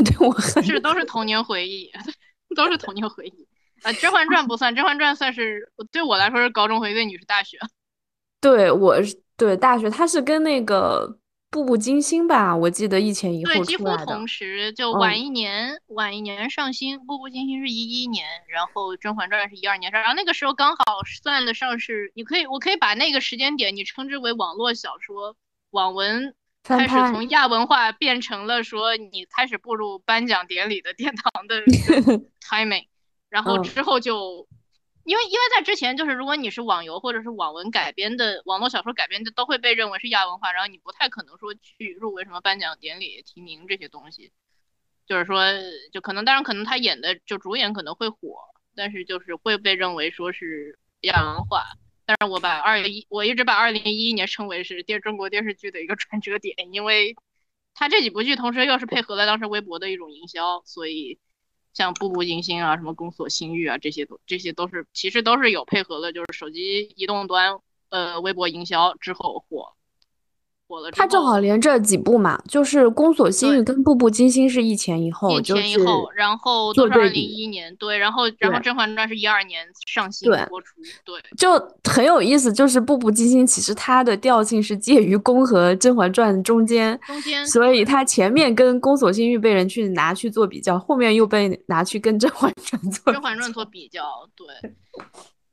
[0.04, 1.90] 对我很是都是童年回忆，
[2.54, 3.48] 都是童年回忆。
[3.82, 7.58] 啊，《甄嬛传》不算，《甄嬛传》算是对我来说是高中回忆，对你是大学。
[8.40, 11.18] 对，我是对大学，它是跟那个。
[11.52, 16.96] 步步惊心吧，我记得一前一后对，几乎同时，就晚一年，晚一年上新。
[17.04, 20.84] 步步惊心是一一年，然后甄嬛传是一二年上，然后那个时候刚好
[21.24, 25.34] 算得上是，你可以，我可以把那个时间点你称之为网络小说、
[25.72, 31.62] 网文开始从亚文化变成了说你开始步入颁奖典礼的殿堂的
[32.40, 32.86] timing，
[33.28, 34.48] 然后之后就。
[35.02, 44.30] 因为因为在之前，就是如果你是网游或者是网文改编的网络小说改编的，都会被认为是亚文化，然后你不太可能说去入围什么颁奖典礼提名这些东西。
[45.06, 45.42] 就是说，
[45.90, 48.18] 就可能当然可能他演的就主演可能会火，
[48.76, 51.64] 但是就是会被认为说是亚文化。
[52.10, 57.14] 但是我把二一我一直把二零一一年称为是电中国电视剧的一个转折点，因为
[57.74, 61.18] 他这几部剧同时又是配合了当时微博的一种营销，所以。
[61.72, 69.76] 像步步惊心啊，什么宫锁心玉啊，这些都这些都是其实都是有配合的，就是手机移动端呃微博营销之后火。
[70.92, 81.52] 他正好连着几部嘛，就是《宫锁心玉》跟《步步惊心》是一前一后，一前一后，然后都是二零一一年，对，然后然后《甄嬛传》是一二年上新播出，对，就
[81.84, 82.52] 很有意思。
[82.52, 94.04] 就是《步步惊心》其实它的调性是介于宫和《甄嬛传》中间，中间，所以它前面跟《宫锁心玉》被人去拿去做比较，后面又被拿去跟《甄嬛传》做《甄嬛传》做比较，
[94.36, 94.46] 对。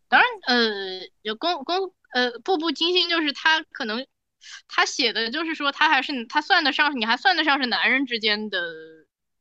[0.10, 4.06] 当然，呃，有宫宫呃，《步步惊心》就是它可能。
[4.68, 8.74] 他写的就是说，他还是他算得上，你还算得上是男人之间的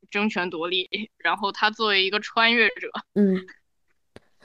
[0.09, 0.89] 争权夺利。
[1.17, 3.45] 然后他作为一个穿越者，嗯，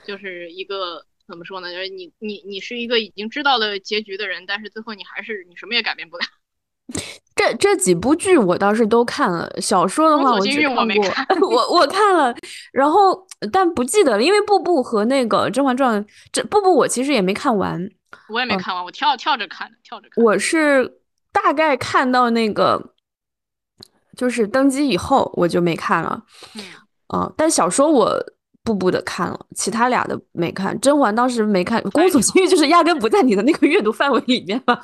[0.05, 1.73] 就是一个怎么说呢？
[1.73, 6.25] 就是你你你是一个已经知道了结局的人，但是最后你还是你什么也改变不了。
[7.34, 10.86] 这这几部剧我倒是都看了，小说的话我只看
[11.41, 12.34] 过， 我我看了，
[12.73, 17.89] 然后但不记得了，因为步步和那个《甄嬛传》这步步我其实也没看完。
[18.28, 20.24] 我也没看完，我跳跳着看的，跳着看。
[20.24, 21.00] 我是
[21.33, 22.95] 大概看到那个，
[24.17, 26.23] 就是登基以后，我就没看了。
[27.14, 28.18] 嗯，但小说我
[28.64, 30.78] 步步的看了，其他俩的没看。
[30.80, 34.74] 甄嬛当时没看，宫锁心玉就是压根不在你的那个阅读范围里面嘛。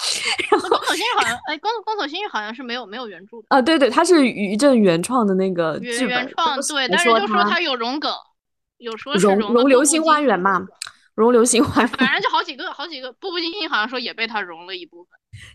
[0.51, 3.63] 宫锁心玉好像，哎，宫宫锁心玉好像是没有没有原著的啊。
[3.63, 6.09] 对对，它是于正原创的那个剧本。
[6.09, 8.13] 原创对，但是就说它有融梗，
[8.79, 10.67] 有说是融融流星花园嘛。
[11.21, 13.13] 融流星花园，反正就好几个，好几个。
[13.15, 15.11] 步步惊心好像说也被他融了一部分。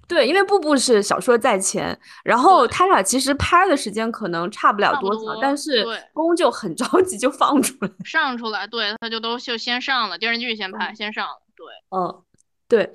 [0.07, 11.65] 对，因为步步是小说在前，然后他俩其实拍的时间可能差不了多少，但是宫就很着急就放出来，上出来，对，他就都就先上了电视剧，先拍，先上了，对，
[11.97, 12.21] 嗯，
[12.67, 12.91] 对。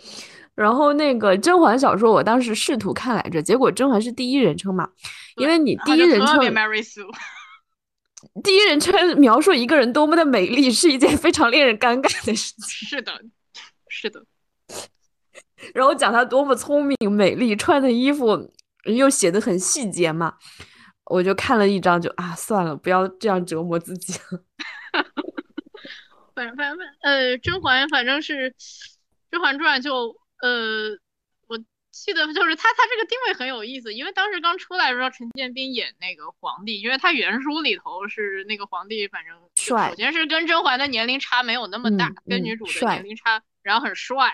[0.54, 4.88] 然后那个甄嬛小说，我当时试图看来着，结果甄嬛是第一人称嘛，
[5.36, 6.38] 因为你第一人称。
[8.42, 12.86] 第一人称描述一个人多么的美丽，是一件非常令人尴尬的事情。
[12.88, 13.12] 是的，
[13.88, 14.24] 是的。
[15.74, 18.52] 然后讲她多么聪明、美丽，穿的衣服
[18.84, 20.34] 又写的很细节嘛，
[21.04, 24.42] 我就看了一张，就啊，算了，不要这样折磨自己了。
[26.34, 28.50] 反正反正呃，甄嬛反正是
[29.30, 30.98] 《甄嬛传》就呃。
[32.04, 44.32] 记得就是他，他这个定位很有意思，因为当时刚出来的时候，陈建斌演那个皇帝，因为他原书里头是那个皇帝，反正帅，首先是跟甄嬛的年龄差没有那么大，跟女主的年龄差，然后很帅，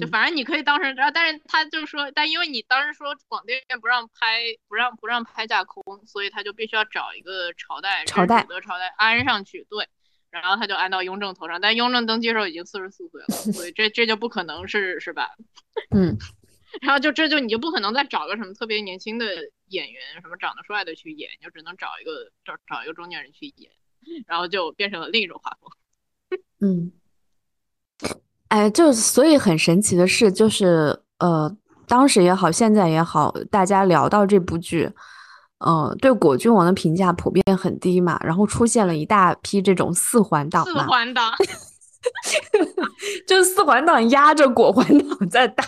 [0.00, 9.88] 就反正你可以当时，然后但是他就说，但因为你当时说广电不让拍，不让不让拍架空，所以他就必须要找一个朝代，朝代的朝代安上去，对，
[10.30, 15.30] 然后他就安到雍正头上，但雍正登基时候已经四十四岁了， 所以这这就不可能是是吧？
[15.94, 16.16] 嗯。
[16.82, 19.26] 然后就这就你就不可能再找个什么特别年轻的
[19.68, 23.70] 演员，什么长得帅的去演，就只能找一个找找一个中年人去演，
[24.26, 25.70] 然后就变成了另一种画风。
[26.60, 26.92] 嗯，
[28.48, 31.56] 哎，就所以很神奇的是，就是呃，
[31.86, 34.90] 当时也好，现在也好，大家聊到这部剧，
[35.64, 41.32] 嗯，对果郡王的评价普遍很低嘛，然后出现了一大批这种四环党，四环党，
[43.26, 45.64] 就是四环党压着果环党在打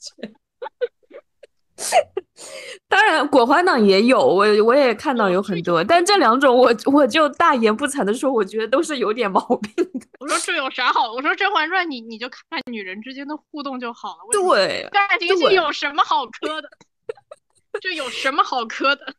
[0.00, 0.32] 觉。
[2.88, 10.06] 当然，果环党也有，我我也看到有很多，但这两种我我就大言不惭的说，我觉得都是有点毛病的。
[10.20, 11.12] 我说这有啥好？
[11.12, 14.28] 我说《甄嬛传》，你你就看女人之间的互动就好了。
[14.32, 16.68] 对，感情戏有什么好磕的？
[17.80, 19.14] 这有什么好磕的？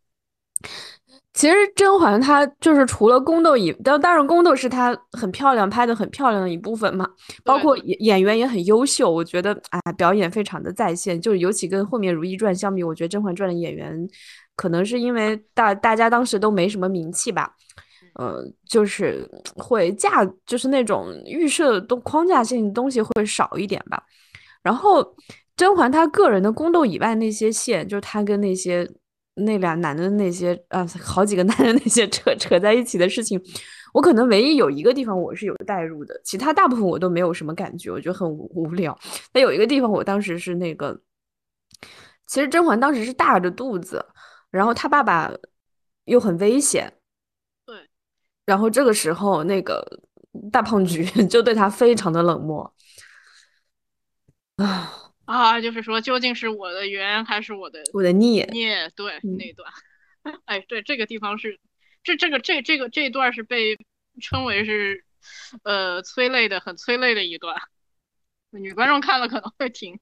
[1.33, 7.07] 其实甄嬛她就是除了宫斗以，当当然宫斗是她很漂亮拍的很漂亮的一部分嘛，
[7.44, 13.95] 包括演演员也很优秀，我觉得哎表演非常的在线，就是尤其跟后面《如懿传》相比，我觉得《甄嬛传》的演员
[14.57, 17.50] 可能是因为大大家当时都没什么名气吧，
[18.16, 19.25] 呃，就是
[19.56, 24.04] 会架，就是那种预设的框架性东西会少一点吧。
[24.62, 25.16] 然后
[25.56, 28.88] 甄嬛她个人的宫斗以外那些线，就是她跟那些
[29.36, 33.42] 那俩男的那些啊，好几个男的那些扯扯在一起的事情。
[33.94, 38.98] 我可能唯一有一个地方我是有代入的，其他大部分我都没有什么感觉，我觉得很无聊。
[39.33, 41.01] 但有一个地方，我当时是那个，
[42.25, 44.06] 其实甄嬛当时是大着肚子，
[44.50, 45.30] 然后她爸爸
[46.06, 46.94] 又很危险，
[47.66, 47.89] 对，
[48.45, 49.86] 然后这个时候那个
[50.51, 52.74] 大胖菊 就对她非常的冷漠，
[54.56, 58.89] 啊啊，就是说究竟是我的缘还是我的我的孽孽？
[58.95, 59.72] 对，那段，
[60.45, 61.60] 哎，对，这个地方是。
[62.04, 63.78] 这这个这这个这一段是被
[64.19, 65.06] 称为是，
[65.62, 67.56] 呃，催泪的，很催泪的一段，
[68.50, 70.00] 女观众看了可能会停，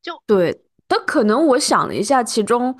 [0.00, 0.62] 就对。
[0.86, 2.78] 但可能我想了一下，其中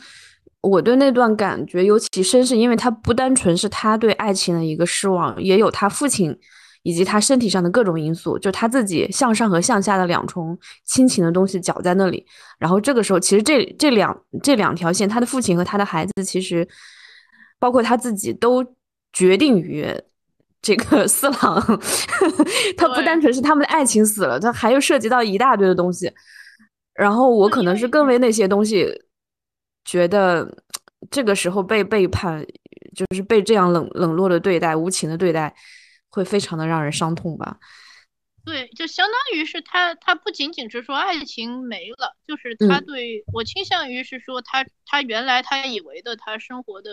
[0.60, 6.38] 我对那段感觉尤其深，是因为他不单纯是他对爱情的一个失望，也有他父亲
[6.84, 12.24] 以及他身体上的各种因素，就他自己向上和向下的两重亲情的东西搅在那里。
[12.58, 16.68] 然后这个时候，其实这这两这两条线，他的父亲和他的孩子，其实。
[17.60, 18.62] 包括他自己都
[19.10, 19.86] 决定于
[20.60, 21.80] 这个 四郎，
[22.76, 26.12] 他不单纯是他们的爱情死了，他还又涉及到一大堆的东西。
[26.92, 28.86] 然后我可能是更为那些东西
[29.82, 30.46] 觉得，
[31.10, 32.44] 这个时候被背叛，
[32.94, 35.54] 就是被这样冷冷落的对待、无情的对待，
[36.14, 37.58] 会非常的让人伤痛吧。
[38.44, 46.90] 对，就相当于是他，他不仅仅是说爱情没了，就是他对我倾向于是说他，他原来他以为的他生活的。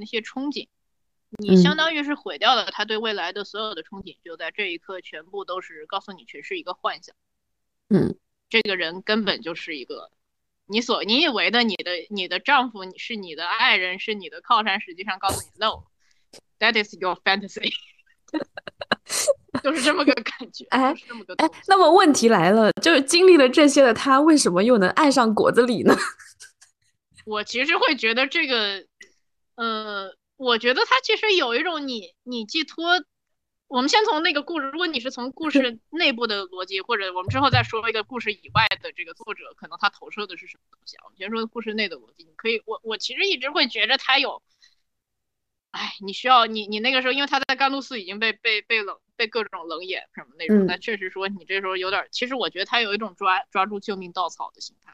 [0.00, 0.68] 那些憧憬，
[1.38, 7.16] 你相当于是毁掉了他对未来的所有的憧憬，就在这一刻全部都是告诉你，全是一个幻想。
[7.88, 8.16] 嗯，
[8.48, 10.12] 这个人根本就是一个
[10.66, 17.72] 你所你以为的你的你的丈夫，你是你的爱人，是你的靠山，实际上告诉你，no，that is your fantasy，
[19.62, 20.64] 就是这么个感觉。
[20.70, 20.94] 哎
[21.38, 25.96] 哎，那么问题来了，就是经历了这些的他，为什么又能爱上果子狸呢？
[27.26, 28.84] 我其实会觉得这个。
[29.56, 33.02] 呃，我觉得他其实有一种你你寄托，
[33.66, 41.02] 我们先从那个故事，如果你是从故事 内部的逻辑，或者我们之后再说一个故事以外的这个作者，可能他投射的是什么东西啊？
[41.06, 44.40] 我们先说故事内的逻辑，你可以，我我其实一直会觉着他有，
[45.70, 54.92] 哎，你需要你你那个时候，因为他在甘露寺已经被被被冷被各种冷眼什么那种，那确实说你这时候有点，其实我觉得他有一种抓抓住救命稻草的心态。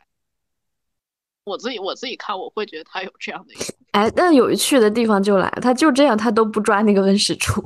[1.45, 3.65] 我自己我自己看，我会觉得他有这样的一个。
[3.93, 7.63] 哎，但有趣的地方就来了，他就这样，他都不抓那个温实初。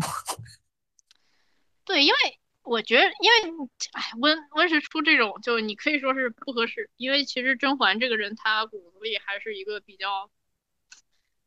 [1.85, 2.17] 对，因为
[2.65, 10.29] 我觉得，因为哎，温温实初这种，就你可以说是不合适，因为其实甄嬛这个人，她骨子里还是一个比较，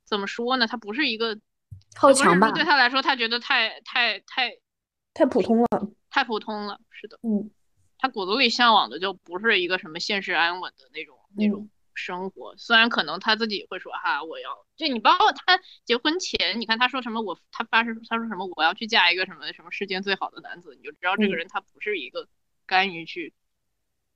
[0.06, 0.66] 怎么说呢？
[0.66, 1.38] 她不是一个
[1.96, 2.52] 好强吧？
[2.52, 4.52] 对他来说，他觉得太太太
[5.14, 5.68] 太普通了，
[6.10, 6.80] 太普通了。
[6.90, 7.50] 是的，嗯，
[7.98, 11.70] 他骨子里向往的就不是一个什么现实安稳的那种那种。
[11.94, 22.30] 生活虽然可能他自己会说哈，我要就你包括他结婚前，你看他说什么，我他发誓他说什么，我要去嫁一个什么什么世间最好的男子，你就知道这个人他不是一个
[22.66, 23.34] 甘于去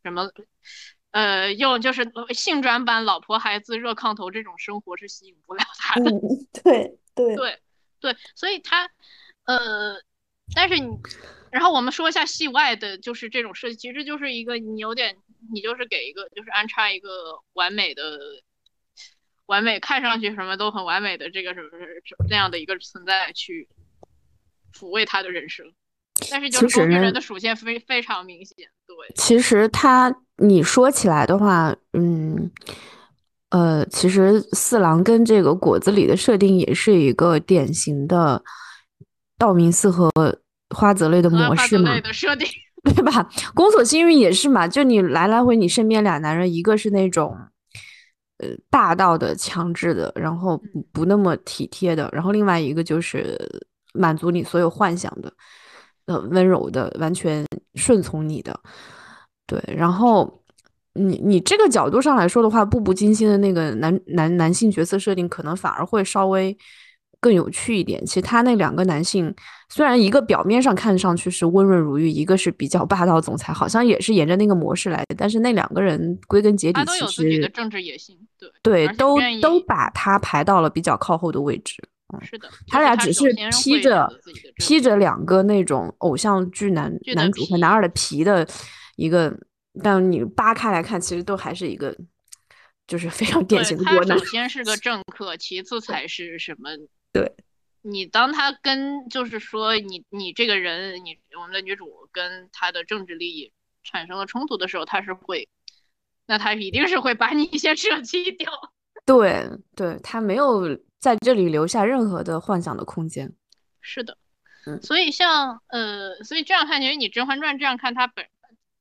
[0.04, 0.32] 什么
[1.12, 6.12] 呃用就是性转版老婆孩子热炕头这种生活是吸引不了他的。
[6.64, 7.60] 对对 对
[8.14, 8.90] 对，所以他
[9.46, 9.96] 呃，
[10.56, 10.90] 但是你。
[11.52, 15.16] 然后我们说一下戏外的，就是这种设计，其实就是一个你有点，
[15.54, 17.10] 你就是给一个，就是安插一个
[17.54, 18.20] 完美的、
[19.46, 21.70] 完美看上去什么都很完美的这个什么
[22.30, 23.70] 那样的一个存在去
[24.74, 25.66] 抚慰他的人生，
[26.30, 28.58] 但是就是工具人的属性非非常明显。
[28.86, 32.52] 对，其实他你说起来的话，嗯，
[33.56, 38.44] 呃，其实四郎跟这个果子里的设定也是一个典型的
[39.38, 40.12] 道明寺和。
[40.76, 41.92] 花泽类的模式嘛，
[42.84, 43.30] 对吧？
[43.54, 47.38] 宫锁心玉也是嘛，就你来来回，你身边俩男人，一个是那种
[48.40, 50.60] 呃霸道的、强制的，然后
[50.92, 53.40] 不那么体贴的，然后另外一个就是
[53.94, 55.32] 满足你所有幻想的，
[56.08, 57.46] 呃，温柔的，完全
[57.76, 58.60] 顺从你的。
[59.46, 60.44] 对，然后
[60.96, 66.58] 你你这个角度上来说的话，步步惊心的那个男男男性角色设定，可能反而会稍微。
[67.22, 69.34] 更有趣一点，其实他那两个男性，
[69.68, 75.16] 虽然一个表面上看上去是温润如玉，一个是比较霸道总裁，好像也是沿着那个模式来的。
[75.18, 78.16] 但是那两个人归根结底其实都有自己的政治野心，
[78.62, 81.82] 对对，都都把他排到了比较靠后的位置。
[82.14, 84.08] 嗯，是的，他俩只是披着
[84.58, 88.48] 披着两个那种偶像剧男男主和男二的皮的
[88.98, 89.36] 一个，
[89.84, 91.96] 但你扒开来看，其实都还是一个
[92.88, 94.18] 就是非常典型的国男。
[94.18, 96.70] 首先是个政客，其次才是什么？
[97.12, 97.36] 对，
[97.82, 103.52] 你当他跟就是说你你这个人，你我们的女主跟他的政治利益
[103.84, 105.48] 产生了冲突的时候，他是会，
[106.26, 108.52] 那他一定是会把你先舍弃掉。
[109.06, 113.32] 对 对，他没有在这里留下任何的幻想的空间。
[113.82, 114.18] 是的，
[114.66, 118.26] 嗯，所以像呃，所以这样看，其实你《甄嬛传》这样看，它本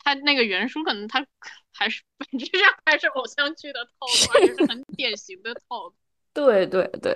[0.05, 1.25] 它那个原书可能它
[1.73, 5.95] 还是本质上还是偶像剧的套路，而且是很典型的套路。
[6.33, 7.13] 对对对，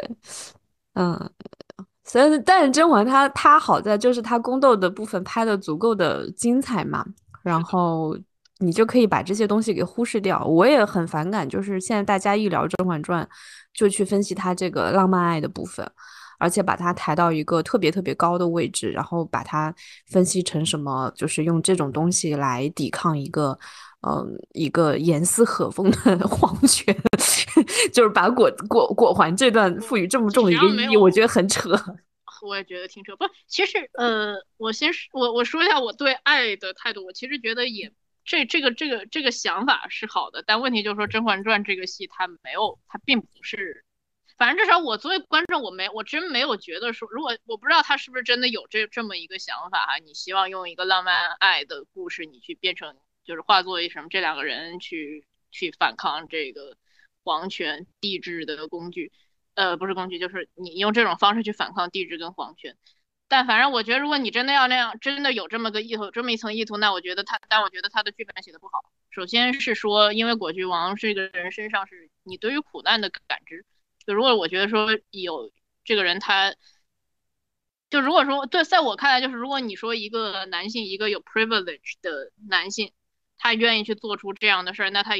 [0.94, 1.30] 嗯，
[2.04, 7.04] 所以但是甄嬛她她好在就是她宫斗的部分拍的足够的精彩嘛，
[7.42, 8.18] 然后。
[8.60, 10.44] 你就可以把这些东西给忽视掉。
[10.44, 13.24] 我也很反感，就是现在大家一聊《甄嬛传》，
[13.72, 15.88] 就去分析它这个浪漫爱的部分，
[16.38, 19.74] 而且把它抬到一个特别特别高的位置，然后把它
[20.06, 23.58] 分析成什么，就是用这种东西来抵抗一个，
[24.06, 26.96] 嗯，一个严丝合缝的 皇权，
[27.92, 31.70] 就是把果果果环这段赋予这么重的一个意义，我觉得很扯。
[32.46, 33.16] 我也觉得挺扯。
[33.16, 37.92] 不，其实呃，我先说，我我说一下我对爱的态度，我其实觉得也。
[38.30, 43.86] 这这个这个这个想法是好的，但问题就是说《甄嬛传》这个戏它没有，它并不是，
[44.38, 56.76] 反正至少我作为观众，我没我真没有觉得说，如果我不知道他是不是真的有这这么一个想法哈，你希望用一个浪漫爱的故事，你去变成就是化作一什么这两个人去去反抗这个
[57.24, 59.10] 皇权帝制的工具，
[59.54, 62.76] 呃，不是工具，就是你用这种方式去反抗帝制跟皇权。
[63.26, 68.84] 但反正我觉得，如果你真的要那样，真的有这么个意图，这么一层意图，那我觉得他，但我觉得他的剧本写的不好。
[69.10, 73.66] 首先是说，因为果郡王这个人身上是你对于苦难的感知，
[74.08, 75.52] 就如果我觉得说有
[75.84, 76.54] 这个人，他
[77.90, 82.92] 就如果说对，在我看来，就是如果你说一个男性，一个有 privilege 的男性，
[83.36, 85.12] 他愿意去做出这样的事儿，那他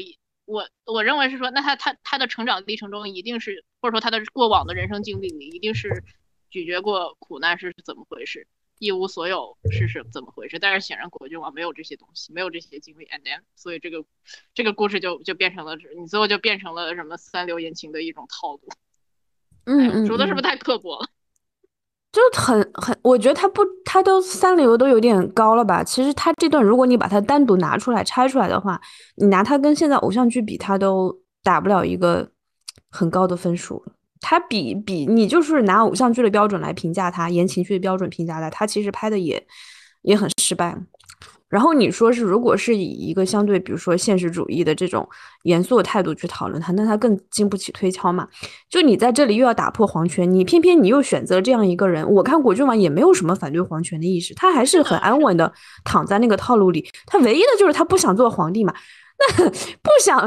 [0.45, 6.03] 我我认为是说，那他他他的成长历程中一定是，或者说他的过往的人生经历里一定是。
[6.51, 8.47] 咀嚼过苦难是怎么回事，
[8.79, 10.57] 一无所有是是怎么回事？
[10.57, 14.03] 但是显然果郡王没有这些东西，没有这些经历，and then，所以这个
[14.53, 18.61] 这个故事就就变成了你最后就变成了什么三流言情的一种套路。
[19.65, 21.07] 嗯嗯，说的是不是太刻薄了？
[22.11, 25.83] 就很很，我觉得他不，他都三流都有点高了吧？
[25.83, 28.81] 其实他这段，如果你把它单独拿出来拆出来的话，
[29.17, 32.31] 你拿它跟现在偶像剧比，它都打不了一个
[32.89, 33.85] 很高的分数。
[34.21, 39.45] 他比比你就是拿偶像剧的标准来评价他，言情剧的标准评价他，他其实拍的也
[40.01, 40.77] 也很失败。
[41.47, 45.09] 然后你说是，如果是以一个相对，比如说现实主义的这种
[45.45, 48.27] 严肃的态度去讨论他，那他更经不起推敲嘛。
[48.69, 55.51] 就你在这里又要打破皇权，你偏偏你又选择这样一个人，我看果郡王也没有什么反对皇权的意识，他还是很安稳的
[55.83, 56.87] 躺在那个套路里。
[57.07, 58.71] 他唯一的就是他不想做皇帝嘛。
[59.19, 59.49] 那
[59.83, 60.17] 不想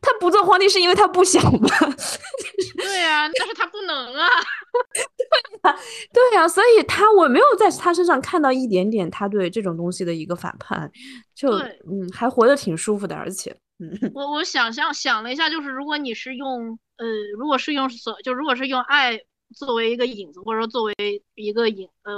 [0.00, 1.68] 他不做皇帝是因为他不想吗？
[2.78, 4.26] 对呀，但是他不能啊。
[5.62, 5.78] 对呀，
[6.12, 10.90] 对呀，所以他我没有在他身上看到一点点他对这种东西的一个反叛，
[11.34, 17.06] 就嗯，还活得挺舒服的，而且嗯，我我想象想了一下，就是如果你是用呃，
[17.38, 19.20] 如果是用所就如果是用爱
[19.54, 20.94] 作为一个影子，或者说作为
[21.34, 22.12] 一个影呃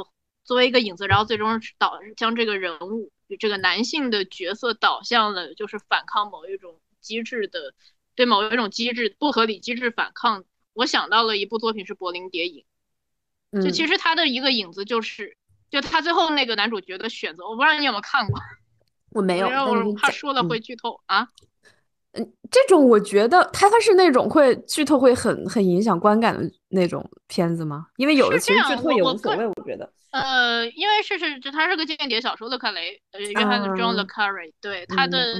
[0.44, 3.10] 作为一个影子，然后最终导将这个人物。
[3.36, 7.74] 这个男性的角色导向了，就是反抗某一种机制的，
[8.14, 10.44] 对某一种机制不合理机制反抗。
[10.72, 12.64] 我想到了一部作品是《柏林谍影》，
[13.62, 15.36] 就其实他的一个影子就是，
[15.70, 18.38] 就他最后那个男主角的选择，我不知道你有没有看过，
[19.10, 21.28] 我没有，我怕说了会剧透啊。
[22.12, 27.86] 嗯，这种我觉得他他是那种会剧透会很很影响观感的那种片子吗？
[27.96, 29.92] 因为有的其实剧透也无所谓，我觉得。
[30.10, 35.34] 呃，因为是是，就他是个间谍小说，勒卡雷，呃，约翰·庄·勒卡雷，对他的，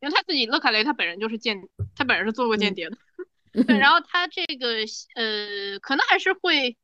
[0.00, 1.56] 因为他自己勒卡雷他本人就是间，
[1.96, 2.96] 他本人是做过间谍的，
[3.64, 4.76] 对，然后他这个
[5.14, 6.76] 呃，可能还是会，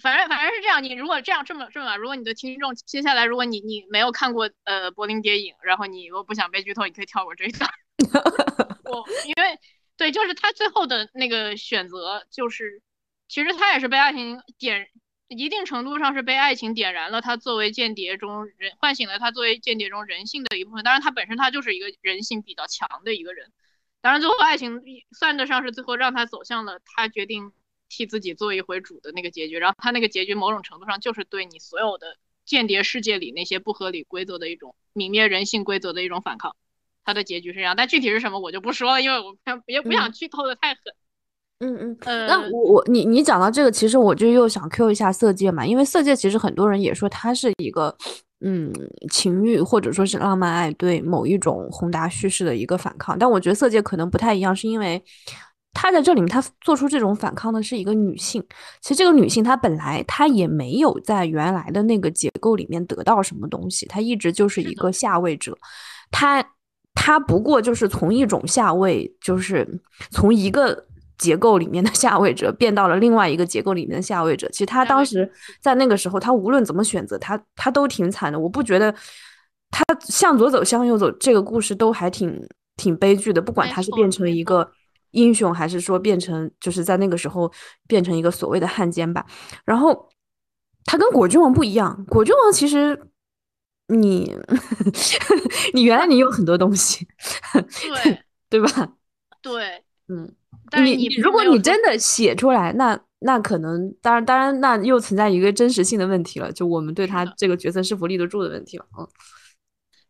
[0.00, 7.68] 反正反正是这样，你如果这样这么这么，如果你的听众接下来如果你你没有看过呃柏林谍影，然后你又不想被剧透，你可以跳过这一段。
[8.86, 9.58] 我因为
[9.96, 12.80] 对，就是他最后的那个选择，就是
[13.26, 14.88] 其实他也是被爱情点。
[15.30, 20.82] 一定程度上是被爱情点燃了，他作为间谍中人唤醒了他作为间谍中人性的一部分。
[20.82, 23.52] 当然，他本身他就是一个人性比较强的一个人。
[24.00, 24.82] 当然，最后爱情
[25.12, 27.52] 算得上是最后让他走向了他决定
[27.88, 29.56] 替自己做一回主的那个结局。
[29.56, 36.56] 然后他那个结局某种程度上就是对你所有的间谍世界里那些不合理规则的一种泯灭人性规则的一种反抗。
[37.04, 40.82] 他的结局是这样，但具体是什么我就不说了，因为我也不想剧透的太狠。
[40.86, 40.96] 嗯
[41.60, 47.94] 嗯嗯，那我我你你讲到这个，其实我就又想 Q 一下色戒嘛，因为色戒其实很多人也说它是一个
[48.40, 48.72] 嗯
[49.10, 53.18] 情欲或者说是浪漫爱对某一种宏大叙事的一个反抗。
[53.18, 55.02] 但我觉得色戒可能不太一样，是因为
[55.74, 58.42] 他在这里面他做出这种反抗的是一个女性。
[58.80, 65.54] 其实这个女性她本来她也没有在原来的那个结构里面得到什么东西，她一直就是一个下位者，
[66.10, 66.42] 她。
[66.92, 69.66] 她不过就是从一种下位，就是
[70.10, 70.86] 从一个
[71.20, 74.48] 结构里面的下位者变到了另外一个结构里面的下位者。
[74.48, 78.40] 其实他当时在那个时候，他无论怎么选择，他他都挺惨的。
[78.40, 78.92] 我不觉得
[79.70, 82.36] 他向左走向右走这个故事都还挺
[82.76, 83.40] 挺悲剧的。
[83.40, 84.68] 不管他是变成一个
[85.12, 87.52] 英雄，还是说变成就是在那个时候
[87.86, 89.24] 变成一个所谓的汉奸吧。
[89.64, 90.08] 然后
[90.84, 93.06] 他跟果郡王不一样，果郡王其实。
[93.92, 94.32] 你，
[95.74, 97.08] 你原来你有很多东西，
[97.58, 98.92] 对 对吧？
[99.42, 100.32] 对，嗯，
[100.78, 109.08] 你你如果你真的写出来，那那可能当然当然那又存在一个真实性的问题了，就我们对他这个角色是否立得住的问题了，嗯。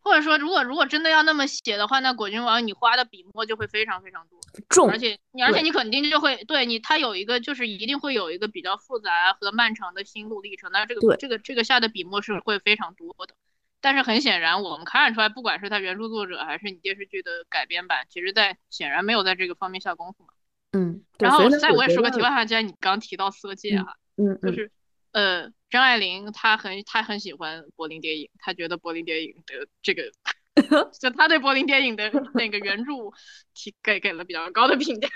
[0.02, 4.40] 或者说，如果如果真的要那么写的话，那果郡王你花的笔墨就会非常非常多，
[4.70, 13.34] 重，而且你而且你肯定就会对你他有一个就是一定会有一个比较复杂和漫长的心路历程，那这个这个这个下的笔墨是会非常多的。
[13.82, 20.32] 但是很显然，我们看出来，不管是他原著作者还是你电视剧的改编版，其实在显然没有在这个方面下功夫嘛。
[20.72, 23.86] 嗯，然后再我也说个题外话，既然你刚提到色戒啊，
[24.16, 24.70] 嗯，就是
[25.12, 30.10] 呃，张爱玲她很她很喜欢柏林电影，她觉得柏林电影的这个，
[31.00, 32.92] 就她对柏林电影的那个原著
[33.54, 35.08] 提给给了比较高的评价。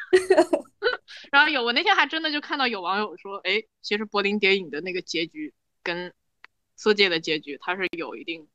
[1.30, 6.12] 然后有我那天还真的就看到有网友说，哎，其实柏林电影的那个结局跟
[6.76, 8.48] 色戒的结局，它是有一定。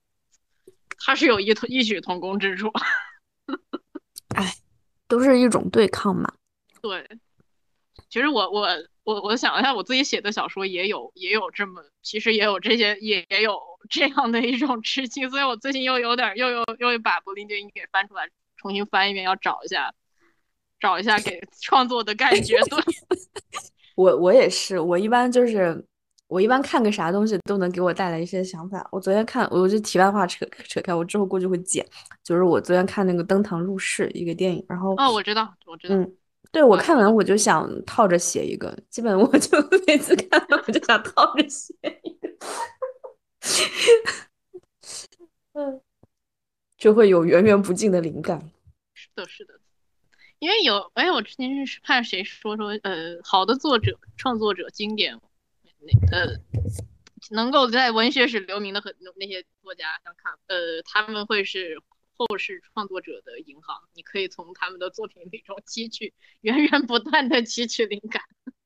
[1.01, 2.69] 它是有异同异曲同工之处，
[4.35, 4.53] 哎，
[5.07, 6.29] 都是一种对抗嘛。
[6.81, 7.07] 对，
[8.09, 8.67] 其实我我
[9.03, 13.59] 我我想一下，我自己写的小说也有也有这么，其实也有这些也也有
[13.89, 19.93] 这样的一种痴情，所以我最近又有点又又又把柏林电影给翻出来，重新翻一遍，要找一下
[20.79, 22.59] 找一下给创作的感觉。
[22.63, 22.79] 对，
[23.95, 25.85] 我我也是，我一般就是。
[26.29, 28.87] 我一般看个啥东西都能给我带来一些想法。
[28.91, 31.83] 我昨天看，我就题外话扯扯开，我之后过去会剪。
[32.23, 36.15] 就是我昨天看那个《登堂入室》一个电影，然后哦，我知道，我知道，嗯，
[36.51, 42.29] 对我看完我就想套着写一个，基本我就 每次看完我就想套着写一个，
[45.53, 45.81] 嗯，
[46.77, 48.51] 就会有源源不尽的灵感。
[48.93, 49.59] 是的，是的，
[50.39, 55.19] 因为有哎，我之前是看谁说说，呃，好的作者、创作者、经典
[55.79, 56.17] 那。
[56.17, 56.35] 呃，
[57.31, 61.79] 能够在文学史留名的很那些作家，像卡呃，他们会是
[62.19, 68.21] 后世创作者的银行，你可以从他们的作品里中汲取源源不断的汲取灵感。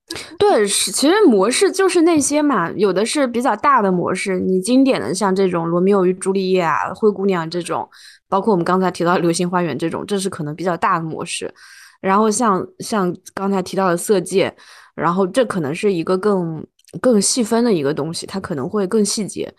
[0.38, 7.88] 对，是其实模式就是那些嘛，有的是比较大的模式，你经典的像这种《罗密欧与朱丽叶》啊，《灰姑娘》这种，
[8.28, 11.54] 包括我们刚才提到《流星花园》这种，这是可能比较大的模式。
[12.02, 14.50] 然后像像刚才提到的《色戒》，
[14.96, 16.66] 然后这可能是一个更。
[17.02, 19.52] 更细分的一个东西，它可能会更细节。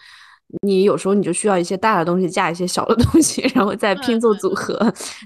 [0.63, 4.79] 你有时候你就需要一些大的东西加一些小的东西，然后再拼凑组合，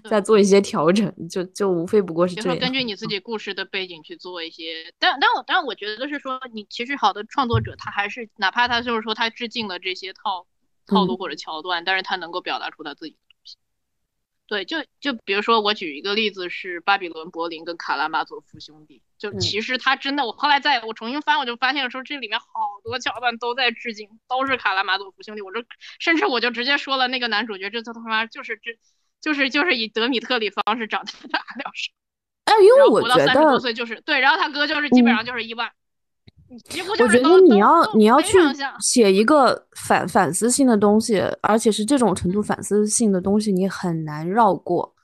[0.09, 2.59] 再做一些调整，就就无非不过是这样。
[2.59, 10.47] 根据你自己故事的背景去做一些，但但我但我觉得是说，你其实好的创作者，他还是哪怕他就是说他致敬了这些套
[10.87, 13.17] 套路或者桥段，但是他能够表达出他自己。
[14.49, 22.47] 对，就就比如说，我举一个例子是《巴比伦柏林》跟《卡拉马佐夫兄弟》，就其实他真的，我后来在我重新翻，我就发现说这里面好
[22.83, 25.43] 多桥段都在致敬，都是卡拉马佐夫兄弟。
[25.43, 25.63] 我这
[25.99, 28.79] 甚至我就直接说了，那个男主角这他他妈就是这，
[29.21, 31.93] 就是就是以德米特里方式长大的阿廖沙。
[32.45, 35.45] 哎，因为我觉得，三十多岁就是对，然后他哥就是基本上就是
[36.99, 38.39] 我觉得你要你要去
[38.81, 44.95] 写一个反反思性的东西，而且是这种程度反思性的东西，你很难绕过。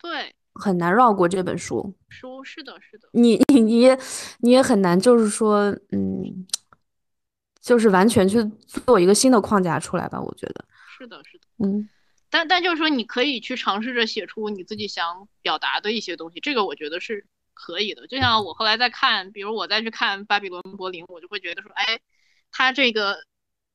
[0.00, 1.92] 对，很难绕过这本书。
[2.08, 3.08] 书是的，是的。
[3.12, 3.88] 你 你你
[4.38, 6.46] 你也很难，就是说，嗯，
[7.60, 8.44] 就是完全去
[8.84, 10.20] 做一个新的框架出来吧？
[10.20, 10.64] 我觉得
[10.98, 11.66] 是的，是的。
[11.66, 11.88] 嗯，
[12.30, 17.26] 但但就是说，你可以去尝试着写出你自己想表达的一些东西，这个我觉得是。
[17.54, 22.00] 可以的，就像我后来再看，比如我再去看《巴比伦柏林》，我就会觉得说，哎，
[22.50, 23.24] 他这个，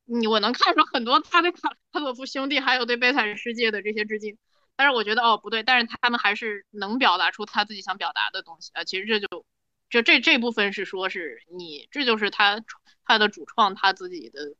[0.06, 4.38] 你我能看出很多他对卡卡洛夫兄弟还有对悲惨世界的这些致敬，
[4.76, 8.84] 但是我觉得哦不对，但是他们还是能表达出他自己想表达的东西啊。
[8.84, 9.46] 其实这就
[9.90, 12.62] 就这这部分是说是你这就是他
[13.06, 14.56] 他的主创他自己的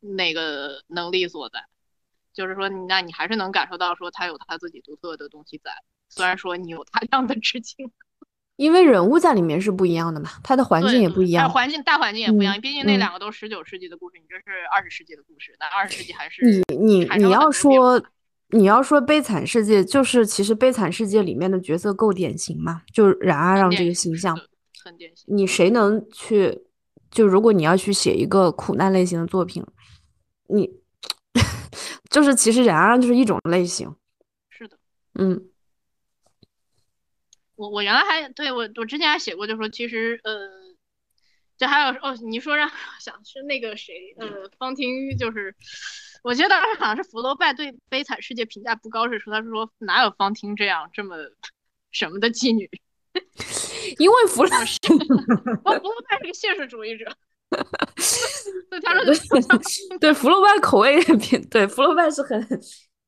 [0.00, 1.64] 那个能力所在，
[2.32, 5.72] 就是说那你还是能感受到说他有他自己独特的东西在，
[6.08, 7.92] 虽然说你有大量的致敬。
[8.58, 12.60] 因为人物在里面是不一样的嘛，他的环境也不一样，环境大环境也不一样。
[12.60, 14.42] 毕竟那两个都十九世纪的故事，你这是
[14.74, 18.02] 二十世纪的故事，那二十世纪还是你你你要说
[18.48, 24.36] 你要说悲惨世界，就是其实悲惨世界里面的角色够典型嘛，就冉阿让这个形象
[24.84, 25.32] 很典型。
[25.34, 26.64] 你谁能去？
[27.12, 29.64] 就如果你要去写一个苦难类型的作品，
[30.48, 30.68] 你
[32.10, 33.94] 就是其实冉阿让就是一种类型。
[34.50, 34.76] 是的，
[35.14, 35.40] 嗯。
[37.58, 40.48] 我我原来还对我我之前还写过，就说其实呃，
[41.58, 45.52] 就还有哦，你说让想是那个谁呃，方婷就是，
[46.22, 51.16] 我记得当时好像是福楼拜对《悲惨世界》评价不高，是说他是说哪有方婷这样这么
[51.90, 52.70] 什么的妓女，
[53.98, 54.50] 因为福楼
[55.64, 57.12] 福楼拜是个现实主义者，
[58.70, 59.02] 对他说
[59.98, 62.40] 对福楼拜口味偏对福楼拜是很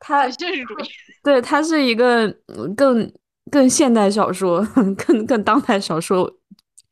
[0.01, 0.89] 他现实主义，
[1.23, 2.29] 对他是一个
[2.77, 3.09] 更。
[3.51, 4.65] 更现代小说、
[4.97, 6.39] 更更当代小说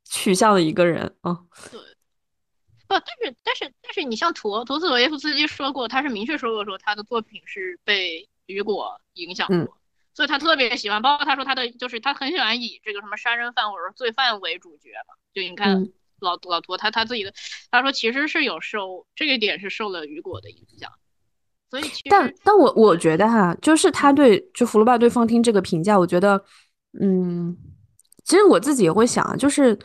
[0.05, 1.39] 取向的一个人啊。
[1.71, 1.81] 对，
[2.87, 9.79] 不，但是但是但是，你像陀陀思妥耶夫斯基说过，他是明确说过，说他的作品是被雨果影响过，
[10.15, 11.01] 所以他特别喜欢。
[11.01, 15.15] 包括他说他的就是他很喜欢以这个什么杀人犯或者罪犯为主角嘛。
[15.33, 15.89] 就你看
[16.21, 17.33] 老老陀他他自己的，
[17.71, 20.91] 他说其实是有受这个点是受了雨果的影响。
[21.71, 26.43] 所以，但但我我觉得哈，就是他对就福楼拜对方汀这个评价，我觉得，
[27.01, 27.57] 嗯，
[28.25, 29.79] 其实我自己也会想啊，就是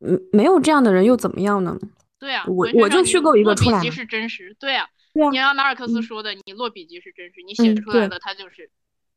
[0.00, 1.76] 嗯，没有这样的人又怎么样呢？
[2.18, 3.82] 对啊，我我就虚构一个出来。
[3.90, 5.30] 是真实，对啊，对啊。
[5.30, 8.70] 你让马尔克斯说的，你落笔即是真实，你写出来的他就是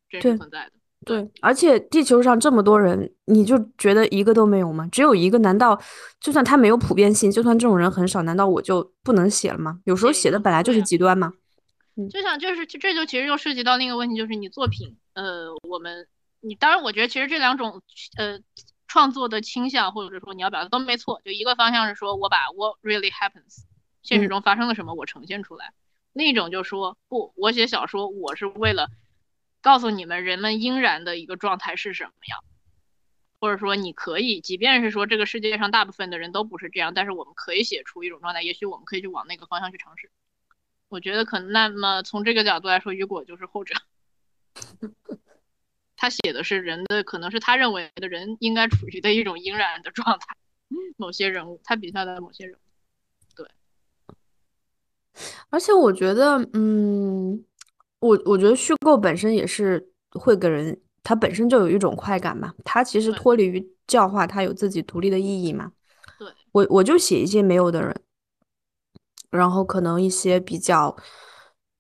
[0.09, 0.71] 真实存在的。
[1.05, 4.87] 对，而且地球上这么多人，你就觉得一个都没有吗？
[4.91, 5.79] 只有一个，难道
[6.19, 9.79] 就算他没有普遍性，就算这种人很少，难道我就不能写了吗？
[9.85, 11.31] 有时候写的本来就是极端嘛。
[12.11, 16.07] 就像就是这就其实又涉及到另一个问题，就是你作品，呃，我们
[16.39, 17.81] 你当然我觉得其实这两种
[18.17, 18.39] 呃
[18.87, 23.65] 创作的倾向或者说你要表达都没错，就一个方向是说我把 what really happens
[24.01, 25.73] 现实中发生了什么我呈现出来，
[26.13, 28.89] 另一种就说不，我写小说我是为了
[29.61, 32.39] 告诉你们人们应然的一个状态是什么样，
[33.41, 40.09] 或者说你可以即便是说这个世界上大部分的人都不是这样，但是我们可以写出一种状态，也许我们可以去往那个方向去尝试。
[40.89, 43.75] 我觉得可能，那么从这个角度来说，雨果就是后者。
[45.95, 50.35] 他写的是人的，可能是他认为的人应该处于的一种应然的状态。
[50.97, 52.59] 某些人物，他笔下的某些人物，
[53.35, 53.47] 对。
[55.49, 57.43] 而且我觉得，嗯，
[57.99, 62.53] 我我觉得虚构本身也是会给人，它本身就有一种快感嘛。
[62.63, 65.73] 它其实脱离于教化，它有自己独立的意义嘛。
[66.17, 66.31] 对。
[66.51, 68.01] 我我就写一些没有的人。
[69.29, 70.95] 然后可能一些比较，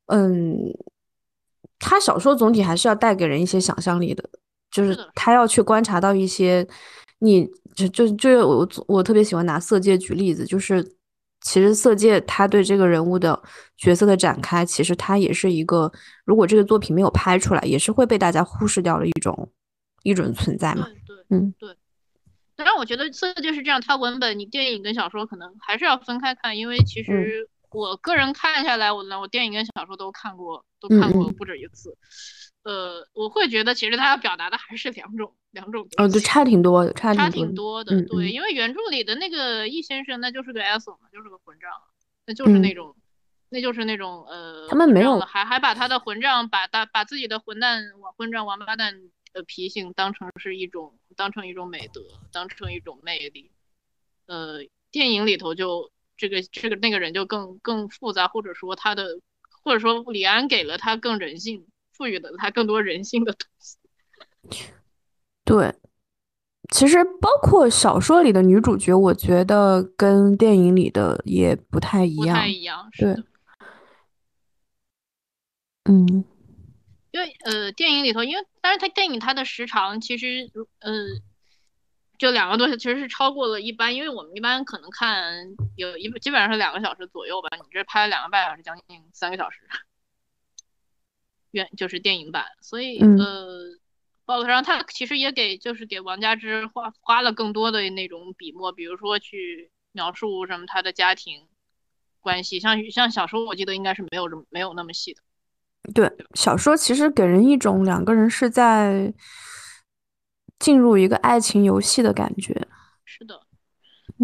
[0.07, 0.57] 嗯，
[1.79, 4.23] 他小说总体还是要带给人一些想象力的，
[4.71, 6.67] 就是他要去观察到一些，
[7.19, 10.83] 你就就就我我特别喜欢拿色戒举例子，就是
[11.41, 13.41] 其实色戒他对这个人物的
[13.77, 15.91] 角色的展开，其实他也是一个，
[16.25, 19.49] 如果这个作品没有拍出来，也是会被大家忽视掉的一种
[20.03, 21.75] 一种存在嘛，对，嗯，对。
[22.59, 31.97] 当然，我觉得这就是这样，它文本你电影跟小说可能还是要分开看，因为其实我个人看下来，我呢，我电影跟小说都看过，都看过不止一次。
[32.63, 41.71] 呃，我会觉得其实他要表达的还是两种两种哦，就，差挺多的，差挺多的，对，因为原著里的那个易先生那就是个 S 嘛，就是个混账，
[42.25, 42.93] 那就是那种，
[43.47, 48.99] 那就是那种呃，他们没有，还还把他的混账，把把把自己的混蛋王混账王八蛋。
[49.33, 53.51] 的脾性当成是一种，当成一种美德，当成一种魅力。
[54.25, 54.59] 呃，
[54.91, 59.19] 电影里头就这个这个那个人就更更复杂，或者说他的，
[59.63, 63.77] 或者说李安给了他更人性，赋予了他更多人性的东西。
[65.45, 65.73] 对，
[66.71, 73.15] 其实包括小说里的女主角，我觉得跟电影里的也不太一样，不太一样，对，
[75.85, 76.23] 嗯。
[77.11, 80.91] 因为呃，电影里头，因为但是它电影它的时长其实呃，
[82.17, 89.61] 就两个多小时，其实是超过了一般，因为我们一般可能看有一基本上是两个小时左右吧，你这拍了两个半小时，将近三个小时，
[91.51, 93.77] 原就是电影版，所以呃，
[94.25, 101.47] 包括上他其实也给就是给王家之花花了更多的那种笔墨，比如说去描述什么他的家庭
[102.19, 105.21] 关系，像像小说我记得应该是没有这么没有那么细的。
[105.93, 109.13] 对小说其实给人一种两个人是在
[110.59, 112.53] 进入一个爱情游戏的感觉。
[113.05, 113.41] 是的，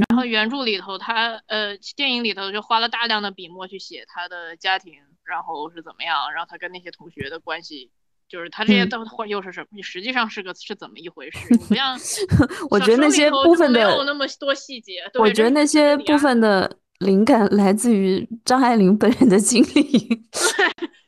[0.10, 7.90] 然后原著里头他呃电影里头就花了大量的笔墨去写他的家庭，然后是怎么样，然后他跟那些同学的关系，
[8.28, 9.82] 就是他这些都或又是什么？
[9.82, 11.40] 实际上是个是怎么一回事？
[11.50, 11.98] 你不 像
[12.70, 15.02] 我觉得那些部分的没有那么多细节。
[15.16, 20.26] 我觉得那些部分的灵感来自于张爱玲本人的经历。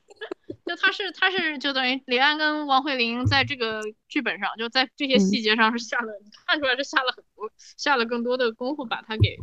[0.68, 9.38] 就他是他是就等于李安跟王慧玲在这个剧本上，就在这些细节上是下了，你看出来是下了很多，下了更多的功夫，把它给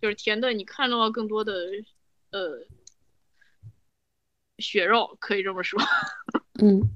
[0.00, 1.52] 就是填的，你看到更多的
[2.30, 2.66] 呃
[4.56, 5.78] 血肉，可以这么说。
[6.62, 6.90] 嗯，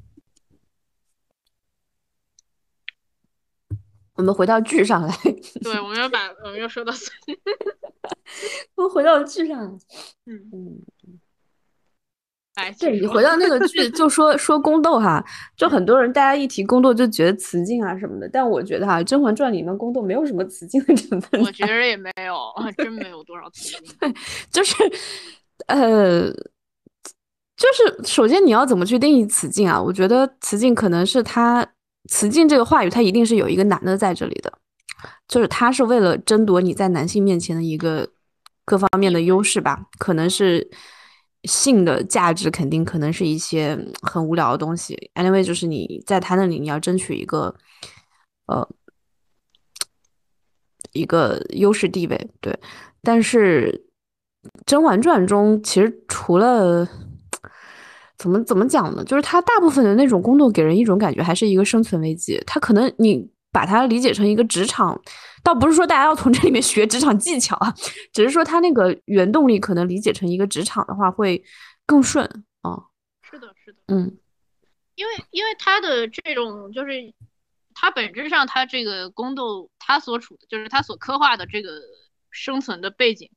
[4.14, 5.14] 我们回到剧上来。
[5.62, 6.92] 对，我们要把我们要说到，
[8.76, 9.78] 我们回到剧上来。
[10.24, 10.82] 嗯嗯。
[12.54, 15.24] 哎，对你回到那个剧， 就说说宫斗哈，
[15.56, 21.40] 就很多人大家一提宫斗就觉得雌竞啊什么的，但我觉得哈，《甄嬛传》里面宫斗没有什么雌竞的成分。
[21.40, 22.36] 我觉得也没有，
[22.76, 24.14] 真没有多少雌竞。
[24.50, 24.74] 就是
[25.68, 26.30] 呃，
[27.56, 29.80] 就是首先你要怎么去定义雌竞啊？
[29.80, 31.66] 我觉得雌竞可能是他
[32.10, 34.52] 雌竞这个话语，它一定是有一个男的在这里的，
[35.26, 38.06] 就是他是为了争夺你在男性面前的一个
[38.66, 40.70] 各方面的优势吧，可能是。
[41.44, 45.10] 性的价值肯定可能是一些很无聊的东西。
[45.14, 47.54] Anyway，就是你在他那里，你要争取一个
[48.46, 48.68] 呃
[50.92, 52.56] 一个优势地位，对。
[53.02, 53.84] 但是
[54.66, 56.88] 《甄嬛传》中其实除了
[58.16, 59.02] 怎么怎么讲呢？
[59.04, 62.40] 就是他大部分的那种宫斗给人一种感觉，还是一个生存危机。
[62.46, 65.00] 他可能你把它理解成一个职场。
[65.42, 67.74] 倒不是说大家要从这里面学职场技巧啊，
[68.12, 71.42] 只是说他那个原动力可能理解成一个职场的话会
[71.84, 72.24] 更顺
[72.60, 72.86] 啊。
[73.22, 74.18] 是的，是的，嗯，
[74.94, 76.92] 因为因为他的这种就是
[77.74, 81.80] 他本质上他这个宫斗他所处的就是他所刻画的这个
[82.30, 83.28] 生存的背景，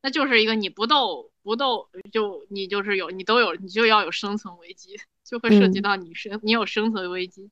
[0.00, 7.50] 那就是一个你不斗不斗就你就是有你都有你就要有生存危机，就会涉及到你生你有生存危机，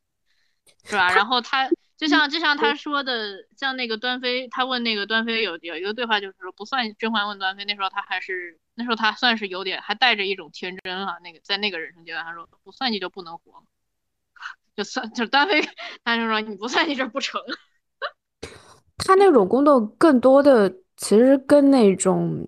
[0.85, 1.13] 是吧？
[1.13, 1.69] 然后他。
[1.99, 11.19] 就像就像他说的，像那个端妃，他问那个端妃有有一个对话，就是说不算甄嬛问端妃，那时候他还是那时候他算是有点还带着一种天真啊。
[11.25, 13.65] 那个在那个人生阶段，他说不算计就不能活，
[14.77, 15.61] 就算就端妃，
[16.05, 17.41] 他就说你不算计这不成。
[18.99, 22.47] 他那种宫斗更多的其实跟那种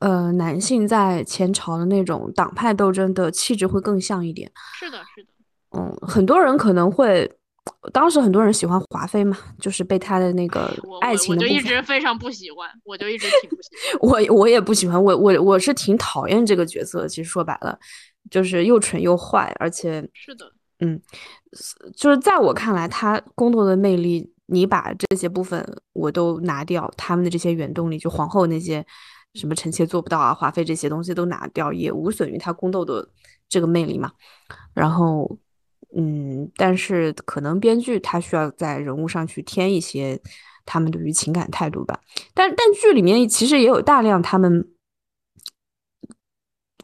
[0.00, 4.50] 呃男性在前朝的那种党派斗争的气质会更像一点。
[4.74, 5.30] 是的，是的。
[5.78, 7.38] 嗯，很多人可能会。
[7.92, 13.70] 当时很多人喜欢华妃嘛，就是被她的那个 爱情，我就一直非常不喜欢，我就一直挺不喜
[14.00, 14.24] 欢。
[14.28, 17.06] 我我也不喜欢，我我我是挺讨厌这个角色。
[17.06, 17.78] 其实说白了，
[18.30, 21.00] 就是又蠢又坏，而且是的，嗯，
[21.96, 28.84] 就是在我看来，她宫斗的魅力，你把这些部分我都拿掉，他们的这些原动力，就皇后那些
[29.34, 33.08] 什么臣妾做不到啊，华妃这些东西都拿掉，也无损于她宫斗的
[33.48, 34.10] 这个魅力嘛。
[34.74, 35.38] 然后。
[35.94, 40.18] 嗯，但是可能编剧他需要在人物上去添一些
[40.64, 42.00] 他们对于情感态度吧。
[42.32, 44.66] 但但剧里面其实也有大量他们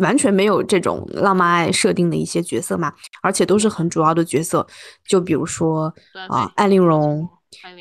[0.00, 2.92] 完全没有这种浪漫爱设定的一些角色嘛，
[3.22, 4.66] 而且都是很主要的角色。
[5.06, 5.92] 就比如说
[6.28, 7.26] 啊，安陵容，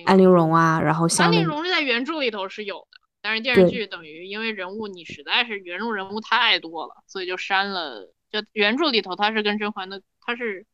[0.05, 8.13] 安陵容啊，然后像安陵容是在原著里头是有的，但是电视剧等于因为人物你实在是原著人物太多了，所以就删了。
[8.31, 10.65] 就原著里头他是跟甄嬛的，他是。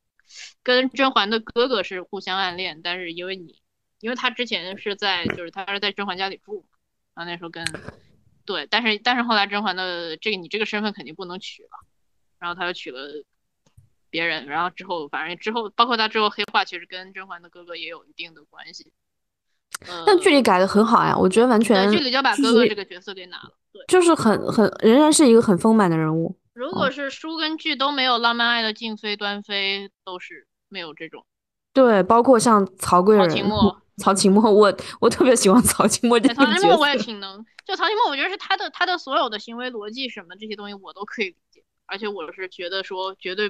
[0.64, 3.60] 跟甄嬛的哥哥是互相暗恋，但是因为你，
[4.00, 6.66] 因为他之前是在，就是他是在甄嬛家里住，
[7.14, 7.66] 然后那时候跟，
[8.46, 11.70] 对，但是但是后来甄嬛的这个你这个身份肯定不能娶了，
[12.40, 13.24] 然后他又娶了
[14.10, 18.92] 别人，然后之后反正之后包括他之后黑化，其实跟甄嬛的哥哥也有一定的关系。
[20.06, 26.38] 但剧里改的很好呀，我觉得完全剧里就把哥哥这个角色给拿了，对，就是很很仍然是一个很丰满的人物。
[26.54, 31.26] 如果是书跟剧都没有浪漫爱的静妃、端妃，都是没有这种。
[31.74, 36.52] 对，包括像曹贵人、曹 琴墨、曹琴墨，我我特别喜欢曹琴墨这个角色。
[36.52, 43.50] 曹琴墨我也挺能，就曹琴墨，我觉得是他的他的所有的行为逻辑什么这些东西我都可以理解，而且我是觉得说绝对，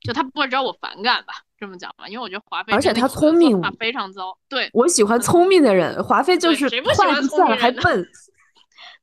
[0.00, 1.34] 就他不会招我反感吧？
[1.58, 4.38] 这么讲吧，因为我觉得华妃而且他聪明，非常糟。
[4.48, 8.08] 对，我喜欢 聪明的人，华妃就是谁不喜欢聪明还笨。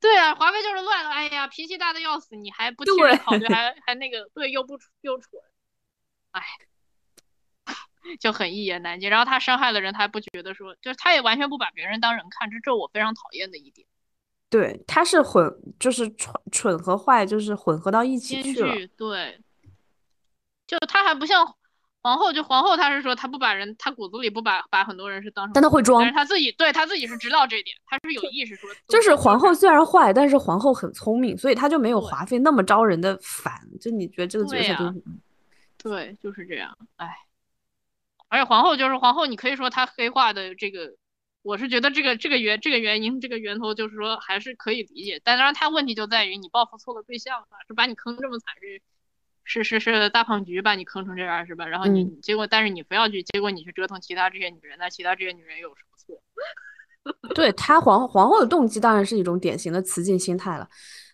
[0.04, 5.42] 对啊，华为就是乱了，哎呀，脾气大的要死，你还不替人考虑， 还还那个，对，又不又蠢，
[6.32, 6.44] 哎，
[8.20, 9.10] 就很一言难尽。
[9.10, 13.88] 然后他伤害了人，他还不觉得说，就是他也完全不把别人当人看，这这我非常讨厌的一点。
[14.50, 18.76] 对，他是混，就是蠢蠢和坏，就是混合到一起去了。
[18.98, 19.40] 对，
[20.68, 21.56] 就他还不像。
[22.04, 33.54] 皇后就皇后，她是说她不把人，她骨子里不把把很多人是当成，但她会装，但是她自己对她自己是知道这点，她是有意识说，就是皇后虽然坏，但是皇后很聪明，所以她就没有华妃那么招人的烦。
[33.80, 35.02] 就你觉得这个角色就
[35.78, 36.78] 对，就是这样。
[36.98, 37.16] 哎，
[38.28, 40.96] 而且皇后就是皇后，你可以说她黑化的这个，
[41.42, 48.82] 我是觉得这个这个原这个原因这个源头就是说还是可以理解，但当然她问题就在于你报复错了对象了，是把你坑这么惨，是
[49.46, 51.66] 是是是大胖菊把你坑成这样是吧？
[51.66, 56.22] 然后你结果但是你非要去，结果你去折腾其他这些女人，那其他这些女人有什么错？
[57.36, 60.68] 对她皇皇后的动机当然是一种典型的雌竞心态了。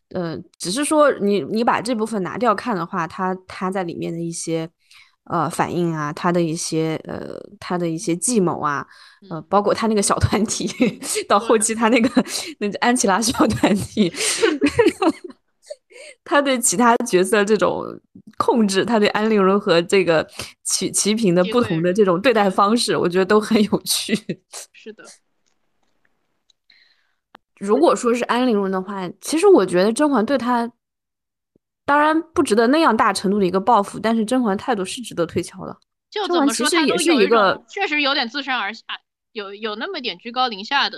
[0.09, 4.69] 呃，只是说你你把这部分拿掉看的话，他他在里面的一些
[5.25, 8.85] 呃反应啊，他的一些呃他的一些计谋啊，
[9.29, 10.67] 呃，包括他那个小团体，
[11.29, 12.25] 到后期他那个
[12.59, 14.11] 那个安琪拉小团体，
[16.23, 17.85] 他对其他角色这种
[18.37, 20.27] 控制，他对安陵容和这个
[20.63, 24.15] 齐齐平的不同的这种对待方式，我觉得都很有趣。
[24.73, 25.03] 是的。
[27.57, 30.71] 如果说是安陵容的话，其实我觉得甄嬛对她，
[31.85, 35.77] 当然不值得那样大程度的一个报复，但是甄嬛态度是值得推敲的。
[36.09, 38.83] 就怎么说，其实也是一个确实有点自上而下，
[39.33, 40.97] 有有那么点居高临下的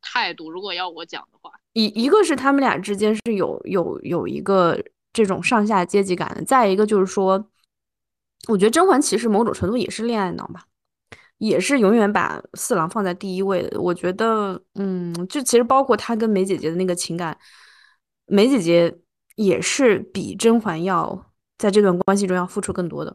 [0.00, 0.50] 态度。
[0.50, 7.50] 如果要我讲的话，一一个是他们俩之间是有有有一个这种上下阶级感的，再一个就是说，
[8.48, 10.64] 我觉得甄嬛其实某种程度也是恋爱脑吧。
[11.38, 17.36] 也是永远把四郎放在第一位的，我觉得，嗯，就其实包括他跟梅姐姐的那个情感，
[18.24, 18.96] 梅姐姐
[19.34, 21.26] 也是比甄嬛要
[21.58, 23.14] 在这段关系中要付出更多的，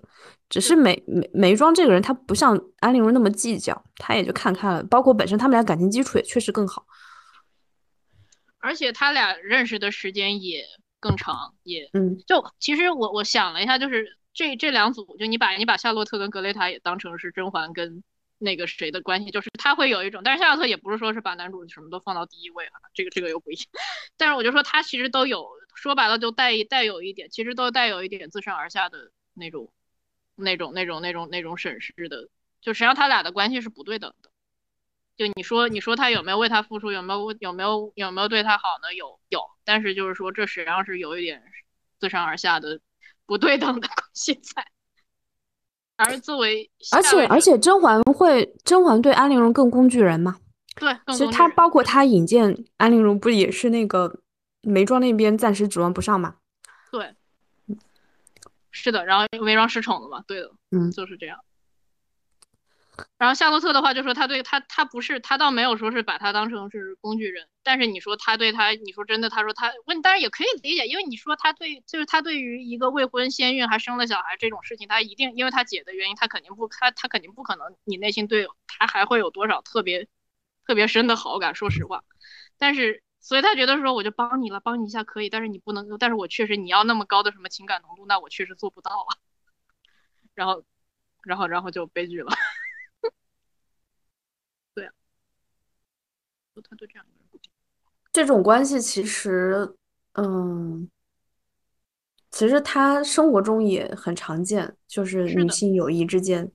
[0.50, 4.84] 只是梅梅梅庄这个人，她不像安陵容那么计较，她也就看开了。
[4.84, 6.86] 包括本身他们俩感情基础也确实更好，
[8.62, 10.66] 而且他俩认识的时间也
[11.00, 18.04] 更长，也，嗯，就其实我我想了一下，就是这这两组，就你把你把夏洛特跟格雷塔也当成是甄嬛跟。
[18.44, 23.66] 那个谁的关系，就是他会有一种，但是夏洛特也不是说是把男主什么都放到第一位啊，这个这个又不一样。
[24.18, 29.72] 但是我就说他其实都有，说白了就带带有一点，其实都带有一点自上而下的那种，
[30.34, 32.30] 那种那种那种那种审视的，
[32.62, 34.31] 就实际上他俩的关系是不对等的。
[35.18, 38.94] 就你说你说他有没有为他付出，有没有有没有有没有对他好呢？
[38.96, 41.44] 有有，但是就是说这实际上是有一点
[42.00, 42.80] 自上而下的
[43.26, 44.66] 不对等的关系在。
[45.98, 50.40] 而作为，而且而且甄嬛会，甄嬛对安陵容更工具人嘛？
[50.76, 54.22] 对，其实他包括他引荐安陵容，不也是那个
[54.62, 56.38] 眉庄那边暂时指望不上嘛？
[56.92, 57.14] 对，
[58.72, 60.24] 是的，然后眉庄失宠了嘛？
[60.26, 61.38] 对的，嗯，就是这样。
[63.18, 80.08] 然后夏洛特的话就说他对他他不是他倒没有说是把他当成是工具人，但是你说他对他你说真的他说他问当然也可以理解，因为你说他对就是他对于一个未婚先孕还生了小孩这种事情，他一定因为他姐的原因，他肯定不他他肯定不可能你内心对他还会有多少特别
[80.66, 82.04] 特别深的好感，说实话。
[82.58, 89.12] 但是所以他觉得说我就帮你了，帮你一下可以，但是你不能，但是我确实你要那么高的什么情感浓度，那我确实做不到啊。
[90.34, 90.64] 然后
[91.24, 92.32] 然后然后就悲剧了。
[96.64, 97.06] 他对这样
[98.12, 99.74] 这种关系其实，
[100.14, 100.90] 嗯，
[102.30, 106.52] 其实他生活中也很常见，就是女性友谊之间，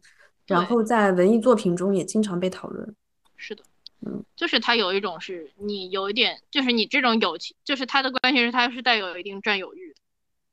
[0.47, 2.95] 然后在文艺作品中也经常被讨论。
[3.37, 3.65] 是的，
[4.01, 10.01] 嗯，就是他有一种是你有一点，就是你这种友情，就是他的关系是他是带有一定占有欲的。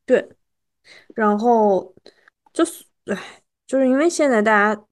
[0.06, 0.29] 对，
[1.15, 1.93] 然后
[2.53, 4.86] 就是，哎，就是因为现在大家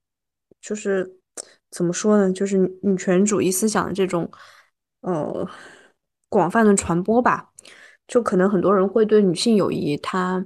[0.59, 1.20] 就是。
[1.71, 2.31] 怎么说呢？
[2.33, 4.29] 就是女权主义思想的这种，
[4.99, 5.47] 呃，
[6.27, 7.49] 广泛的传播吧，
[8.07, 10.45] 就可能很多人会对女性友谊，它，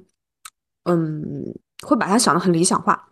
[0.83, 1.43] 嗯，
[1.83, 3.09] 会把它想得很理想化。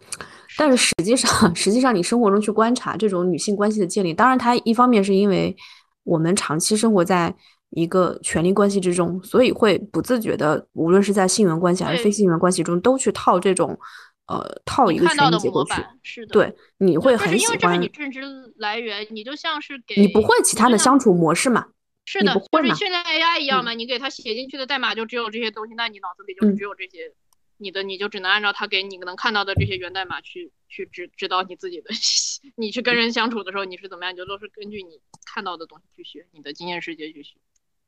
[0.56, 5.56] 但是实际上，实际上你生活中去观察这种女性关系的建立，当然，它一方面是因为
[6.04, 7.36] 我们长期生活在
[7.72, 13.76] 一个权力关系之中，所以会不自觉的，无论是在性缘关系还是非性缘关系中，都去套这种。
[14.26, 17.46] 呃，套一个权益结构去，是的，对，你会很喜欢。
[17.46, 21.68] 因为这是你认知来源，你就像是给你不会其他的相处模式嘛？
[22.06, 23.74] 是的，或者训练 AI 一样嘛？
[23.74, 27.14] 你给他写进去的代码就只有这些东西，那你脑子里就只有这些，
[27.58, 31.90] 你的你就只能按照他给你能看到的这些源代码去去指指导你自己的。
[32.56, 34.16] 你去跟人相处的时候，你是怎么样？
[34.16, 37.36] 就都是根据你看到的东西去学，你的经验世界去学。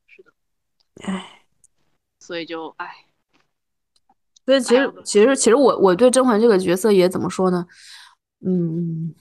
[0.08, 0.34] 是的，
[1.04, 1.44] 唉，
[2.20, 3.06] 所以就唉。
[4.46, 7.66] 所以其实其实其实我我对甄嬛这个角色也怎么说呢？
[8.46, 9.14] 嗯，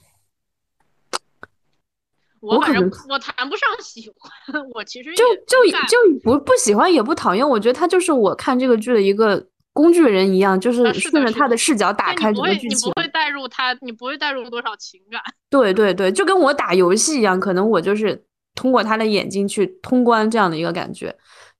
[2.41, 9.43] 我可能我谈不上喜欢，我其实就就就不不喜欢也不讨厌，我觉得他就是我看这个剧的一个
[9.73, 12.77] 工具人一样，就是顺着他的视角打开整个剧情。
[12.77, 15.19] 你不会带入他，你不会带入多少情感。
[15.49, 18.23] 对对对，就跟我打游戏一样，可能我就是
[18.53, 21.17] 通过他的眼睛去通关这样的一个感觉。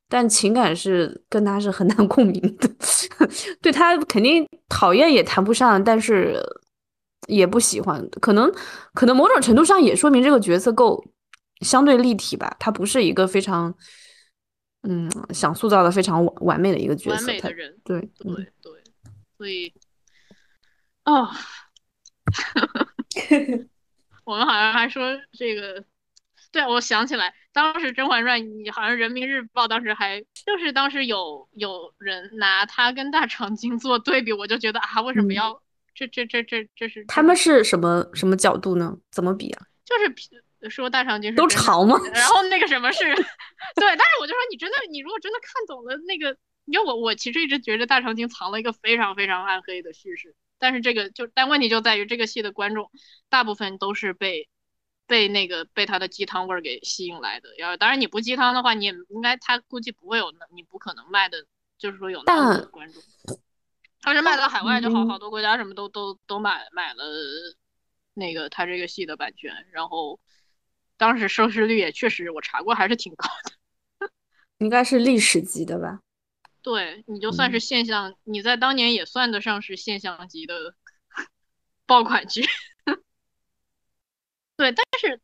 [0.07, 2.69] 但情感是跟他是很 难共鸣的，
[3.61, 6.39] 对他肯定讨厌也谈不上，但是
[7.27, 8.51] 也不喜欢，可能
[8.93, 11.03] 可能某种程度上也说明这个角色够
[11.61, 13.73] 相对立体吧，他不是一个非常
[14.83, 18.83] 嗯想塑造的非常完完美的一个角色，完美的人，对对对，
[19.37, 19.73] 所以
[21.05, 21.27] 哦，
[24.23, 25.83] 我们好像还说这个。
[26.55, 35.61] 对，我想起来，当时《甄嬛传》，你好像《人民日报》当时还就是当时有有人拿它跟大长今做对比，我就觉得啊，为什么要
[35.93, 38.97] 这这这这这是他们是什么什么角度呢？
[39.11, 39.67] 怎么比啊？
[39.83, 41.99] 就是说大长今都潮吗？
[42.13, 43.03] 然后那个什么是
[43.75, 52.89] 对，但是我就说你真的，你如果真的看懂了那个，因为我我其实一直觉得大长今藏了一个非常非常暗黑的叙事，但是这个就但问题就在于这个戏的观众
[53.27, 54.47] 大部分都是被。
[55.07, 61.45] 被那个被他的鸡汤味儿给吸引来的，要当然你不鸡汤的话，你也应该他估计不会有那，你不可能卖的，
[61.77, 63.01] 就是说有那么多观众。
[64.01, 67.03] 他是卖到海外就好，好多国家什么都都都买买了
[68.13, 70.19] 那个他这个戏的版权，然后
[70.97, 73.27] 当时收视率也确实我查过还是挺高
[73.99, 74.09] 的，
[74.59, 75.99] 应该是历史级的吧？
[76.61, 80.73] 对，你就算是现象，你在当年也算得上是现象级的
[81.85, 82.43] 爆款剧。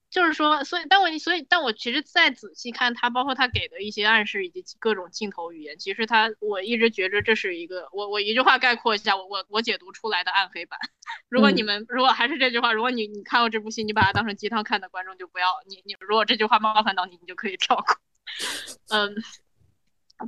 [0.09, 10.79] 就是说，所以，但我所以，但我其实再仔细看他，包括他给的一些暗示以及各种镜头语言，其实他，我一直觉着这是一个，我我一句话概括一下，我我我解读出来的暗黑版。
[11.29, 17.85] 如果你们如果还是这句话，如果你你看过这部戏，你把它当成鸡汤看的观众就不要你你如果这句话冒犯到你，你就可以跳过。
[18.89, 19.15] 嗯，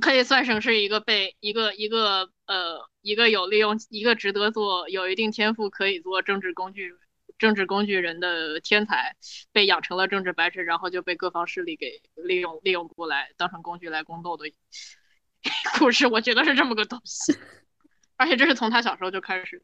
[0.00, 6.94] 可以算成是一个被一个一个呃一个有利用一个值得做有一定天赋可以做政治工具。
[7.44, 9.14] 政治工具人的天才
[9.52, 14.50] 被养成了政治白痴，然后就被各方势力给利用利用过来，当成工具来宫斗的
[15.78, 17.36] 故事，我觉得是这么个东西。
[18.16, 19.62] 而且这是从他小时候就开始。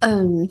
[0.00, 0.48] 嗯，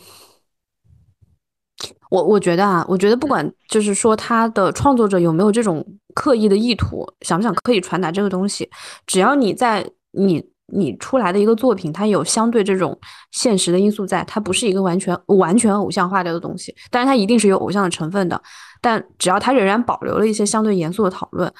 [2.11, 8.69] 我我觉得啊，我觉得不管就是说他的创作者有没有这种刻意的意图，想不想刻意传达这个东西，
[9.07, 10.51] 只要你在你。
[10.71, 12.97] 你出来的一个作品，它有相对这种
[13.31, 18.41] 现实的因素在，它不是一个完全完全偶像化掉的东西，但是它一定是有偶像的成分的。
[18.81, 21.51] 但只要它仍然保留了一些相对严肃的讨论，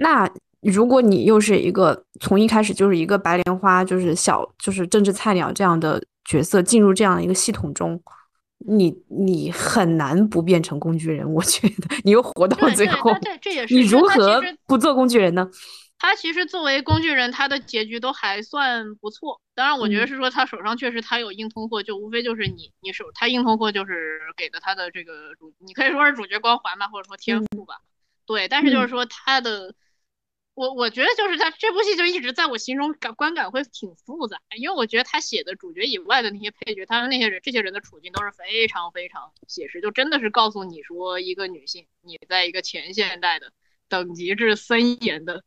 [0.00, 0.28] 那
[0.62, 8.00] 如果你又是一个从一开始就是一个白莲花，就是小就是政治菜鸟这样的角色进入这样一个系统中，
[8.66, 11.30] 你你很难不变成工具人。
[11.32, 15.46] 我觉得你又活到最后，对这也是你如何不做工具人呢？
[16.04, 19.40] 他其实作为工具人，他的结局都还算不错。
[19.54, 27.80] 当然，我觉得是说他手上确实他有硬通货，就无非就是你你手他硬通货就是给的他的这个主，你可以说是主角光环吧，或者说天赋吧。
[28.26, 29.74] 对，但是就是说他的，
[30.52, 43.54] 我我觉得就是他这部戏就一直在我心中感观感会挺复杂，因为我觉得他写的主角以外的那些配角，他们那些人这些人的处境都是非常非常写实，就真的是告诉你说一个女性你在一个前现代的
[43.88, 45.42] 等级制森严的。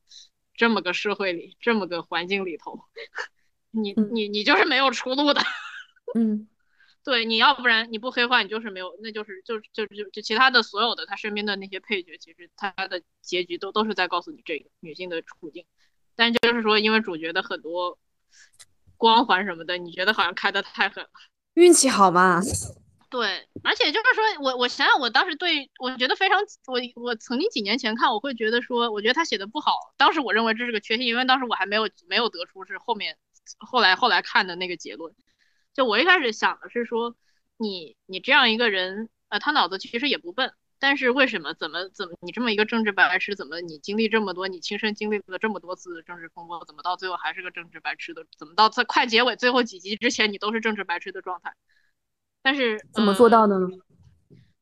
[0.58, 2.82] 这么个社会里，这么个环境里头，
[3.72, 5.42] 你你你就是没有出路的。
[6.16, 6.48] 嗯，
[7.06, 15.64] 对，你要不然你不黑化，你就是没有，那就是就就就就其他的所有的他身边的那些配角，其实他的结局都都是在告诉你这个女性的处境。
[16.16, 18.00] 但就是说，因为主角的很多
[18.98, 21.10] 光环什么的，你觉得好像开的太狠了。
[21.54, 22.42] 运气好嘛？
[23.10, 29.94] 对，而且就是说，我我想想，我当时对我觉得非常，我我曾经几年前看，我会觉得说，我觉得他写的不好。
[29.96, 33.18] 当时我认为这是个缺陷，因为当时我还没有没有得出是后面
[33.60, 35.16] 后来后来看的那个结论。
[35.74, 37.16] 就我一开始想的是说，
[37.58, 48.26] 你你这样一个人，呃，他脑子其实也不笨，但是为什么怎么怎么你这么一个政治白痴，怎么你经历这么多，你亲身经历了这么多次政治风波，怎么到最后还是个政治白痴的？
[48.38, 51.54] 怎么到在快结尾最后几集之前，你都是政治白痴的状态？
[52.48, 53.68] 但是怎么做到的呢？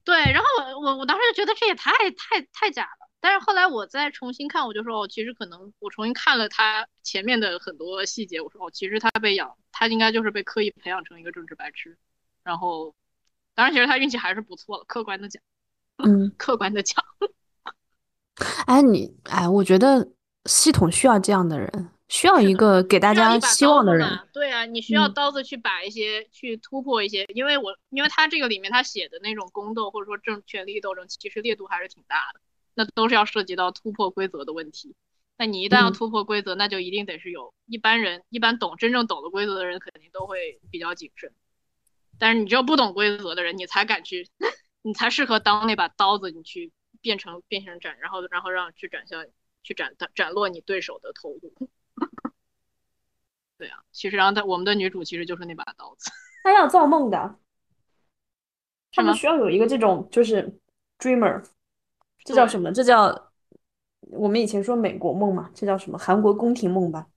[0.04, 3.08] 对，然后我我我当时就觉得这也太太太假了。
[3.22, 11.96] 但是后来我再重新看，我就说哦，其实可能我重新看了他前面的很多细节，我说哦，其实他被养，他应该就是被刻意培养成一个政治白痴。
[12.44, 12.96] 然后，
[13.54, 15.40] 当然其实他运气还是不错了，客观的讲，
[15.98, 17.06] 嗯， 客观的讲。
[18.66, 20.10] 哎，你哎，我觉得
[20.46, 21.92] 系统需要这样的人。
[22.16, 32.40] 需要一个给大家希望的人，对啊，你需要刀子去把一些去突破一些，因为我因为他这个里面他写的那种宫斗或者说政权力斗争，其实烈度还是挺大的，
[32.74, 34.96] 那都是要涉及到突破规则的问题。
[35.38, 41.34] 那你一旦要突破规则，那就一定得是有一般人，一般懂真正懂得规则的人肯定都会比较谨慎，
[42.18, 44.26] 但是你只有不懂规则的人，你才敢去，
[44.84, 49.26] 你才适合当那把刀子，你去变成变成斩，然后然后让去斩向
[49.64, 51.54] 去斩斩落你对手的头颅。
[53.58, 56.12] 对啊，其实然后他我们的女主其实就是那把刀子。
[56.44, 57.40] 她要造梦的，
[58.92, 60.60] 他们需要有一个这种就是
[61.00, 61.44] dreamer，
[62.24, 62.72] 这叫什么？
[62.72, 63.32] 这叫
[64.12, 65.98] 我们以前说美国梦嘛，这叫什么？
[65.98, 67.08] 韩国宫廷梦吧？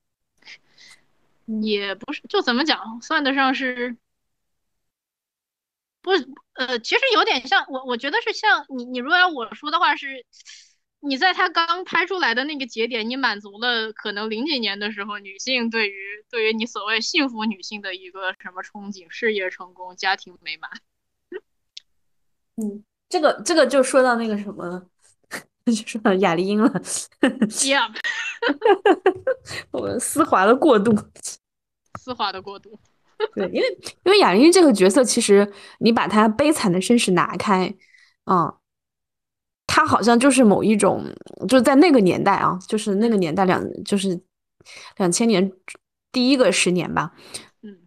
[1.47, 3.97] 嗯也不是，就怎么讲，算得上是，
[6.03, 6.11] 不，
[6.53, 10.27] 呃，其实有点像我，我觉得是像你，你如果要我说的话是，
[11.01, 15.95] 你在他刚拍出来的那个节点，你满足了可能零几年的时候女性对于
[16.31, 20.71] 对于你所谓幸福女性的一个什么憧憬，事业成功，家庭美满。
[22.57, 24.85] 嗯，这个这个就说到那个什么了，
[25.67, 26.69] 就说到雅丽英了
[27.21, 27.89] ，Yeah，
[29.71, 30.97] 我丝滑的过渡。
[32.01, 32.79] 丝滑的过渡。
[33.35, 37.73] 对，因为因为雅丽英这个角色，其实你把她悲惨的身世拿开，
[38.27, 38.53] 嗯，
[39.69, 41.05] 她好像就是某一种，
[41.47, 44.19] 就是在那个年代啊，就是那个年代两就是
[44.97, 45.53] 两千年
[46.11, 47.13] 第一个十年吧，
[47.63, 47.79] 嗯，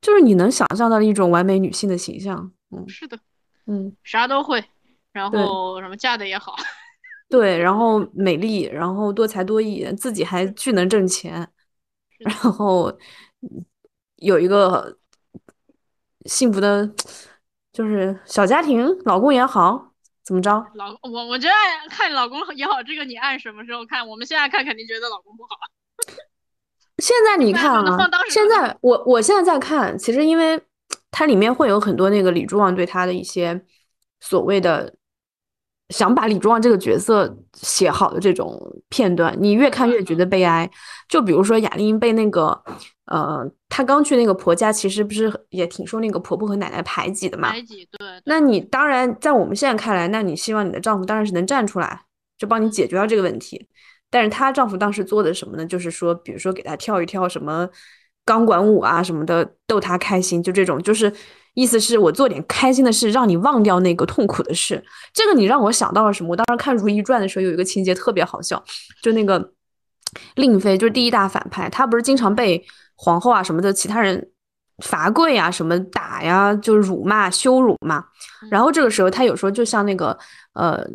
[0.00, 3.18] 就是你能想象到的一种完美女性的形象，嗯是的，
[3.66, 4.62] 嗯，啥都会，
[5.12, 6.54] 然后什么嫁的也好，
[7.28, 11.48] 对，然后美丽，然后多才多艺，自己还巨能挣钱，
[12.18, 12.90] 然后
[13.40, 13.64] 嗯
[14.16, 14.98] 有一个
[16.26, 16.88] 幸福的，
[17.72, 19.89] 就是小家庭，老公也好，
[20.30, 20.64] 怎么着？
[20.74, 24.06] 老我我觉得按看老公也好，这个你按什么时候看？
[24.06, 25.48] 我们现在看肯定觉得老公不好。
[26.98, 30.62] 现在你看啊现在我我现在在看，其实因为
[31.10, 33.60] 它里面会有很多那个李柱旺对他的一些
[34.20, 34.94] 所谓的
[35.90, 40.70] 想把李忠旺这个角色写好的这种片段，你越看越觉得悲哀。
[41.08, 42.62] 就比如说雅丽英被那个
[43.06, 47.50] 呃，她刚去那个婆家，其实不是也挺受那个婆婆和奶奶排挤的嘛。
[47.50, 52.02] 排挤，对，那你当然在我们现在看来，那你希望你的丈夫当然是能站出来，
[52.38, 53.68] 就帮你解决掉这个问题。
[54.08, 55.66] 但是她丈夫当时做的什么呢？
[55.66, 57.68] 就是说，比如说给她跳一跳什么
[58.24, 61.12] 钢管舞啊什么的，逗她开心，就这种，就是
[61.54, 64.82] 意思是我做点开心的事，让你忘掉那个痛苦的事。
[65.12, 66.30] 这个你让我想到了什么？
[66.30, 68.62] 我当时看《如懿传》的时候，有一个情节特别好笑，
[69.02, 69.52] 就那个
[70.34, 74.30] 令妃，就是第一大反派，她不是经常被皇后啊什么的其他人
[74.84, 78.04] 罚跪啊什么打呀，就辱骂、羞辱嘛。
[78.50, 80.18] 然后这个时候，她有时候就像那个
[80.54, 80.86] 呃。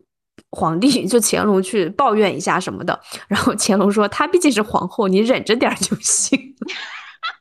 [0.51, 2.97] 皇帝就乾隆去抱怨一下什么的，
[3.27, 6.39] 然后乾隆说：“她毕竟是皇后，你忍着点儿就行。”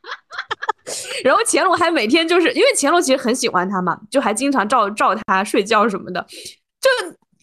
[1.25, 6.25] 然后乾隆还每天就是因为乾隆其实很喜欢他嘛，就还经常照照他睡觉什么的。
[6.81, 6.91] 就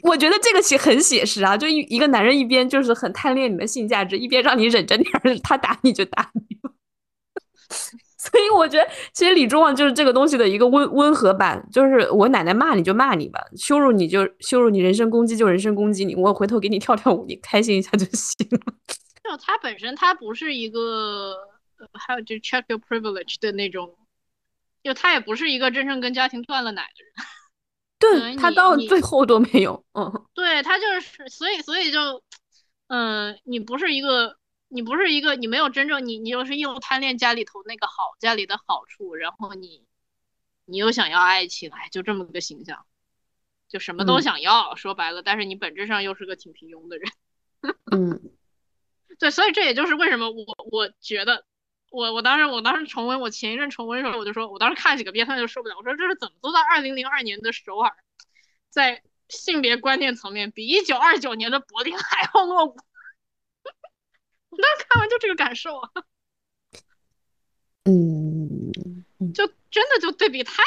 [0.04, 6.42] 我觉得这个其实很写实啊，就一一个男人一边就是很贪恋你的性价值，一边让你忍着点儿，他打你就打你。
[8.18, 18.60] 所以我觉得，其实李忠旺就是这个东西的一个温温和版，就是我奶奶骂你就骂你吧，羞辱你就羞辱你，人身攻击就人身攻击你，我回头给你跳跳舞，你开心一下就行了。
[19.24, 21.34] 就他本身他不是一个，
[21.94, 23.98] 还有就 check your privilege 的那种，
[24.84, 27.14] 就他也不是一个真正跟家庭断了奶的人。
[28.02, 32.24] 对他到最后都没有，嗯，对他就是，所以所以就，
[32.88, 39.86] 嗯、你不是一个，你不是一个，你没有真正你你又是又贪恋家里头那个好家里的好处，然后你
[40.66, 42.88] 你又想要爱情，哎，就这么个形象，
[43.70, 47.12] 就什么都嗯想要，说白了，但是你本质上又是个挺平庸的人。
[47.92, 48.20] 嗯，
[49.20, 51.46] 对，所以这也就是为什么我我觉得。
[51.92, 57.94] 我我当时我当时重温我前一阵重温的时候，我就说，我当时看几个片段就受不了，我说这是怎么做到二零零二年的首尔，
[58.70, 62.78] 在性别观念层面比一九二九年的柏林还要落伍。
[64.50, 65.90] 我当时看完就这个感受啊，
[67.84, 68.72] 嗯，
[69.34, 70.64] 就真的就对比太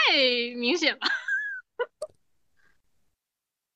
[0.57, 1.01] 明显了。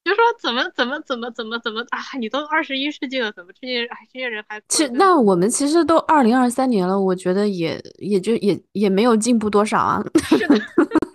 [0.08, 2.00] 就说怎么怎么怎么怎么怎么啊！
[2.18, 10.02] 你都二十一世纪了，怎么这些哎这些人还其实那我们其实都二零二三年了，我觉得也也就也也没有进步多少啊，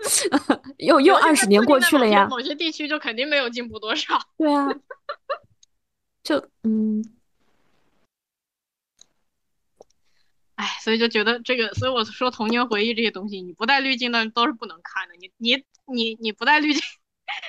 [0.03, 4.19] 是的， 又又二十年过去了呀，某些地区就肯定没有进步多少。
[4.37, 4.67] 对啊，
[6.23, 7.03] 就嗯。
[10.55, 15.15] 哎，所以就觉得这个，所以我说童年回忆这些东西，你不带滤镜的都是不能看的。
[15.15, 16.81] 你你你你不带滤镜，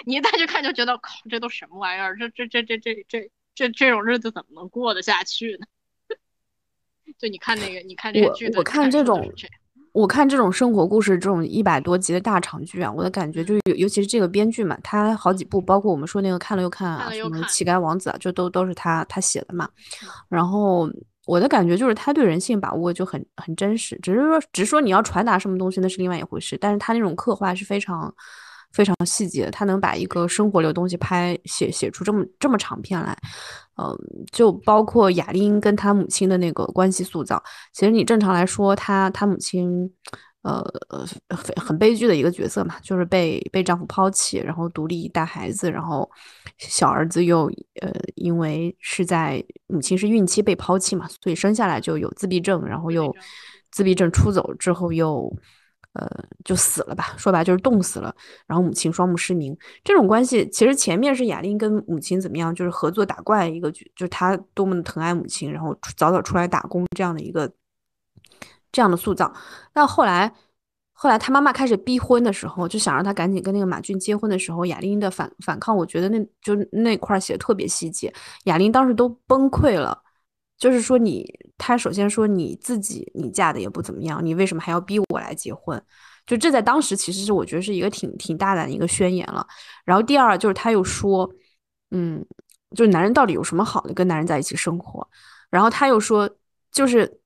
[0.07, 2.17] 你一带去看就觉得，靠，这都什么玩意儿？
[2.17, 5.67] 这这这这这这这这种日子怎么能过得下去呢？
[7.19, 9.33] 就你看那个，你看这个剧的我我看这种
[9.93, 19.69] 我看这种生活故事，这种一百多集的大长剧啊，我的感觉就是尤，尤其是这个编剧嘛，他好几部，包括我们说那个看了又看啊，什么乞丐王子啊，就都都是他他写的嘛。
[20.29, 20.91] 然后
[21.27, 28.13] 我的感觉就是他对人性把握就很很真实，只是说只是说你要传达什么东西那是另外一回事，但是他那种刻画是非常
[28.75, 33.17] 非常细节，他能把一个生活流东西拍写写出这么这么长篇来，
[33.81, 33.97] 嗯，
[34.33, 37.41] 就包括雅丽跟他母亲的那个关系塑造。
[37.73, 39.89] 其实你正常来说，他他母亲，
[40.43, 46.11] 呃呃，很很悲剧的一个角色嘛，就是被被丈夫抛弃，然后独立带孩子，然后
[46.59, 47.47] 小儿子又
[47.81, 53.15] 呃因为是在母亲是孕期被抛弃嘛，所以生下来就有自闭症，然后又
[53.71, 55.33] 自闭症出走之后又。
[55.95, 56.09] 呃，
[56.45, 58.15] 就死了吧，说白就是冻死了。
[58.47, 67.51] 然后母亲双目失明，这种关系其实前面是雅丽跟母亲怎么样，就是合作打怪一个剧，就是他多么的疼爱母亲，然后早早出来打工这样的一个
[68.73, 69.33] 这样的塑造。
[69.73, 70.35] 那后来，
[70.93, 78.13] 后来他妈妈开始逼婚的时候，就想让他赶紧跟那个马俊结婚的时候，雅丽的反反抗，我觉得那就那块写的特别细节，
[78.45, 80.04] 雅丽当时都崩溃了。
[80.59, 81.25] 就是说，你
[81.59, 85.81] 他首先说你自己，你嫁的也不怎么样，你为什么还要逼我来结婚？
[86.27, 89.47] 就这在当时其实是我觉得是一个挺挺大胆的一个宣言了。
[89.85, 91.31] 然后第二就是他又说，
[91.91, 92.25] 嗯，
[92.75, 95.07] 就是男人到底有什么好的，跟男人在一起生活？
[95.51, 96.31] 然后他又说，
[96.73, 97.21] 就是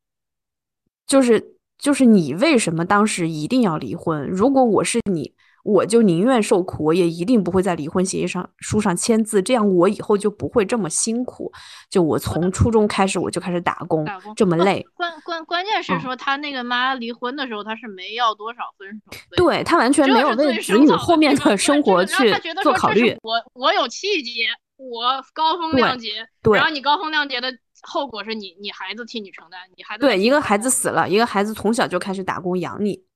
[1.07, 4.29] 就是就是你为什么当时一定要离婚？
[4.29, 5.35] 如果我是你。
[5.69, 11.53] 我就宁愿受苦，我也一定不会在离婚协议上书上签字，这样我以后就不会这么辛苦。
[11.91, 14.83] 就我从初中开始，我就开始打工，这么累。
[14.95, 23.15] 关关关键是说，他那个妈离婚的时候，他是没要多少分手费，对他完全没有为子女后面的生活去做考虑。
[23.21, 24.47] 我我有气节，
[24.79, 27.53] 我高风亮节，然后你高风亮节的
[27.83, 33.07] 后果是你你孩子替你承担，你孩子对一个孩子死了，一个孩子从小就开始打工养你。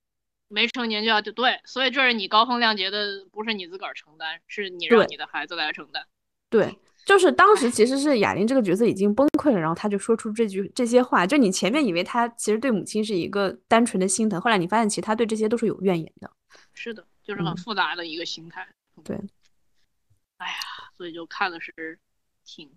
[0.52, 6.06] 没成年就要就对，所以这是你高风亮节的，不是你自个儿承担，是你让你的孩子来承担。
[6.50, 11.26] 对，就是当时其实是雅玲这个角色已经崩溃了，然后他就说出这句这些话。
[11.26, 16.30] 就你前面以为他其实对母亲是一个单纯的心疼，后来你发现其实他对这些都是有怨言的。
[16.74, 18.68] 是的，就是很复杂的一个心态。
[19.02, 19.16] 对，
[20.36, 20.54] 哎呀，
[20.96, 21.98] 所以就看的是
[22.44, 22.70] 挺。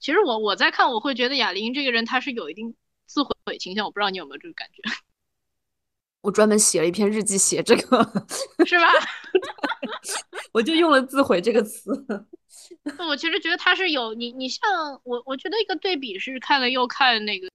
[0.00, 2.74] 其实我我在看，我会觉得哑铃这个人他是有一定
[3.06, 4.82] 自毁倾向，我不知道你有没有这个感觉。
[6.22, 8.02] 我专门写了一篇日记写这个，
[8.66, 8.88] 是吧？
[10.52, 11.92] 我就用了“自毁”这个词。
[12.98, 14.60] 我其实觉得他是有你，你像
[15.04, 17.48] 我，我觉得一个对比是看了又看那个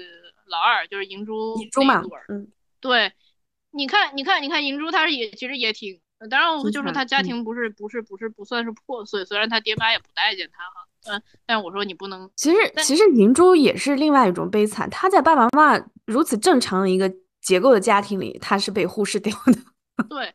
[0.48, 2.48] 老二，就是银珠银珠嘛，嗯，
[2.80, 3.12] 对，
[3.72, 10.88] 你看，你看，你看银珠，他是也其实也挺，当然我就说他家庭不是不是不是不算是破碎，虽然他爹妈也不待见他哈。
[11.08, 12.30] 嗯，但我说你不能。
[12.36, 14.90] 其实，其实银珠也是另外一种悲惨。
[14.90, 19.58] 她在爸爸妈妈如此正常的一个结构的家庭里，她是被忽视掉的。
[20.10, 20.34] 对。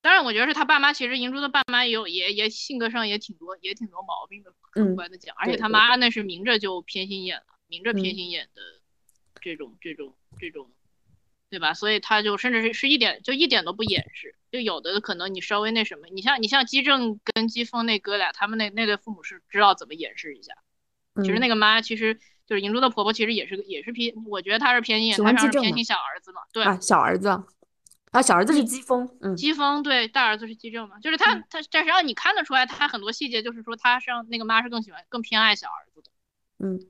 [0.00, 0.92] 当然，我觉得是他爸妈。
[0.92, 4.52] 其实银珠的爸妈也有，也也性格上也挺多，也挺多毛病的。
[4.72, 8.62] 客观的讲，而且他妈那是明着就偏心眼了，明着偏心眼的
[9.42, 10.66] 这种这种这种。
[11.52, 11.74] 对吧？
[11.74, 20.54] 所以他就甚至是是一点就一点都不掩饰，就有的可能你稍微那什么，你像你像姬正跟姬风那哥俩，他们那那对父母是知道怎么掩饰一下。
[21.22, 26.40] 其实那个妈其实就是银珠的婆婆，其实也是也是偏，我觉得她是偏心，她是偏心小儿子嘛。
[26.54, 27.28] 对啊，小儿子
[28.12, 36.10] 啊，小儿子是姬风，嗯，姬风对，大儿子是姬正嘛，就是他他但是让你看得出来，他很多细节就是说他是让那个妈是更喜欢更偏爱小儿子的，
[36.66, 36.80] 嗯。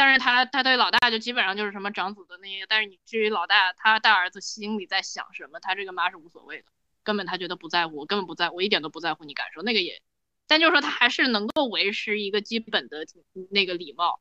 [0.00, 6.64] 但是他他对老大就基本上就是什么长子的那些，但是你至于老大他大儿子心里在想什么，他这个妈是无所谓的，
[7.02, 10.00] 根本他觉得不在乎，我根本不在乎，我一点都不在乎你感受那个也，
[10.46, 13.06] 但就是说他还是能够维持一个基本的
[13.50, 14.20] 那个礼貌，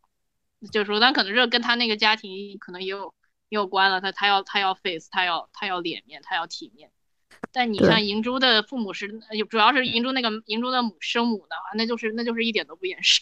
[0.69, 3.15] 就是说但可能这跟他那个家庭可能也有
[3.47, 6.91] 也有关了，他他要他要 face，他要他要脸面，他要体面，
[7.53, 9.07] 但你像银珠的父母是，
[9.49, 13.21] 主要是银珠那个银珠的母生母的话，那就是那就是一点都不掩饰。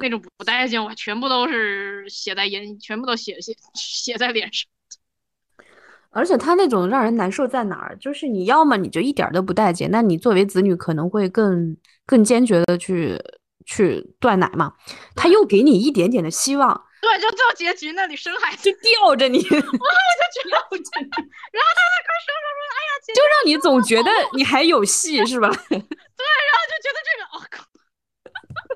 [0.00, 4.68] 那种不待见我，全部都是写在眼，全部都写写写在脸上。
[6.14, 7.96] 而且他那种让人难受在哪儿？
[7.96, 13.18] 就是你要么你就一点都不待见，那你作为子女可能会更更坚决的去
[13.64, 14.74] 去断奶嘛。
[15.16, 21.08] 他又给你一点点的希望，对，就到结局那里生孩子就吊着你， 我就觉得吊着你，
[21.50, 25.48] 然后他在快生生说，哎呀，就让你总觉得你还有戏是吧？
[25.70, 27.64] 对，然后就觉得这个，哦靠。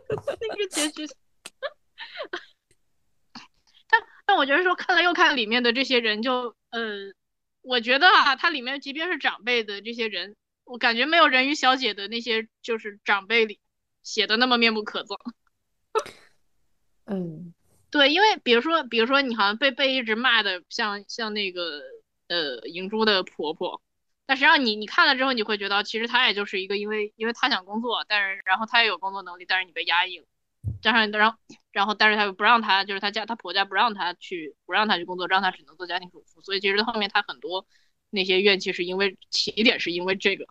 [0.41, 1.07] 那个结局，
[3.89, 7.13] 但但我觉得说看了又看里面的这些人，就呃，
[7.63, 13.61] 我觉得啊，它里面即便是长辈的这些人，我感觉没有人鱼小姐的那些就是长辈里
[14.03, 15.19] 写的那么面目可憎。
[17.07, 17.55] 嗯，
[17.91, 21.83] 对，因为比如说，比如说你好像被被一直骂的像像那个
[22.29, 23.81] 呃银珠的婆婆。
[24.27, 30.27] 但实际上，你你看了之后，你会觉得其实他也就是一个，因为因为他想工作，但是然后他也有工作能力，但是你被压抑了。
[30.83, 31.39] 加上然后
[31.71, 37.67] 然后但是他又不让他，就是他家他婆家不让他去，不让他去工作，让他只能做家庭主妇，所以其实后面他很多
[38.11, 40.45] 那些怨气是因为起点是因为这个，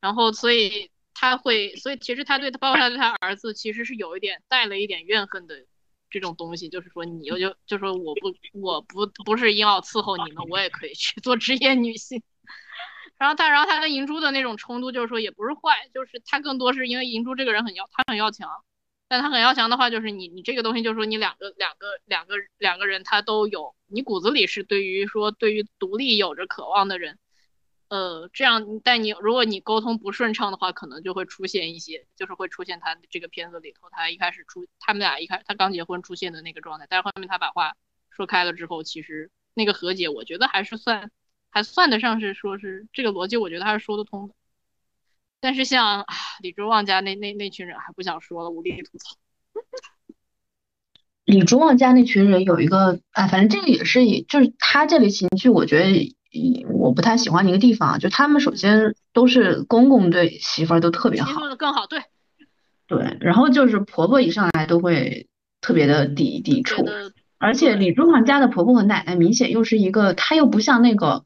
[0.00, 5.66] 然后所以他会，所以其实他对他包括他对他儿子其实是有一点带了一点怨恨的
[6.10, 12.22] 这种东西，就是说你又就就说我不我不不是硬要伺候你们，我也可以去做职业女性。
[13.24, 18.62] 然后他，然后他跟银珠的那种冲突，就是说也不是坏，就是他更多是因为银珠这个人很要，他很要强，
[19.08, 27.18] 但他很要强的话，就是你你这个东西，就是说你两个两个两个两个人他都有，你骨子里是对于说对于独立有着渴望的人，
[27.88, 37.74] 呃，这样，但你如果你沟通不顺畅的话，可能就会出现一些，就是会出现他这个片子里头，他一开始出他们俩一开他刚结婚出现的那个状态，但是后面他把话
[38.10, 41.10] 说开了之后，其实那个和解，我觉得还是算。
[41.54, 44.34] 还算得上是说是这个逻辑，我觉得还是说得通的。
[45.38, 46.04] 但是像
[46.42, 49.16] 李珠旺家那那那群人还不想说了，无力吐槽。
[51.24, 56.16] 李珠旺家那群人有一个，啊，反正这个也是，就是他这类情绪，我觉得
[56.72, 62.02] 我不太喜欢的一个地方，就他们首先都是公公对媳妇儿都特别好，的更好，对，
[62.88, 65.28] 对，然后就是婆婆一上来都会
[65.60, 66.84] 特别的抵抵触。
[67.44, 71.24] 而且李珠旺家的婆婆和奶奶明显又是一个，她又不像那个，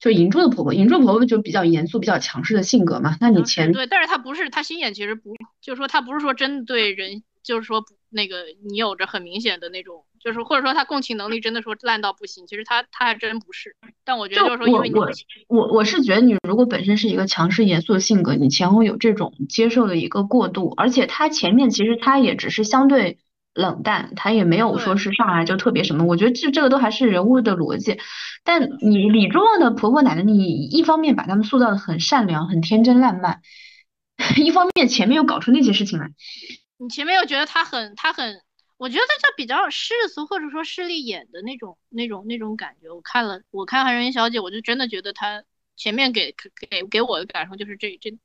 [0.00, 3.18] 就银珠的婆婆，银珠婆婆就比较严肃、比较强势的性格嘛。
[3.20, 13.76] 那你前对，但是她不是，她心眼其实不，就是说她不是说针对人，就是说那个你有着很明显的那种，就是或者说她共情能力真的说烂到不行，其实她她还真不是。
[14.04, 15.10] 但我觉得就是说，因为我
[15.48, 23.18] 我我是觉得你如果本身是一个强势严肃的性格，你前后有这种接受的一个过渡，而且她前面其实她也只是相对。
[23.58, 27.98] 冷淡，他也没有说是上来就特别什么，我觉得这这个都还是人物的逻辑。
[28.44, 33.42] 但你李珠旺的婆婆奶奶，你一方面把他们塑造的很善良、很天真烂漫，
[34.38, 36.08] 一方面前面又搞出那些事情来。
[36.76, 38.40] 你前面又觉得他很他很，
[38.76, 42.88] 我觉得他比较世俗或者说势利眼的那种那种那种感觉。
[42.88, 45.42] 我看了我看《韩人小姐》，我就真的觉得她
[45.76, 46.32] 前面给
[46.70, 48.18] 给给我的感受就是这这，比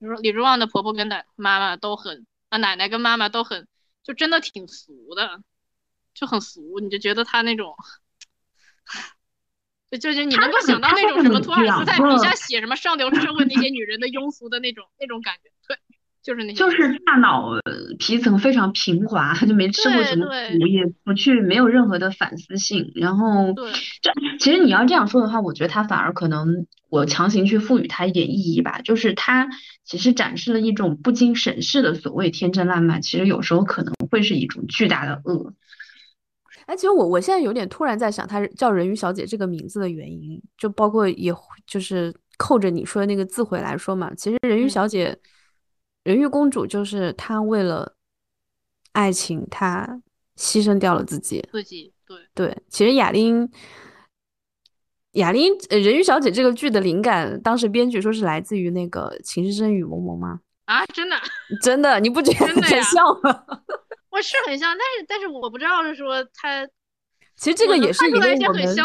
[0.00, 3.68] 如说李珠旺的婆婆跟奶妈妈都很啊，奶奶跟妈妈都很。
[4.04, 5.42] 就真的挺俗的，
[6.12, 7.74] 就很俗，你就觉得他那种，
[9.90, 15.78] 就就就你能够想到那种什么托尔斯泰笔下写什么上流社会那些女人的庸俗的那种那种感觉，对，
[16.24, 17.50] 就是那些，就是大脑
[17.98, 23.54] 皮层非常平滑，就没吃过什么苦，也不去没有任何的反思性，然后，
[24.00, 24.10] 这
[24.40, 29.48] 其实你要这样说的话，我觉得他反而可能我强行去赋予他一点意义吧，就是他。
[29.86, 35.52] 其实展示了一种不经审视的所谓天真烂漫，其实有时候可能会是一种巨大的恶。
[36.64, 41.30] 哎，其实我我现在有点突然在想，他叫人鱼小姐这个名字的原因，就包括也
[41.66, 44.10] 就是扣着你说的那个自毁来说嘛。
[44.14, 45.14] 其实人鱼小姐、
[46.04, 47.96] 人鱼公主就是她为了
[48.92, 50.00] 爱情，她
[50.36, 51.44] 牺牲掉了自己。
[51.50, 53.50] 自己对对，其实雅琳。
[55.12, 60.40] 雅琳，呃，人鱼小姐这个剧的灵感，当时编剧说是来自于那个《情深深雨蒙蒙吗？
[60.64, 61.16] 啊，真的，
[61.62, 63.46] 真的，你不觉得很像吗？
[64.10, 66.66] 我是很像，但是但是我不知道是说他，
[67.36, 68.76] 其实这个也是一个我们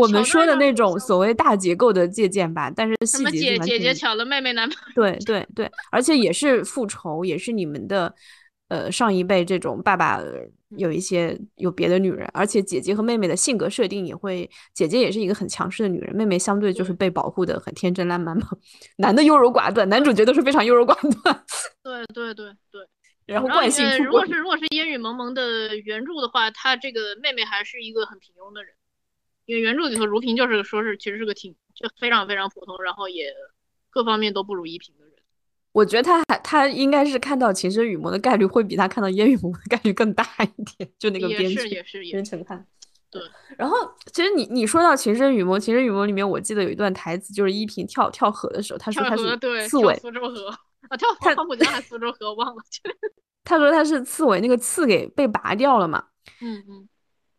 [0.00, 8.14] 我们说的那种所谓大结构的借鉴吧，但是细节姐姐姐抢了妹妹男朋友，对对对，而且也是复仇，也是你们的。
[8.70, 10.20] 呃，上一辈这种爸爸
[10.76, 18.46] 有一些有别的女人，而且姐姐和妹妹的性格设定也会，姐姐也是一个很强势的女人，妹妹相对就是被保护的很天真烂漫嘛。
[18.98, 21.42] 男的优柔寡断，男主角都是非常优柔寡断。
[21.82, 22.86] 对对对对。
[23.28, 28.72] 然后惯性如果是如果是烟雨蒙蒙的原著的话，他这个妹妹还是一个很平庸的人，
[29.44, 33.32] 因为原著里头如萍就是说是其实是个挺就非常非常普通，然后也
[33.90, 35.14] 各方面都不如依萍的人。
[35.72, 42.66] 我觉得他还他应该是看到《情深雨蒙》的概率会比他看到《烟雨蒙》的概率更大一点，就那个编剧也是编程看。
[43.10, 43.22] 对，
[43.56, 43.76] 然后
[44.12, 49.94] 其实你你说到《情深雨蒙》，《情深雨蒙》里面我记得有一段台词，就是依萍跳跳河的时候，他说他是刺猬。
[49.96, 50.50] 苏州河
[50.88, 52.62] 啊，跳他黄浦江还是苏州河忘了。
[53.44, 56.04] 他说他是刺猬，那个刺给被拔掉了嘛。
[56.40, 56.88] 嗯嗯。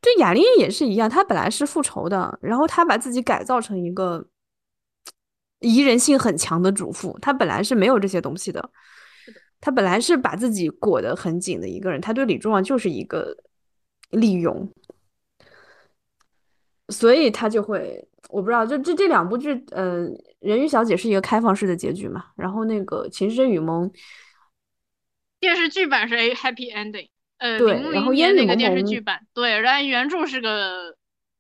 [0.02, 4.28] 对，雅丽也是一样，她本来是复仇的，然后她把自己改造成一个。
[5.62, 8.72] 宜人性很强的主妇，她本来是没有这些东西的，
[9.60, 13.36] 她本来是把自己裹得很紧的一个人，她对李重旺就是一个
[14.10, 14.72] 利用，
[16.88, 20.08] 所以她就会，我不知道，就这这两部剧，呃，
[20.40, 23.92] 人鱼小姐是一个开放式的结局嘛，然后那个情深雨蒙
[25.40, 27.10] 电视剧版是 A Happy Ending，
[27.40, 30.96] 呃，对，然后烟雨蒙电视剧版，对，然后原著是个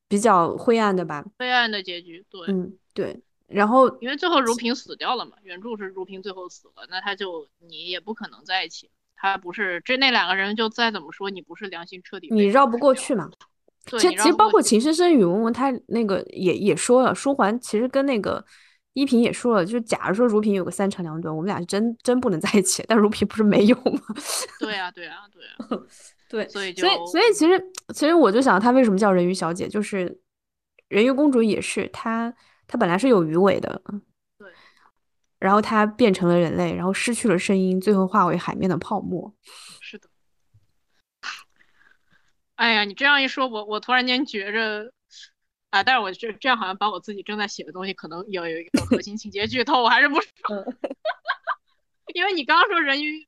[0.07, 3.21] 比较灰暗的吧，灰暗的结局，对，嗯，对。
[3.47, 13.27] 然后，因为最后如萍死掉了嘛，原著是如萍最后死了，那他就你也不可能在一起，他不是这那两个人，就再怎么说，你不是良心彻底，你绕不过去嘛。
[13.89, 18.43] 对，其实包括秦深深、宇文文，他那个也也说了，书桓其实跟那个
[18.93, 22.83] 依萍也说了，就是假如说如萍有个三长两短，我们俩是真真不能在一起。
[22.87, 24.01] 但如萍不是没有吗？
[24.59, 25.81] 对啊，对啊，对啊，
[26.29, 29.67] 对，所以所以所以其实其实我就想，她为什么叫人鱼小姐？
[29.67, 30.19] 就是
[30.89, 32.31] 人鱼公主也是，她
[32.67, 33.81] 她本来是有鱼尾的，
[34.37, 34.47] 对，
[35.39, 39.33] 然后她变成了人类，然后失去了声音，最后化为海面的泡沫。
[42.60, 44.91] 哎呀，你这样一说，我我突然间觉着，
[45.70, 50.30] 啊，但是我这这样好像把我自己正在写的东西可能有有一个核心情节剧透，我还是不说，
[52.14, 53.26] 因为你刚刚说人鱼，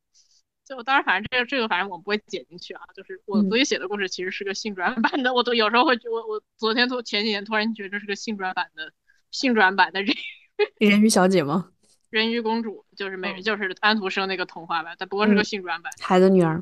[0.66, 8.92] 就当然反正这个这个反正我不会剪进去啊，就是我自己写的故事其实是个性转版的，我都有时候会我我昨天突前几天突然觉得这是个性转版的
[9.32, 10.14] 性转版的人
[10.78, 11.72] 人鱼小姐吗？
[12.10, 16.62] 人鱼公主就是美就是安徒生那个童话版，但不过是个性转版，海的女儿。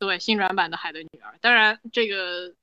[0.00, 2.54] 对，新转版的《海的女儿》，当然这个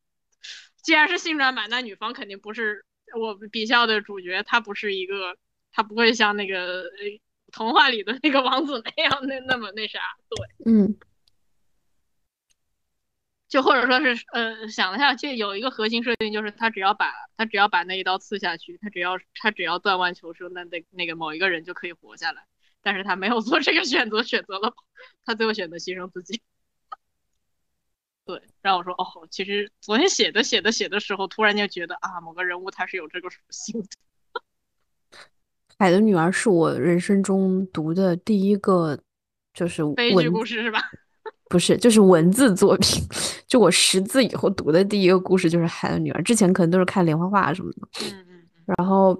[0.82, 2.84] 既然是新转版，那女方肯定不是
[3.16, 5.38] 我笔下的主角，她不是一个，
[5.72, 6.86] 她不会像那个
[7.52, 10.00] 童话里的那个王子那样那那么那啥。
[10.28, 10.98] 对，嗯，
[13.48, 22.48] 就或者说是呃，想了下，就有一个核心设定，就是他只要把他只要把那一刀刺下去，他只要他只要断腕求生，那那那个某一个人就可以活下来。
[22.82, 24.74] 但是他没有做这个选择，选择了
[25.24, 26.42] 他最后选择牺牲自己。
[28.28, 33.88] 对，然后我说哦，其实昨天写的写的写的时候，突然就觉得啊，某个人物他是有这个属性的。
[35.80, 39.00] 海的女儿是我人生中读的第一个，
[39.54, 40.82] 就是悲剧故事是吧？
[41.50, 43.02] 不是，就是文字作品。
[43.48, 47.88] 就我识字以后读的第一个故事就是海的女儿，之前可能都是看连环画什么的。
[48.02, 48.50] 嗯嗯。
[48.78, 49.18] 然后，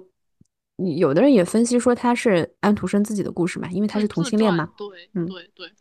[0.98, 4.70] 有的人也分析说他是安徒生自己的故事嘛，因为他是同性恋嘛。
[4.76, 5.72] 对，嗯，对对。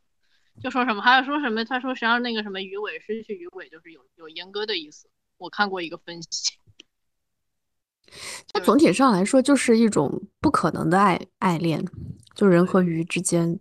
[0.62, 1.64] 就说什么，还有说什么？
[1.66, 5.08] 他说实际上那个什么鱼尾失去鱼尾就是有有阉割的意思。
[5.38, 6.54] 我看过一个分析，
[8.52, 11.86] 它总体上来说就是一种不可能的爱爱恋，
[12.34, 13.60] 就人和鱼之间，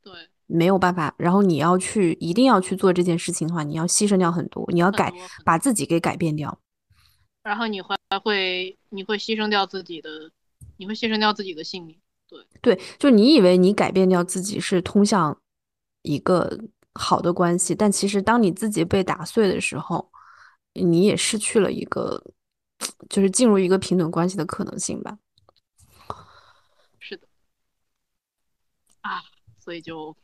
[0.00, 0.12] 对，
[0.46, 1.12] 没有办法。
[1.18, 5.12] 然后你要去一定要去做这件事情的话，你要牺牲掉很多，你要改
[5.44, 6.56] 把自己给改变掉，
[7.42, 10.30] 然后你会会你会牺牲掉自己的，
[10.76, 11.98] 你会牺牲掉自己的性命。
[12.28, 15.36] 对对，就你以为你改变掉自己是通向。
[16.08, 16.58] 一个
[16.94, 20.10] 好的关系，但其实当你自己被打碎的时候，
[20.72, 22.24] 你也失去了一个，
[23.10, 25.18] 就是进入一个平等关系的可能性吧。
[26.98, 27.28] 是的，
[29.02, 29.22] 啊，
[29.60, 30.16] 所以就，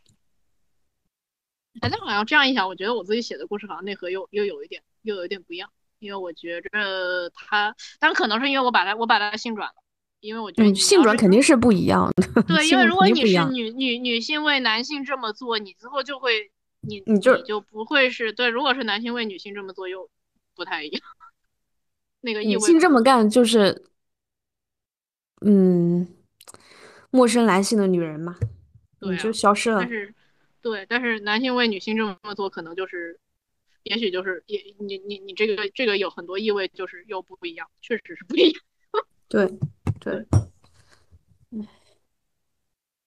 [1.83, 9.84] 反正好像这样一想，我觉得我自己写的故事好像内核又又有一点又有一点不一样，因为我觉着他，但可能是因为我把它我把它性转了。
[10.25, 12.43] 因为我觉得性转肯定是不一样的。
[12.45, 16.51] 对， 因为如果你是女女女性为男性这么做，你之后就会
[16.81, 18.49] 你你就就不会是对。
[18.49, 20.09] 如果是男性为女性这么做，又
[20.55, 21.03] 不太一样。
[22.23, 23.85] 那个女性这么干就是，
[25.43, 26.09] 嗯，
[27.11, 28.35] 陌生男性的女人嘛，
[29.03, 29.81] 你就消失了。
[29.81, 30.15] 但是，
[30.63, 33.21] 对，但是男性为女性这么做，可能就是，
[33.83, 38.63] 也许就是也你你你这个这个有很多意味，就是又不一样，确实是不一样。
[39.35, 39.59] 对。
[40.01, 40.27] 对，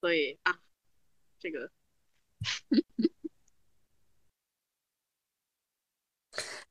[0.00, 0.58] 所以啊，
[1.38, 1.70] 这个，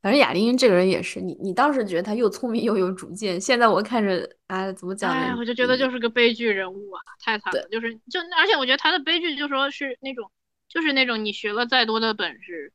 [0.02, 5.34] 反正雅玲这个人也是，你你当时觉得他又聪明又有主见，现在我看着，哎，怎么讲呢？
[5.38, 7.68] 我就觉得就是个悲剧人物啊，太惨了。
[7.70, 10.30] 就是就，而且我觉得他的悲剧就说是那种，
[10.68, 12.72] 就是那种你学了再多的本事。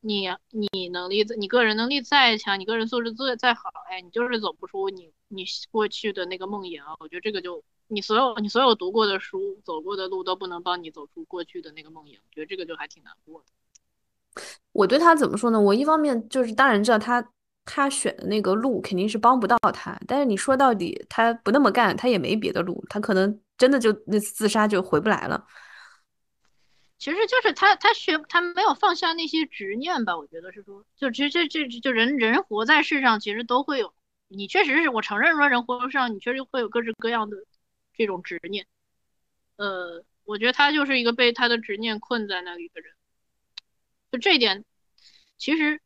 [0.00, 0.28] 你
[0.72, 6.96] 你能力你个人能力再强，你个人素质再再好，哎，你就是走不出你你过去的那个梦魇啊！
[7.00, 14.42] 我觉得这个就你所有你所有读过的书、走过的路都不能帮你走出过去的那个梦魇，我觉得这个就还挺难过的。
[14.72, 15.60] 我对他怎么说呢？
[15.60, 17.32] 我一方面就是当然知道他
[17.64, 25.46] 他选的那个路肯定是帮不到他，但是你说到底他不那么干，他也没别的路，他可能真的就那次自杀就回不来了。
[26.98, 30.16] 其实就是他，他学他没有放下那些执念吧？
[30.16, 33.92] 我觉得是说，就其实这这就人人活在世上，其实都会有。
[34.28, 37.36] 你确实是我承认说人活上，你确实会有各式各样的
[37.94, 38.66] 这种执念。
[39.56, 42.94] 呃，我觉得他就是一个被他的执念困在那里的人。
[44.12, 44.64] 就这一点，
[45.36, 45.80] 其实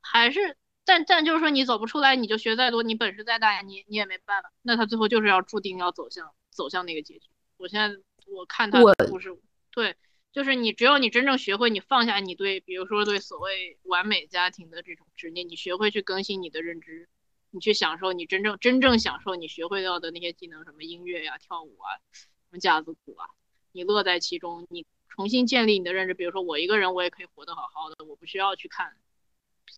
[0.00, 4.50] 还是，但但就是说你走不出来，你就学再多，你本事再大，你你也没办法。
[4.62, 7.28] 那他最后就是要注定要走向走向那个结局。
[7.56, 7.96] 我现在
[8.26, 9.28] 我看他的故事，
[9.70, 9.96] 对。
[10.32, 17.08] 就是你，只有你真正学会，你放下你对，比如说对所谓完美家庭的这种执念，你学会去更新你的认知，
[17.50, 23.28] 你去享受你真正真正享受你学会到的那些技能，什么音乐呀、跳舞啊、什么架子鼓啊，
[23.72, 26.14] 你乐在其中，你重新建立你的认知。
[26.14, 28.96] 比如说我一个人我也可以活得好好的，我不需要去看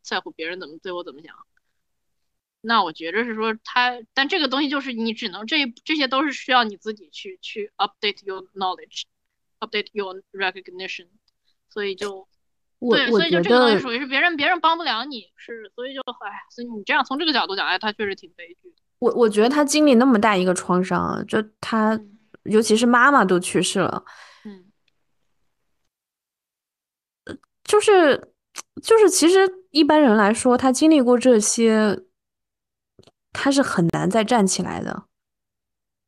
[0.02, 1.34] 在乎别人怎么对我怎么想。
[2.60, 11.08] 那我觉着是说他，但这个东西就是你只能这这些都是需要你自己去去 update your knowledge，update your recognition，
[11.68, 12.28] 所以就
[12.90, 18.74] 对，所以就这个东西属于是别人别人帮不了你，是所以就哎，所以你这样从这个角度讲，哎，他确实挺悲剧。
[18.98, 21.98] 我我觉得他经历那么大一个创伤，就他
[22.44, 24.04] 尤其是妈妈都去世了，
[24.44, 24.64] 嗯，
[27.64, 28.32] 就是
[28.82, 32.04] 就是其实一般人来说，他经历过这些。
[33.34, 35.04] 他是很难再站起来的，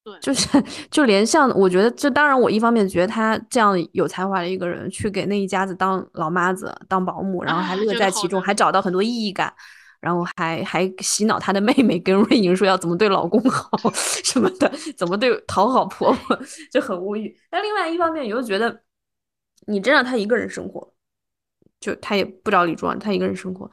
[0.05, 9.51] 对，就是就连像我觉得，这当然我一方面觉得他这样有才华的一个人，去给那一家子当老妈子、当保姆，然后还乐在其中，还找到很多意义感，
[10.01, 13.79] 然后还还洗脑他的妹妹跟瑞莹说要怎么对老公好
[14.23, 16.39] 什么的，怎么对讨好婆婆，
[16.71, 17.35] 就很无语。
[17.49, 18.83] 但另外一方面，你又觉得
[19.67, 20.93] 你真让她一个人生活，
[21.81, 23.71] 就她也不找李庄，她一个人生活。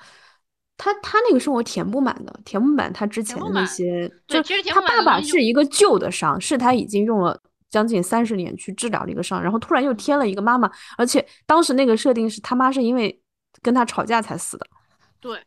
[0.84, 4.12] 他他那个生活填不满的，填不满他之前的那些。
[4.28, 10.68] 就他爸爸是一个旧的伤，是他已经用了将近三十年去治疗的一个伤，然后突然又添了一个妈妈，
[10.98, 13.22] 而且当时那个设定是他妈是因为
[13.62, 14.66] 跟他吵架才死的。
[15.20, 15.46] 对，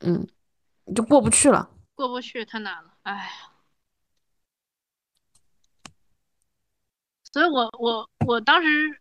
[0.00, 0.28] 嗯，
[0.94, 1.70] 就过不去了。
[1.94, 3.22] 过不去太难了，哎呀。
[7.32, 9.00] 所以我我我当时。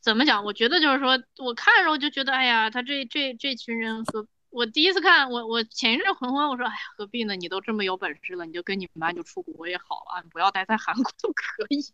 [0.00, 0.44] 怎么讲？
[0.44, 7.34] 我觉得就是说，我看的时候就觉得，哎呀，他这这这群人和我第一次看，我我前一阵混混，我说，哎呀，何必呢？
[7.36, 11.84] 你都这么有本事了，你就跟你妈就出国也好啊，你不要待在韩国都可以。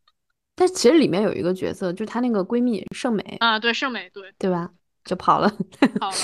[0.58, 4.70] 但其实里面有一个角色，就是她那个闺蜜盛美啊，对盛美，对对吧？
[5.04, 5.48] 就跑了，
[6.00, 6.16] 跑了。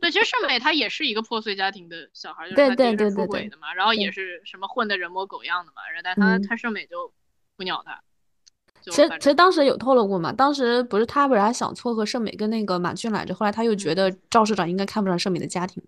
[0.00, 7.12] 对，其实盛美她也是一个破碎家庭的小孩，就是她爹是出轨的嘛，然后也是什么混的人模狗样的嘛，然后但她她盛美就
[7.56, 8.02] 不鸟他。
[8.90, 15.82] 其实其实当时有透露过嘛，当时不是他本来想撮合盛美跟那个马俊来着，后来他又觉得赵社长应该看不上盛美的家庭，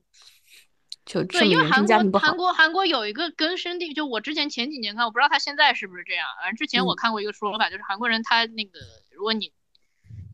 [1.05, 8.79] 就对，因为韩国韩国韩国有一个根深蒂，就我之前前几年看，我不知道他现在是不是这样，反正之前我看过一个说法，就是韩国人他那个
[9.13, 9.53] 如果你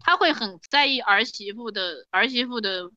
[0.01, 2.91] 他会很在意儿媳妇的儿媳妇的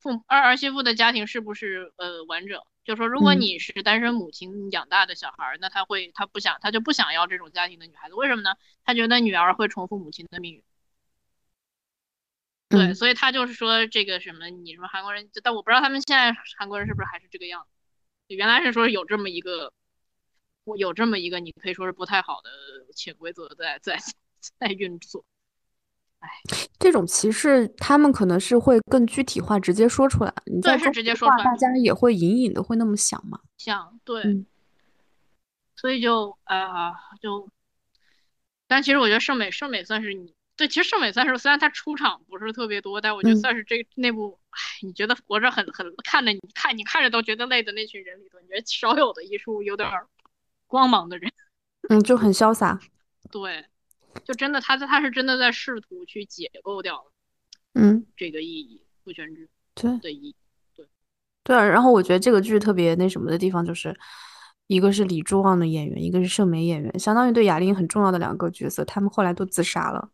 [0.00, 2.60] 父儿儿媳妇的家庭是不是呃完整。
[2.90, 8.56] 就说如果你是单身母亲养大的小孩，那他会他不想他就不想要这种家庭的女孩子，为什么呢？
[8.84, 10.64] 他觉得女儿会重复母亲的命运。
[12.68, 18.34] 对，所以他就是说这个什么，你什么韩国人，但我不知道他们现在韩国人是不是还是这个样子。
[18.34, 19.72] 原来是说有这么一个，
[20.76, 22.50] 有这么一个，你可以说是不太好的
[22.96, 24.00] 潜规则在在
[24.58, 25.24] 在运作。
[26.20, 26.28] 哎，
[26.78, 30.32] 这种歧视，他们可能是会更具体化，直接说出来。
[30.46, 33.40] 你再是直接说出来，大家也会隐隐的会那么想嘛？
[33.58, 34.44] 想，对。
[35.76, 36.92] 所以就啊，
[37.22, 37.48] 就，
[38.66, 49.88] 但其实我觉得盛美，盛美算是你对，其实盛美算是虽然他出场不是特别多，但我觉得算是这那部，哎，你觉得活着很很看着你看你看着都觉得累的那群人里头，你觉得少有的一束有点
[50.66, 51.32] 光芒的人。
[51.88, 52.78] 嗯，就很潇洒。
[53.32, 53.64] 对。
[54.24, 57.04] 就真的，他他是真的在试图去解构掉，
[57.74, 60.36] 嗯，这个意义，父权制对的意义，
[60.74, 60.86] 对
[61.44, 61.64] 对啊。
[61.64, 63.96] 然后我觉得这个剧特别那什么的地方，就是
[64.66, 70.10] 一个是李柱旺的演员，一个是盛美演员，相当于对雅玲很重要的两个角色，他们后来都自杀了。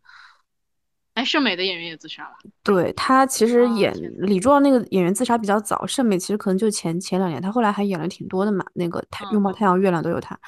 [1.15, 2.35] 哎，盛美的演员也自杀了。
[2.63, 10.39] 对他其实演李柱旺那个演员自杀比较早，盛美其实可能就前前两年，他后来还演了挺多的嘛，那个太拥抱太阳月亮都有他，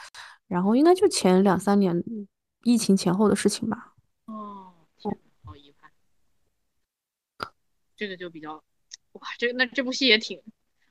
[0.47, 2.03] 然后应该就前两三年。
[2.63, 3.95] 疫情前后的事情吧。
[4.25, 4.73] 哦，
[5.43, 5.91] 好遗憾。
[7.95, 8.63] 这个就比较，
[9.13, 10.41] 哇，这那这部戏也挺，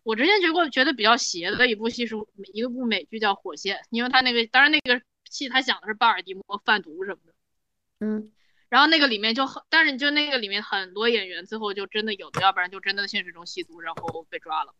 [0.02, 2.14] 我之前觉过觉得比较邪的一部戏是
[2.52, 5.00] 一个部美剧叫《火线》，因为他那个当然那个
[5.30, 7.34] 戏他讲的是巴尔的摩贩毒什么的。
[8.00, 8.32] 嗯。
[8.68, 14.74] 然后那个里面就很，但是就那个里面很多演员最后就真的有的，要不然就真的现实中吸毒然后被抓了，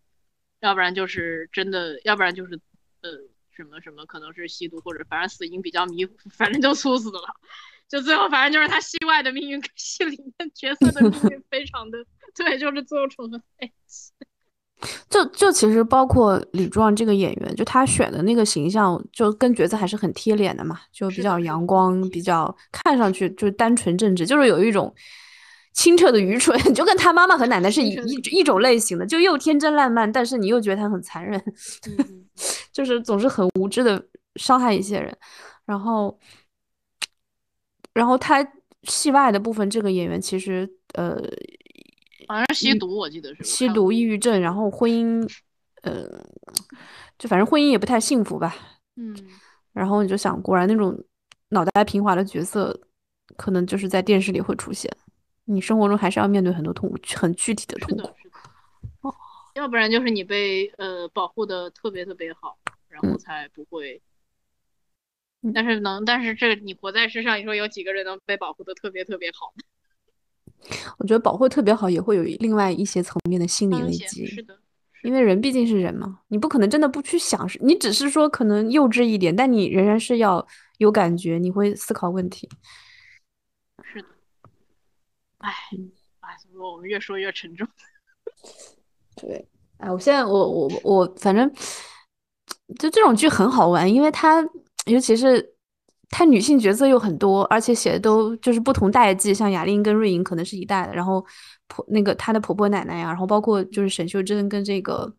[0.60, 2.60] 要不然就是真的，要不然就是
[3.00, 3.10] 呃。
[3.58, 7.20] 什么什么可能是吸毒或者反正死因比较迷糊，反正就猝死了，
[7.88, 11.98] 就最后反正就是他戏外的命运跟戏里面角色的命运非常的
[12.36, 14.12] 对，就是最后重合在一起。
[15.10, 24.94] 就就其实包括李壮这个演员，就他选的那个形象，就跟角色还是很贴脸的嘛，就比较阳光，比较看上去就是单纯正直，就是有一种。
[25.78, 31.40] 清澈的愚蠢， 就跟他妈妈和奶奶是一一一种类型的，就又天真烂漫，但是你又觉得他很残忍，
[32.74, 34.04] 就是总是很无知的
[34.34, 35.16] 伤害一些人。
[35.64, 36.18] 然后，
[37.94, 38.44] 然后他
[38.82, 41.14] 戏外的部分，这个演员其实呃，
[42.26, 45.24] 好像吸毒，我记得是吸毒、抑郁症，然后婚姻，
[45.82, 46.08] 呃，
[47.20, 48.52] 就反正婚姻也不太幸福吧。
[48.96, 49.16] 嗯。
[49.72, 51.00] 然后你就想，果然那种
[51.50, 52.80] 脑袋平滑的角色。
[53.36, 54.90] 可能就是在电视里会出现，
[55.48, 58.10] 你生活中还是要面对很多痛苦，很具体的痛苦。
[59.00, 59.14] 哦，
[59.54, 64.00] 要不然就是你被呃保护的特别特别好，然后才不会。
[65.54, 69.52] 但是能，但是这你活在世上，你说有几个人能被保护的特别特别好？
[70.98, 74.26] 我觉得保护特别好也会有另外一些层面的心理危机。
[74.26, 74.58] 是的。
[75.04, 80.44] 因为人毕竟是人嘛，你不可能真的不去想，你只是说可能幼稚一点，但你仍然是要
[80.78, 82.48] 有感觉，你会思考问题。
[83.84, 84.08] 是的，
[85.48, 85.54] 哎，
[86.20, 87.66] 哎，怎么我们越说越沉重？
[89.16, 91.50] 对，哎，我现在我我我反正
[92.78, 94.46] 就这种剧很好玩，因为它
[94.86, 95.54] 尤其是。
[96.10, 101.22] 她女性角色又很多，而且写的都就是不同代际，像雅玲跟瑞莹可能是一代的，然后
[101.66, 105.14] 婆那个她的婆婆奶奶呀，然后包括就是沈秀珍跟这个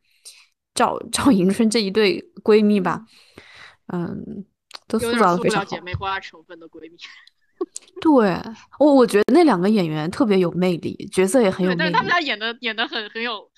[0.74, 3.06] 赵赵迎春这一对闺蜜吧，
[3.94, 4.44] 嗯，
[4.88, 5.66] 都塑造的非常好。
[5.66, 6.98] 姐妹花成分的闺蜜。
[8.02, 11.80] 对，我我觉得那两个演员特别有魅力，角色也很有魅力。
[11.80, 13.50] 但是他们俩演的演的很很有，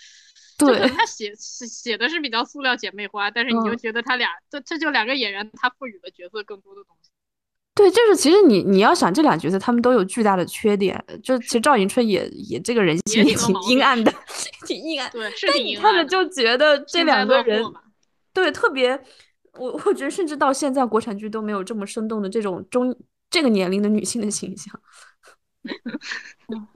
[0.57, 7.09] 对，他写写的是比较塑料姐妹花，但是你就觉得他俩这这就两个演员他赋予了角色更多的东西。
[7.73, 11.01] 对，就是其实你你要想这俩角色，他们都有巨大的缺点。
[11.23, 14.13] 就其实赵迎春也也这个人性也挺阴暗的，
[14.67, 15.09] 挺阴暗。
[15.09, 15.83] 对，是挺阴暗。
[15.83, 17.63] 但你看着就觉得这两个人，
[18.33, 18.99] 对，特别，
[19.53, 22.93] 我我觉得甚至到现在国产剧都没有这么生动的这种中
[23.31, 24.79] 这个年龄的女性的形象。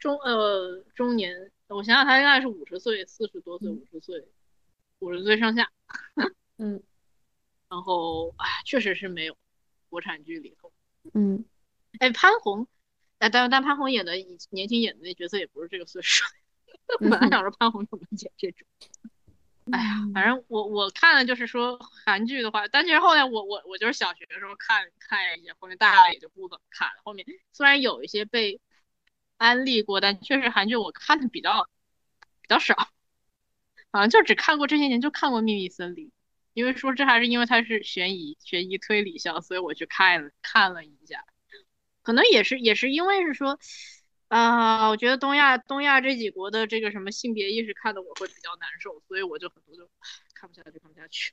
[0.00, 4.26] 中呃中年，我想想，她应该是五十岁、四十多岁、五十岁、
[4.98, 5.70] 五十岁上下。
[6.58, 6.82] 嗯，
[7.68, 9.36] 然后哎，确实是没有。
[9.90, 10.72] 国产剧里头，
[11.14, 11.44] 嗯，
[11.98, 12.64] 哎，潘虹，
[13.18, 16.24] 哎，但但潘虹演的以年轻演的那角色也不是这个岁数，
[17.00, 18.68] 本来想说潘虹怎么演这种，
[19.72, 26.94] 哎呀，反正我我看了就是说韩剧的话，但其实后来我我我就是小学的时候看看一些，后面大了也就不怎么看了。
[27.04, 28.60] 后面虽然有一些被
[29.36, 31.68] 安利过，但确实韩剧我看的比较
[32.40, 32.74] 比较少，
[33.92, 36.08] 好像就只看过这些年就看过《秘密森林》。
[36.52, 41.24] 因为说这还是因为它是悬疑悬疑推理向，所以我去看了看了一下，
[42.02, 43.58] 可能也是也是因为是说，
[44.30, 49.90] 啊，我觉得东亚东亚这几国的这个什么性别意识看的我会比较难受，所以我就很多就
[50.34, 51.32] 看不下去看不下去，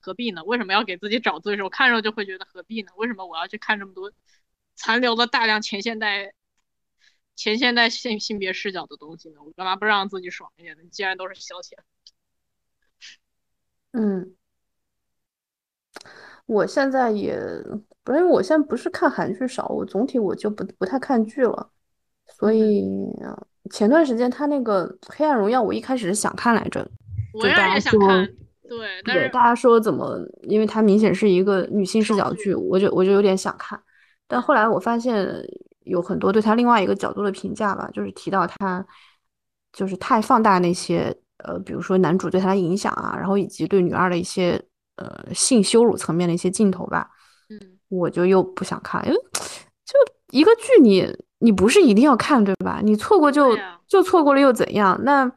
[0.00, 0.42] 何必呢？
[0.42, 1.68] 为什么要给自己找罪受？
[1.68, 2.90] 看着就会觉得何必呢？
[2.96, 4.12] 为什么我要去看这么多
[4.74, 6.32] 残留的大量前现代
[7.36, 9.36] 前现代性性别视角的东西呢？
[9.44, 10.82] 我干嘛不让自己爽一点呢？
[10.90, 11.78] 既然都是消遣。
[13.92, 14.34] 嗯，
[16.46, 17.38] 我现在也
[18.02, 21.70] 不是，因为我现在不是看韩剧少，我总体我就不不太看剧了。
[22.28, 22.84] 所以
[23.70, 26.82] 前段时间他那个《黑暗荣耀》，我一开始是想看来着，
[27.34, 27.98] 就大家说，
[28.68, 33.80] 对对，大家说怎么，因为它明显是一个女性视角剧，我就我就有点想看。
[34.26, 35.28] 但后来我发现
[35.84, 38.86] 有很多对他另外一个角度的评价吧，就是提到他
[39.72, 41.16] 就是太放大那些。
[41.44, 44.60] 呃，比如说男主对他的影响啊，然后以及对女二的一些
[44.96, 47.10] 呃性羞辱层面的一些镜头吧，
[47.50, 49.20] 嗯，我就又不想看，因为
[49.84, 49.94] 就
[50.30, 51.02] 一个剧，你
[51.38, 52.80] 你不是一定要看对吧？
[52.82, 53.56] 你错过就
[53.86, 54.98] 就错过了又怎样？
[55.04, 55.30] 那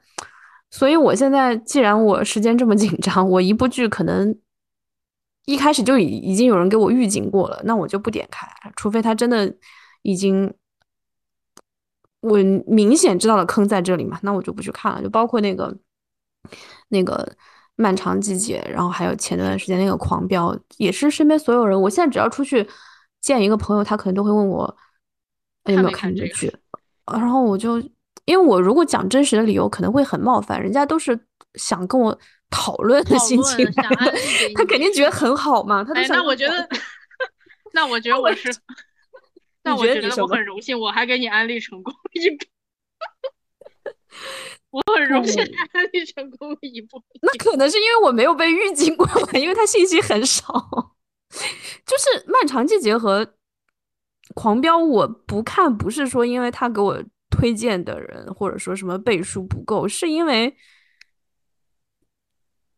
[0.72, 4.36] 所以我现在既然我时间这么 紧张，我一部剧可能
[5.46, 9.54] 一开始就已已经有人给我预警过了，那我就不点开，除非他真的
[10.02, 10.54] 已经。
[12.22, 12.38] 我
[12.68, 15.02] 明显知道了坑在这里嘛，那我就不去看了。
[15.02, 15.74] 就包括那个
[16.90, 17.26] 那个
[17.78, 21.82] 漫长季节，然后还有前段时间那个狂飙，也是身边所有人。
[21.82, 22.68] 我现在只要出去
[23.22, 24.78] 见一个朋友，他可能都会问我
[25.74, 26.52] 有没有看这个剧。
[27.12, 27.80] 然后我就
[28.26, 31.20] 因为我如果讲真实的理由，可能会很冒犯，人家都是
[31.56, 32.18] 想跟我
[32.50, 33.66] 讨论的心情，
[34.56, 35.84] 他肯定觉得很好嘛。
[35.84, 36.70] 他那我觉得，
[37.74, 38.50] 那我觉得我是。
[39.62, 42.46] 那我觉得我很荣幸，我还给你安利成功一部。
[44.72, 45.44] 我很荣幸
[45.74, 47.04] 安利成功一部。
[47.22, 50.46] 那可能是因为我没有被预警过吧，因为他信息很少。
[51.86, 53.26] 就是《漫长季节》和
[54.36, 60.56] 《狂飙》，我不看，不是说因为他给我推荐的人或者说什么背书不够，是因为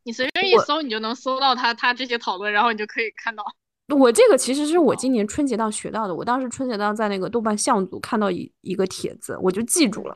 [0.03, 3.43] 你随便一搜，你就能搜到他他这些讨论，然后你就可以看到。
[3.89, 6.15] 我这个其实是我今年春节档学到的。
[6.15, 10.15] 我当时春节档在那个豆瓣相组看到一一个帖子，我就记住了。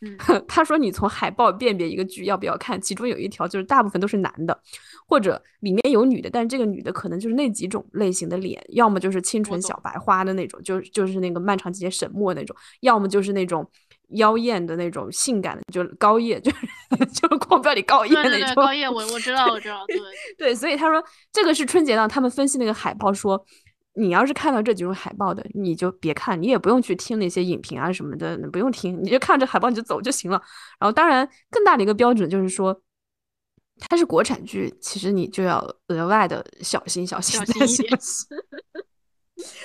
[0.00, 0.16] 嗯，
[0.48, 4.58] 他说你从海报辨别一个剧要不要看，其中有一条就是大部分都是男的，
[5.06, 13.68] 或者里面有女的，但是这个女的可能就是那几种类型的脸，要么就是清纯小白花的那种，就就是那个漫长季节沈墨那种，要么就是那种。
[14.14, 18.56] 妖艳的那种性感的，就高叶， 就是就是狂飙里高叶那种。
[18.56, 19.96] 高叶，我我知道，我知道， 对
[20.36, 21.00] 对，所以他说
[21.32, 23.40] 这个是春节档，他们分析那个海报说，
[23.94, 30.40] 你要是看到这几种海报的，你就别看，你也不用去听那些影评啊什么的，不用听，你就看这海报你就走就行了。
[30.78, 32.80] 然后，当然更大的一个标准就是说，
[33.88, 35.58] 它是国产剧，其实你就要
[35.88, 37.98] 额外的小心小心小心一点。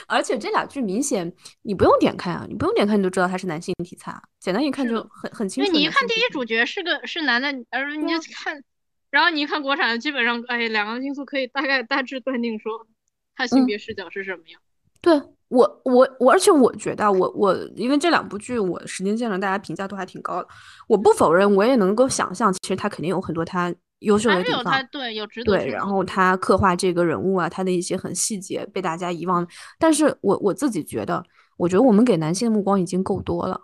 [0.07, 1.31] 而且这俩剧明显
[1.61, 5.71] 你不用点开啊，你不用点开你就知道它是男性题材啊，简单一看就很很清楚。
[5.71, 8.63] 你一看第一主角是个是男的，而你就看，
[9.11, 12.87] 然后你一看国产，基本上哎两个因素可以大概大致断定说。
[13.35, 14.59] 他性别视角是什么样？
[15.01, 20.47] 对我，我，我，而且我觉得，我，我，因为这两部剧，我时间见了，大家评价都还挺高的。
[20.87, 25.51] 我不否认，我也能够想象，其实他肯定有很多他优秀的地方，对，有值得。
[25.51, 29.47] 对，然后他刻画这个人物啊，他的一些很细节被大家遗忘。
[29.77, 31.23] 但是我我自己觉得，
[31.57, 33.61] 我觉得我们给男性的目光已经够多了。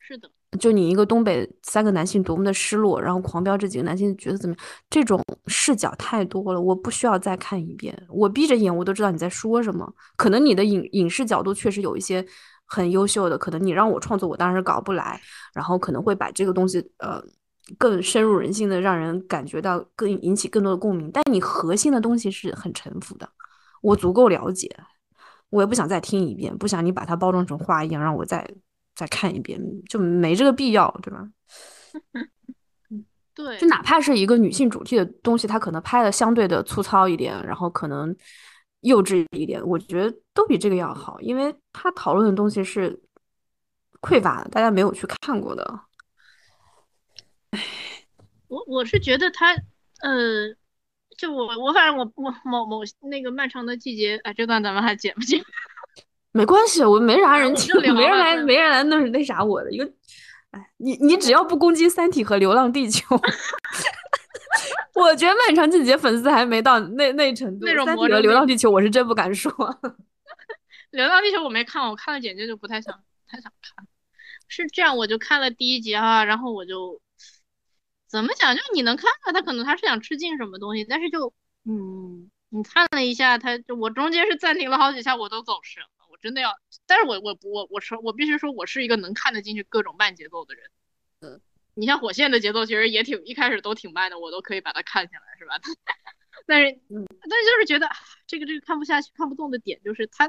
[0.00, 0.28] 是的。
[0.58, 4.64] 就你一个东北三个男性多么的失落，然后狂飙这几个男性角色怎么样？
[4.90, 7.96] 这种视角太多了，我不需要再看一遍。
[8.08, 9.88] 我闭着眼我都知道你在说什么。
[10.16, 12.24] 可能你的影影视角度确实有一些
[12.66, 15.20] 很优秀的，可能你让我创作，我当然是搞不来。
[15.54, 17.22] 然后可能会把这个东西呃
[17.78, 21.08] 更深入人心的，让人感觉到更引起更多的共鸣。
[21.12, 23.28] 但你核心的东西是很沉浮的，
[23.82, 24.68] 我足够了解，
[25.50, 28.44] 我也不想再听一遍，不想你把它包装成花一样让我再。
[29.00, 29.58] 再看一遍
[29.88, 31.26] 就没这个必要，对吧？
[33.34, 38.14] 对，就哪怕是一个女性主题的东西，它可能拍的相对的粗糙一点，然后可能
[38.82, 43.00] 幼稚一点，我觉得都比这个要好，因为他讨论的东西是
[44.02, 45.80] 匮乏的，大家没有去看过的。
[48.48, 49.54] 我我是觉得他，
[50.02, 50.54] 呃，
[51.16, 55.42] 就我我反正我我某某那个漫长的季节，哎，这段咱们还剪不剪？
[56.32, 59.84] 没关系，我没啥人听，没人来，没人来那那啥我的一个，
[60.52, 63.16] 哎，你你只要不攻击《三体》和《流浪地球》，
[64.94, 67.66] 我觉得漫长季节粉丝还没到那那程度。
[67.66, 69.50] 那种三体和《流浪地球》，我是真不敢说。
[70.90, 72.92] 《流浪地球》我没看，我看了简介就不太想，
[73.28, 73.86] 太想看。
[74.46, 77.00] 是这样，我就看了第一集啊，然后我就
[78.08, 78.54] 怎么讲？
[78.54, 81.32] 就你能看到他可能他是想吃进什么东西，但是就
[81.64, 85.82] 嗯，你看了一下，他就我中间是暂停了好几下，我都走神。
[86.20, 86.54] 真的要，
[86.86, 90.70] 但是我我我我说我必须说，我是一个能看得进去各种慢节奏的人。
[91.20, 91.40] 嗯，
[91.74, 95.54] 你像火线的节奏其实也挺一开始都挺慢的，我都可以把它看下来，是吧？
[96.46, 97.88] 但是，但是就是觉得
[98.26, 100.26] 这个这个看不下去、看不动的点就是它，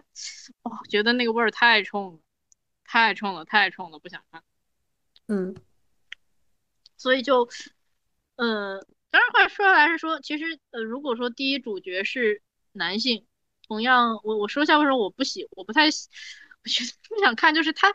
[0.64, 2.20] 哦，觉得那个味儿太冲了，
[2.86, 4.44] 太冲了，太冲了，不想看。
[5.28, 5.56] 嗯，
[6.98, 7.48] 所以就，
[8.36, 12.42] 呃，当然话说来是说，其实呃，如果说第一主角是
[12.72, 13.26] 男性。
[13.72, 16.10] 同样，我我说一下为什么我不喜，我不太喜，
[16.61, 17.88] 我觉得不想看，就是他，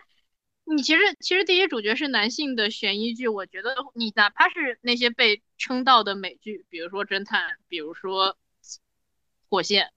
[0.65, 8.39] 你其实其实第一主角是男性的悬疑剧，我觉得你哪怕是那些被称道的美剧，比如说侦探，比如说
[9.51, 9.93] 火线，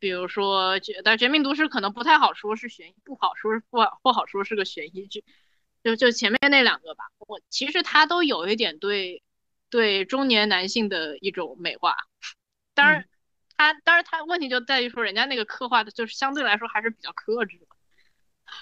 [0.00, 5.24] 比如说绝，但绝命毒师可能不太好说是悬疑，不好说是不好不好说是个悬疑剧，
[5.84, 9.22] 就就前面那两个吧，我其实他都有一点对
[9.70, 11.94] 对中年男性的一种美化，
[12.74, 13.08] 当然。
[13.58, 17.66] 他当然，他问题就在于说，人家那个刻画的，就是相对来说还是比较克制的。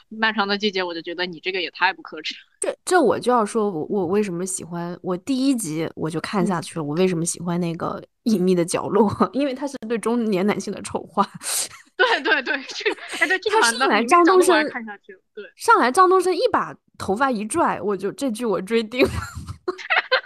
[0.08, 2.34] 漫长的季节，我就觉得你这个也太不克制。
[2.58, 4.98] 这这我就要说，我我为什么喜欢？
[5.00, 6.82] 我第一集我就看下去了。
[6.84, 9.08] 我为什么喜欢那个隐秘的角落？
[9.32, 11.24] 因为他是对中年男性的丑化。
[11.96, 12.90] 对对对，这
[13.20, 19.06] 哎对，他上来张东升看下去，对，上来张东升一把头发一拽，我就这句我追定。
[19.06, 19.12] 就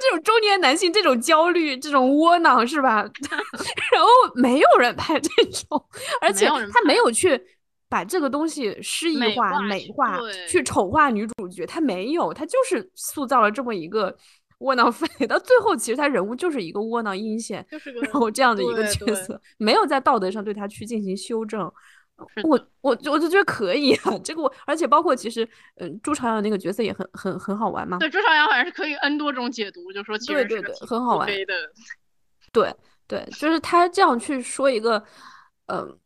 [0.00, 3.02] 这种中年男性这种焦虑、这种窝囊是吧？
[3.92, 5.82] 然后没有人拍这种，
[6.20, 7.40] 而且他没有去
[7.88, 10.18] 把这个东西诗意化、美化、
[10.48, 14.16] 去丑化女主角，他没有，他就是塑造了这么一个
[14.58, 15.08] 窝囊废。
[15.26, 17.66] 到最后，其实他人物就是一个窝囊阴险，
[18.02, 21.70] 然后这样的一个角色，没有在道德上对他去进行修正。
[22.44, 27.98] 我我我就觉得可以啊，这个我而且包括其实，嗯，朱朝阳那个角色也很很很好玩嘛。
[27.98, 31.54] 对，朱朝阳好像是可以 N 多种解读，就说其实对对对，很好玩的。
[32.52, 32.74] 对
[33.06, 35.02] 对，就是他这样去说一个，
[35.66, 35.98] 嗯，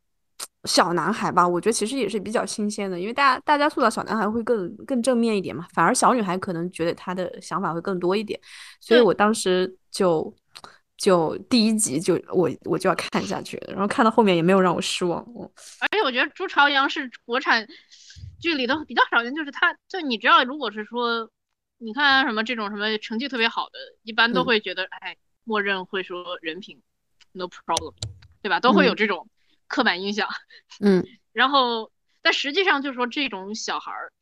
[0.64, 8.38] 小男孩吧，我觉得其实也是比较新鲜的，因为大家大家塑造小男孩会更更正面一点嘛，反而小女孩可能觉得他的想法会更多一点，
[8.80, 10.34] 所以我当时就。
[10.96, 15.20] 就第一集就我我就要看下去，然后看到后面也没有让我失望。
[15.80, 17.66] 而且我觉得朱朝阳是国产
[18.40, 21.28] 剧里的比较少见，就是他就你知道，如果是说
[21.78, 26.80] 你看什么这种什么成绩特别好的，一般都会觉得哎，默认会说人品
[27.32, 27.92] no problem，
[28.40, 28.60] 对吧？
[28.60, 29.28] 都会有这种
[29.66, 30.28] 刻板印象。
[30.80, 31.90] 嗯， 然后
[32.22, 34.12] 但实际上就是说这种小孩儿。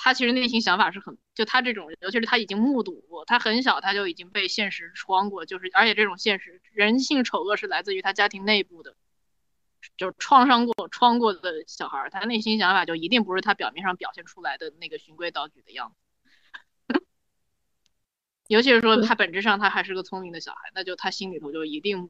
[0.00, 8.94] 他其实内心想法是很，就他这种，尤其是他已经目睹过，他很小他就已经被现实穿过，就是而且这种现实人性丑恶是来自于他家庭内部的，
[9.96, 17.00] 就创伤过、创过的小孩，他内心想法就一定不是他表面上表现出来的那个循规蹈矩的样子。
[18.46, 22.08] 尤其是说他本质上他还是个聪明的小孩，那就他心里头就一定、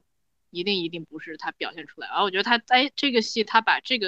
[0.51, 2.07] 一定、一定不是他表现出来。
[2.07, 4.07] 而我觉得他在这个戏，他把这个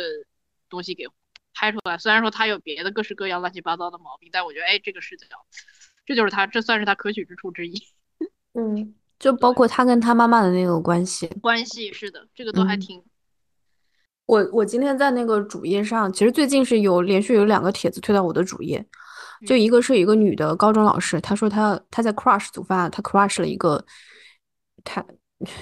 [0.70, 1.08] 东西给
[1.54, 5.26] 拍出来，虽然说他有别的各式各样乱七八糟的毛病，但我觉得哎，这个视角，
[6.06, 7.74] 这就是他，这算是他可取之处之一。
[8.54, 13.04] 嗯，就包括他跟他妈妈的那个关系，关系是的，这个都还挺。
[14.26, 18.86] 我我今天在那个主页上，其实最近是有连续有两个帖子推到我的主页，
[19.46, 23.86] 就一个是一个女的高中老师，她说她她在 crush 组发，她 crush 了一个，
[24.84, 25.06] 她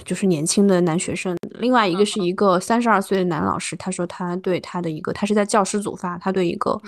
[0.05, 1.37] 就是年轻的男学生。
[1.59, 6.79] 另外一个是一个三十二岁的男老师，他说他对他的一个，他是在教师组发，他对一个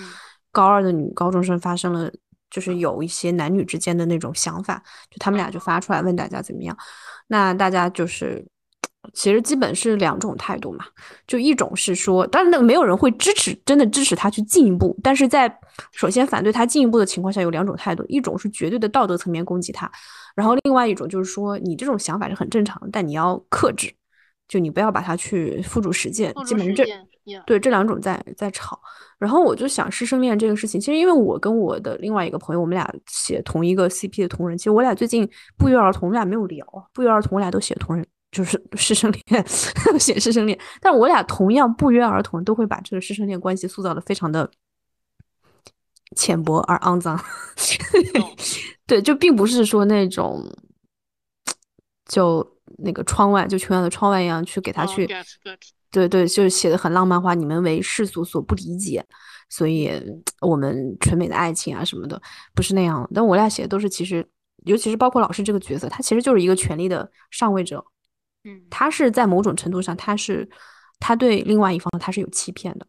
[0.51, 2.11] 高二的女高中生发生了，
[2.49, 6.77] 就是有一些男女之间的那种想法，就他们俩就发出来问大家怎么样，
[7.27, 8.45] 那大家就是。
[9.15, 10.85] 其实基本是两种态度嘛，
[11.25, 14.95] 就一种是说，当然那没有人会支持，真的支持他去进一步。
[15.01, 15.51] 但是在
[15.91, 19.91] 首先反对他进一步的情况下，有两种态度，一种是绝对的道德层面攻击他，
[20.35, 23.93] 然后另外一种就是说，你这种想法是很正常的，但你要克制，
[24.47, 26.33] 就你不要把它去付诸实践。
[26.45, 26.85] 基本上这
[27.45, 28.79] 对这两种在在吵。
[29.19, 38.05] 然后我就想师生恋这个事情，其实因为我跟我的另外一个朋友，我们俩写同一个 CP 的同人，其实我俩最近不约而同，我们俩没有聊，不约而同，我俩都写同人。
[38.31, 39.45] 就是 师生恋，
[39.99, 44.49] 写师生恋，但我俩同样不约而同都会把这个师生恋关系塑造的非常的
[46.15, 47.19] 浅薄而肮脏。
[48.85, 50.43] 对，就并不是说那种，
[52.05, 52.45] 就
[52.79, 55.07] 那个窗外，就琼瑶的窗外一样去给他去，
[55.89, 57.33] 对对，就是写的很浪漫化。
[57.33, 59.05] 你们为世俗所不理解，
[59.49, 59.91] 所以
[60.41, 62.21] 我们纯美的爱情啊什么的，
[62.53, 63.09] 不是那样。
[63.13, 64.27] 但我俩写的都是，其实
[64.65, 67.85] 尤其是包括老师这个角色，他其实就是一个权力的上位者。
[68.43, 70.49] 嗯，他是在某种程度上，他是
[70.99, 72.87] 他对另外一方他是有欺骗的。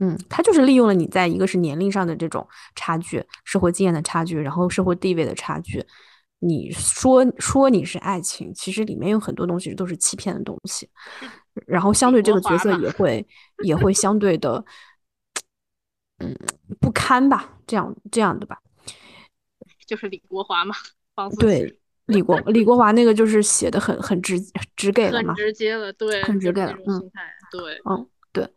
[0.00, 5.84] 嗯，他就是利用了你在一个是年龄上的这种差距、社会经验的差距，然后社会地位的差距。
[6.40, 10.88] 你说说你是爱情，其实里面有很多东西都是欺骗的东西。
[11.66, 13.26] 然后相对这个角色也会
[13.64, 14.64] 也会相对的，
[16.18, 16.34] 嗯，
[16.80, 17.58] 不堪吧？
[17.66, 18.58] 这样这样的吧？
[19.86, 20.74] 就是李国华嘛，
[21.38, 21.76] 对。
[22.06, 24.34] 李国李国华那个就是写的很很直
[24.74, 27.00] 直给了嘛，直接了，对，很直给了，嗯，
[27.52, 28.48] 对，嗯，对，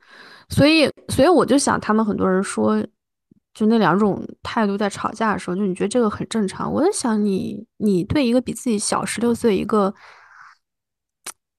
[0.50, 2.82] 所以所以我就想，他们很多人说，
[3.54, 6.72] 就那两种态度在吵架的时候，就你觉得这个很正常。
[6.72, 9.94] 我在想，你你对一个比自己小十六岁一个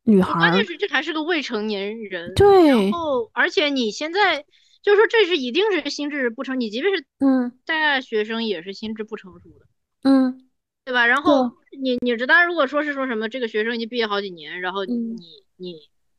[0.05, 4.45] 女孩，关键是这还是个未成年人，对，然后而且你现在
[4.83, 9.67] 就是说这是一定是心智不成，你即便是嗯大学生也是心智不成熟的，
[10.03, 10.41] 嗯。
[10.87, 11.07] 对吧？
[11.07, 11.51] 然后
[11.81, 15.17] 你你知道，如果说是说什么这个学生已经毕业好几年，然后你
[15.57, 15.77] 你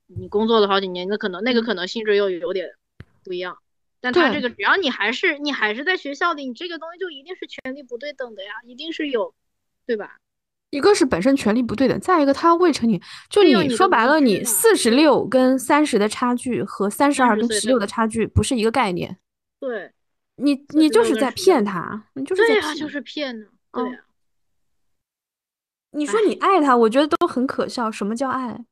[0.07, 2.69] 你工作了好几年，那可能那个可能性质又有点
[3.23, 3.57] 不一样。
[4.02, 9.34] 但他这个只要你还是你还是在学校里，你这个东西就一定是权力不对等的呀，一定是有，
[9.88, 10.18] 对吧？
[10.69, 19.18] 一个是本身权力不对等，再一个他未成年，就你说白了，你四十六跟三十的差距和三十二跟十六的差距不是一个概念。
[19.60, 19.91] 对，
[20.36, 23.99] 你你就是在骗他，你就是对呀，就是骗呢，对呀。
[25.91, 27.90] 你说你爱他，我觉得都很可笑。
[27.90, 28.65] 什么叫爱？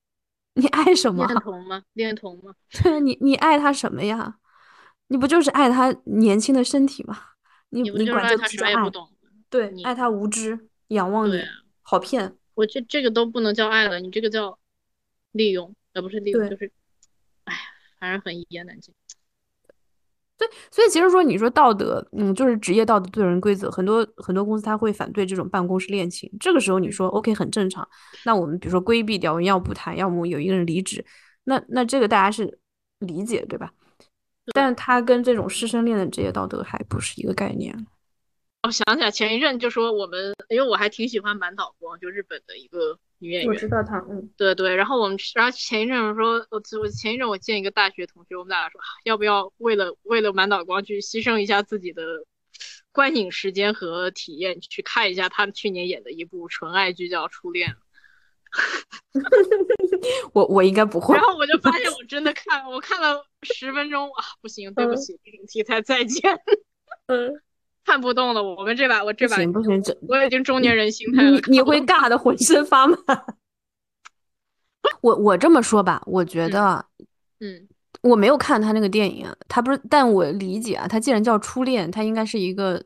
[0.62, 1.26] 你爱什么？
[1.26, 1.84] 恋童吗？
[1.94, 2.54] 恋童吗？
[2.84, 4.38] 对，你你爱他什么呀？
[5.08, 7.18] 你不就是爱他年轻的身体吗？
[7.70, 8.74] 你你管这叫爱？
[9.50, 11.44] 对，爱他无知，仰望你，
[11.82, 12.36] 好骗。
[12.56, 14.58] 我这这个都不能叫爱了，你这个叫
[15.32, 16.72] 利用，也不是利用，就是，
[17.46, 17.60] 哎呀，
[18.00, 18.94] 反正很一言难尽。
[20.46, 26.32] 对，所以其实说你说道德，嗯，就是职业道德对人规则，很多很多公司他会反对这种办公室恋情。
[26.40, 27.88] 这个时候你说 OK 很正常，
[28.26, 31.06] 那我们比如说规避掉，要不谈，要么有一个人离职，
[31.46, 32.60] 那那这个大家是
[33.00, 33.72] 理解对吧？
[34.54, 37.74] 但他跟这种师生恋的职业道德还不是一个概念。
[38.64, 43.00] 我想起来前一阵就说我们，因为我还挺喜欢满岛光，就日本的一个。
[43.20, 52.04] 女演员，我知道她，嗯，对对，然后我们，然后前一阵说，我我前一阵我见一个大学同学，我们俩说，要不要为了为了满岛光去牺牲一下自己的
[52.92, 57.70] 观影时间和体验，去看一下他去年演的一部纯爱剧叫《初恋》。
[60.34, 61.16] 我我应该不会。
[61.16, 66.38] 然后我就发现我真的看，我看了十分钟啊，不行，对不起，这种题材再见。
[67.08, 67.42] 嗯。
[67.86, 69.82] 看不动了，我们这把我这把行不行？
[69.84, 71.32] 这我已经中年人心态了。
[71.32, 72.98] 你你会尬的浑身发麻。
[75.02, 76.86] 我我这么说吧，我觉得，
[77.40, 77.68] 嗯，
[78.02, 82.84] 我没有看他那个电影，他不是，但我理解啊，他既然叫初恋，他应该是一个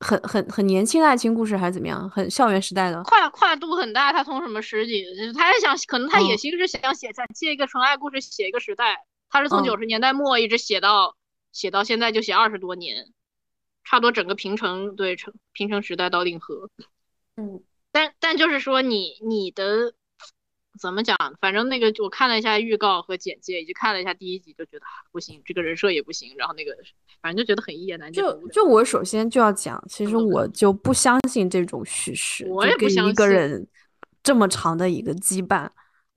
[0.00, 2.08] 很很很年轻的爱情故事还是怎么样？
[2.10, 4.12] 很校园时代的，跨跨度很大。
[4.12, 5.04] 他从什么十几，
[5.36, 9.04] 他在想，可能他野心是想写想借一个纯爱故事写一个时代。
[9.30, 11.16] 他是从九十年代末一直写到
[11.52, 13.06] 写到现在，就写二十多年，
[13.88, 16.68] 差不多整个平成对成平成时代到令和。
[17.36, 19.94] 嗯，但但就是说你你的。
[20.78, 21.16] 怎么讲？
[21.40, 26.32] 反正那个我看了一下预告和简介，以及看了一下第一集，就觉得不行，这个人设也不行。
[26.36, 26.70] 然后那个
[27.20, 28.22] 反正就觉得很一言难尽。
[28.22, 33.66] 就就我首先就要讲，其实我就不相信这种叙事，我也不相信一个人
[34.22, 35.68] 这么长的一个羁绊，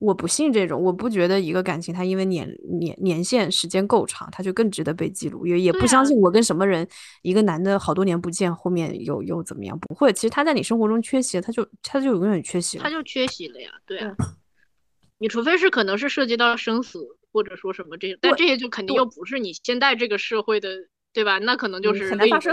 [0.02, 0.82] 我不信这种。
[0.82, 2.48] 我不觉得一个感情它因为年
[2.78, 5.46] 年年限时间够长，它就更值得被记录。
[5.46, 6.86] 也也不相信我跟什么人
[7.22, 9.78] 一个男的好多年不见，后面又又怎么样？
[9.78, 14.14] 不会，其实他在你生活中缺席，他就他就永远缺席了，他就缺席了呀，对啊。
[15.18, 16.98] 你除非是可能是涉及到生死，
[17.30, 20.68] 或者说什么这些，但这些就肯定又不是你现在这个社会的，
[21.12, 21.38] 对吧？
[21.38, 22.52] 那可能就是很难发生。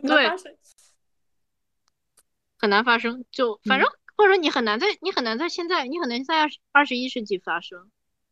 [0.00, 0.30] 对，
[2.56, 3.22] 很难发生。
[3.30, 3.86] 就反正
[4.16, 7.90] 或者说你很难在你很难在现在，你很难在二十二十一世纪发生。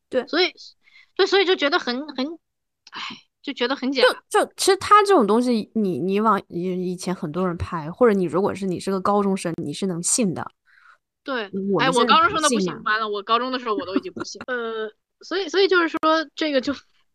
[0.08, 0.52] 对，所以，
[1.16, 2.26] 对，所以就觉得很很，
[2.90, 3.00] 唉，
[3.42, 4.02] 就觉得很假。
[4.02, 10.50] 就就其实他这种东西，你你往以以前很多人拍，或者你如果是你是个高中生，你是能信的。
[11.24, 11.44] 对，
[11.80, 14.40] 哎，我高中生都不行，完了，我高中的时候我都已经不信。
[14.48, 14.90] 呃，
[15.20, 15.98] 所以，所以就是说，
[16.34, 16.72] 这个就，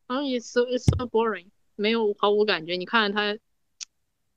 [0.07, 2.77] 嗯，it's so it's so boring，没有毫无感觉。
[2.77, 3.37] 你看他，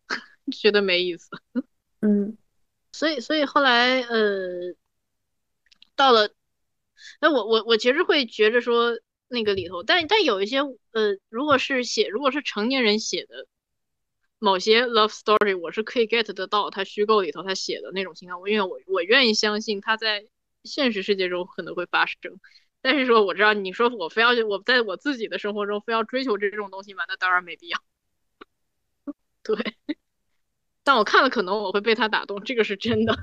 [0.53, 1.31] 觉得没意思。
[2.03, 2.37] 嗯，
[3.01, 4.75] 所以，所以后来，呃，
[5.97, 6.31] 到了，
[7.21, 8.93] 哎，我我我其实会觉着说
[9.29, 10.59] 那个里头，但但有一些，
[10.93, 13.47] 呃，如果是写，如果是成年人写的。
[14.43, 20.27] 某些 love story 我是可以 get 得到他虚构里头他写的那种情感，我因为我我愿意相信他在
[20.65, 22.17] 现实世界中可能会发生，
[22.83, 27.79] 但是说我知道你说我非要我在我自己的生活中非要追求这种东西嘛，那当然没必要。
[29.43, 29.57] 对，
[30.91, 33.17] 但我看了可能我会被他打动，这个是真的。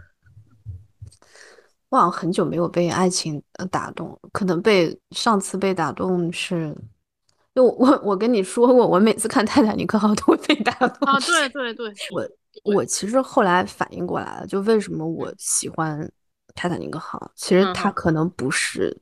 [1.92, 6.74] 我好像很久没有被爱情打动，可能被上次被打动是。
[7.54, 11.20] 就我我跟你说过，我每次看泰坦尼克号都会被打动啊！
[11.20, 16.10] 对对对，我我其实后来反应过来了，就为什么我喜欢
[16.56, 17.30] 泰坦尼克号？
[17.36, 18.98] 其实它可能不是，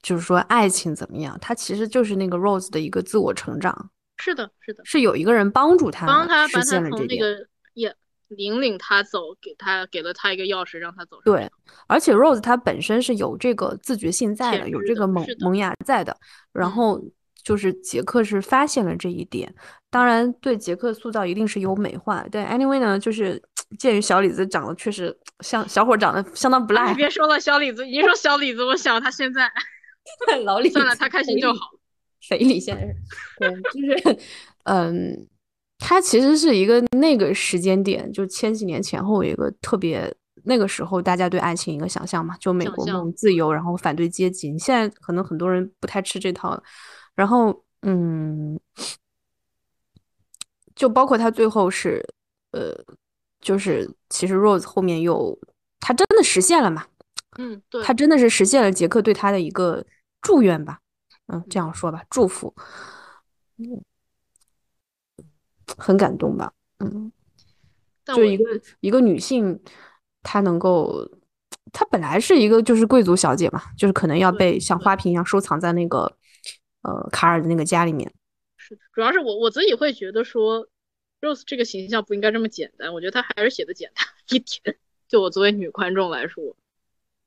[0.00, 3.90] 就是说爱情怎么样，他其实就是那个 Rose 的一个自我成长。
[4.20, 7.46] 是的，是的，是有一个人帮助他，帮他实现了这个，
[7.78, 7.94] 也
[8.36, 11.20] 引领他走，给他给了他一个钥匙，让他走。
[11.24, 11.50] 对，
[11.86, 16.16] 而且 Rose 他本身是有这个自觉性在的，有这个萌萌芽在的，
[16.52, 17.00] 然后。
[17.44, 19.54] 就是杰克是发现了这一点，
[19.88, 23.42] 当然对杰克塑造一定是有美化，但 anyway 呢，就是
[23.78, 26.90] 鉴于小李子长得确实 像小伙长得相当不赖。
[26.90, 29.50] 你别说了，小李子，你说小李子，我想他现在
[30.44, 31.58] 老李算了，他开心就好。
[32.28, 32.94] 肥李现在是，
[33.38, 34.18] 对，就是
[34.64, 35.26] 嗯，
[35.78, 40.12] 他其实是一个那个时间点，就千禧年前后一个特别
[40.44, 44.50] 那个时候大家对爱情一个想象嘛，就美国梦自由，然后反对阶级。
[44.50, 46.60] 你现在可能很多人不太吃这套。
[47.14, 48.58] 然后，嗯，
[50.74, 52.04] 就包括他最后是，
[52.52, 52.72] 呃，
[53.40, 55.36] 就是其实 Rose 后面又
[55.80, 56.86] 他真的实现了嘛？
[57.38, 59.84] 嗯，对，他真的是实现了杰克对他的一个
[60.22, 60.78] 祝愿吧？
[61.26, 62.54] 嗯，这样说吧，祝福，
[63.58, 63.84] 嗯，
[65.76, 66.52] 很感动吧？
[66.78, 67.12] 嗯，
[68.04, 68.44] 就一个
[68.80, 69.60] 一个女性，
[70.22, 71.08] 她能够，
[71.72, 76.16] 她本来是一个就是贵族小姐嘛，就是可能要被像花瓶一样收藏在那个。
[76.82, 78.10] 呃，卡尔的那个家里面，
[78.56, 80.66] 是主要是我我自己会觉得说
[81.20, 84.78] ，Rose 这个形象不应该这么简单，我觉得她还是写的简单一点。
[85.08, 86.56] 就我作为女观众来说，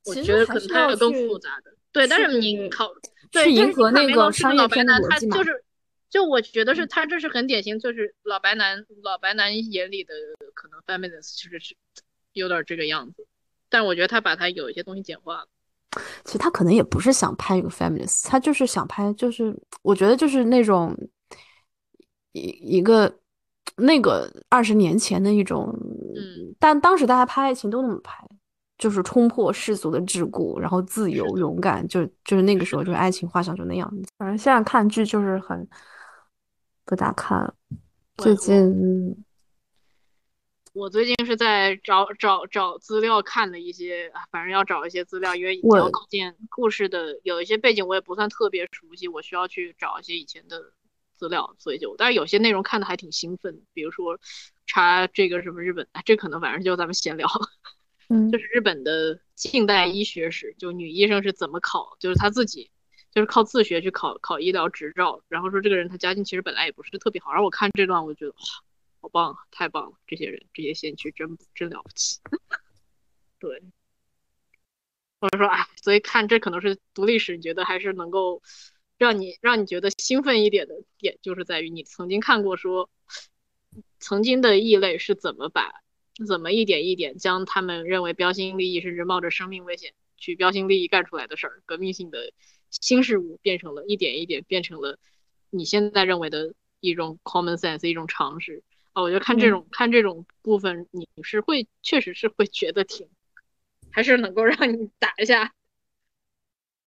[0.06, 1.76] 我觉得可能她要更复杂的。
[1.92, 2.90] 对，但是你考
[3.34, 5.64] 去迎合那个商业片的逻辑就是，
[6.12, 10.14] 就我觉得是他这是很典型，就是老白男老白男眼里的
[10.54, 11.74] 可能 feminist 其实是
[12.34, 13.26] 有点这个样子，
[13.70, 15.48] 但我觉得他把他有一些东西简化了。
[16.24, 20.96] 其实他可能也不是想拍一个 feminist，他就是想拍，就是我觉得就是那种
[22.34, 23.14] 一一个
[23.78, 25.74] 那个二十年前的一种，
[26.16, 28.26] 嗯，但当时大家拍爱情都那么拍，
[28.78, 34.10] 就是冲破世俗的桎梏，然后自由勇敢，就就是那个时候就是爱情画上就那样子。
[34.18, 35.68] 反正现在看剧就是很
[36.92, 37.54] 不咋看，
[38.18, 39.24] 最近。
[40.74, 50.74] 我最近是在找找找资料，看的一些，反正要找一些资料，因为要构建故事的有一些背景，我也不算特别熟悉，我需要去找一些以前的
[51.16, 54.20] 资料，所以就，但是有些内容看的还挺兴奋，比如说
[54.68, 57.26] 查这个什么日本，这可能反正就咱们闲聊，
[58.10, 62.70] 嗯，就是日本的近代医学史，就女医生是怎么考，就是她自己
[63.12, 68.46] 就是靠自学去考考医疗执照，然后说这个人他家境其实本来也不是特别好，然后我看这段，我就觉得哇。
[69.04, 69.98] 好棒，太棒了！
[70.06, 72.20] 这些人，这些先驱真真了不起。
[73.40, 73.64] 对，
[75.20, 78.44] 或者说，哎，所以看这可能是读历史，你觉得还是能够
[79.00, 82.92] 让你让你觉得兴奋一点的点，就是在于你曾经看过说，
[83.98, 85.82] 曾经的异类是怎么把
[86.28, 92.34] 怎么一点一点将他们认为标新立异，甚至冒着生命危险去标新立异干出来的事儿，革命性的
[92.72, 94.98] 新事物，变成了一点一点变成了
[95.50, 99.04] 你现在认为的一种 common sense，一种常识啊。
[99.04, 103.08] 我觉得看这种看这种部分，你是会确实是会觉得挺。
[103.94, 105.52] 还是能够让你打一下。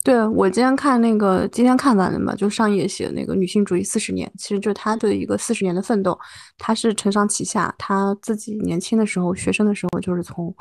[0.05, 6.17] 对我今天看那个，今天看完了嘛，就上页写的那个女性主义四十年，其实就是他的一个四十年的奋斗。
[6.57, 10.55] 他是承上启下，他自己年轻的时候，学生的时候，就是从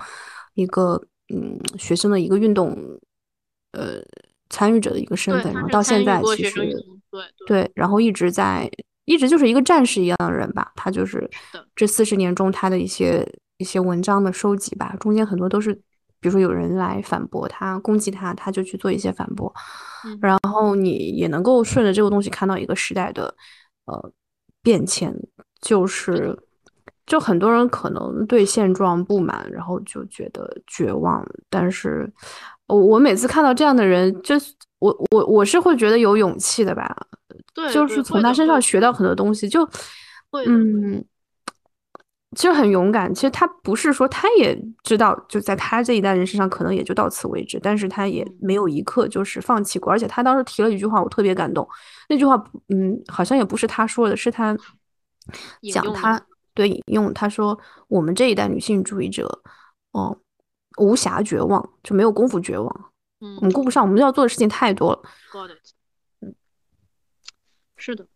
[0.54, 1.00] 一个
[1.32, 2.76] 嗯学生的一个运动，
[3.70, 4.02] 呃
[4.52, 6.60] 参与者的一个身份，然后到现在其实
[7.10, 8.70] 对对，然后一直在
[9.06, 10.70] 一直就是一个战士一样的人吧。
[10.76, 11.28] 他就是
[11.74, 15.82] 这四十年中他的一些一些文章的收集吧，中间很多都是。
[16.20, 19.52] 比如说有人来反驳他、攻击他，他就去做一些反驳，
[20.20, 23.34] 然后你也能够顺着这个东西看到一个时代的
[23.86, 24.12] 呃
[24.62, 25.12] 变迁，
[25.60, 26.38] 就是
[27.06, 31.26] 就很多人可能对现状不满，然后就觉得绝望。
[31.50, 32.08] 但是，
[32.66, 34.34] 我我每次看到这样的人，就
[34.78, 36.96] 我我我是会觉得有勇气的吧，
[37.54, 39.68] 对，就是从他身上学到很多东西，就
[40.46, 41.04] 嗯。
[42.34, 43.14] 其实很勇敢。
[43.14, 47.60] 其实他不是说他也知道，就在他这一代人身上，可能也就到此为止。
[47.62, 49.92] 但是他也没有一刻就是放弃过。
[49.92, 51.68] 而且他当时提了一句话，我特别感动。
[52.08, 54.56] 那句话，嗯，好像也不是他说的，是他
[55.70, 56.18] 讲他
[56.54, 57.58] 对引用他说
[57.88, 59.42] ：“我们这一代女性主义者，
[59.90, 60.16] 哦，
[60.78, 62.92] 无暇绝望，就没有功夫绝望。
[63.20, 65.02] 嗯，我们顾不上，我们要做的事情太多了。”
[66.20, 66.34] 嗯，
[67.76, 68.06] 是的。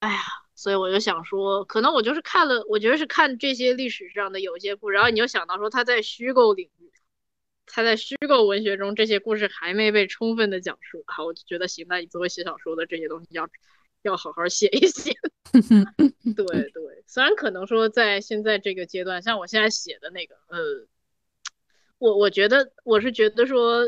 [0.00, 0.20] 哎呀。
[0.58, 6.90] 所以我就想说，可能我就是看了，我觉得是看这些历史上的有些故事，然后你就想到说他在虚构领域，
[7.64, 13.48] 他在虚构文学中这些故事还没被充分的讲述，好，我就觉得行，那你作为写小说的这些东西要
[14.02, 15.14] 要好好写一写。
[16.34, 20.58] 对对，虽然可能说在现在这个阶段，像我现在写的那个，呃，
[21.98, 23.82] 我我觉得我是觉得说，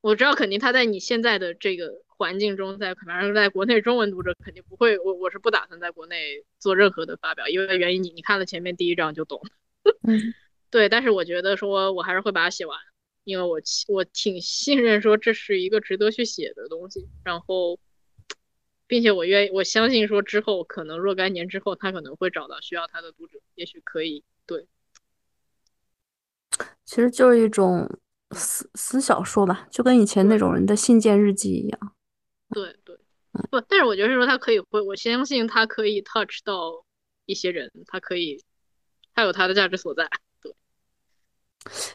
[0.00, 2.02] 我知道肯定他在你现在的这个。
[2.18, 9.40] 环境中，在可能是在国内中文读者肯定不会，我我是不打算在国内做任何的发表，因为原因你你看了前面第一章就懂。
[10.02, 10.34] 嗯，
[10.68, 12.76] 对，但是我觉得说我还是会把它写完，
[13.22, 17.78] 因为我我挺信任说这是一个值得去写的东西，然后，
[18.88, 24.66] 并且我愿意我相信说之后可能若干年之后他可能会找到需要他的读者，也许可以对。
[26.84, 27.88] 其实就是一种
[28.32, 31.92] 私私小说吧，就跟以前那种人的信件日记一样。
[32.50, 32.96] 对对，
[33.50, 36.84] 不，但是我觉得是说他可以会，我相信他可以 touch 到
[37.26, 38.42] 一些人，他可以，
[39.14, 40.08] 他有他的价值所在。
[40.40, 40.54] 对，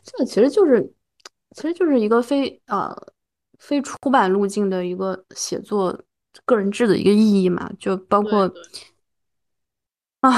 [0.04, 0.94] 这个其实就是，
[1.56, 2.96] 其实就是一个非呃
[3.60, 6.04] 非出版路径的一个写作
[6.46, 8.52] 个人志的一个意义嘛，就包括
[10.20, 10.32] 啊，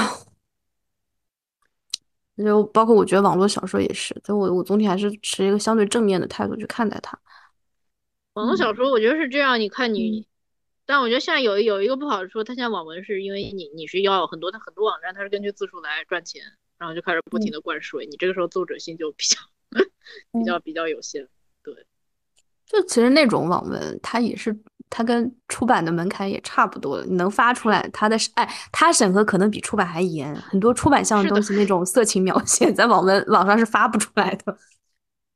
[2.43, 7.17] 就包括我觉得网络小说也是，就我我总体还是持一个相对正面的态度去看待它。
[8.33, 10.27] 网络小说我觉得是这样，你看你，
[10.85, 16.41] 但我觉得现在有有一个不好的说，它现在网文是因为你你是要很多它很多网站，它是根据字数来赚钱，
[16.77, 19.37] 然后就开始不停的灌水，你这个时候作者性就比较
[20.33, 21.27] 比较比较有限。
[21.63, 21.73] 对，
[22.65, 24.53] 就其实那种网文，它也是
[24.89, 34.57] 它跟出版的门槛也差不多，你能发出来，它的哎，它审核可能比出版还严，很多出版项的东西那种色情描写 在网文网上是发不出来的。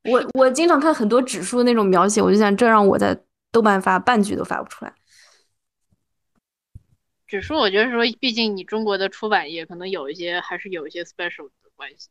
[0.03, 3.19] 我我经常看很多指数那种描写，我就想这让我在
[3.51, 4.93] 豆瓣发半句都发不出来。
[7.27, 12.07] 指数，我觉得说，毕竟你中国的出版业可能有一些还是有一些 special 的关系，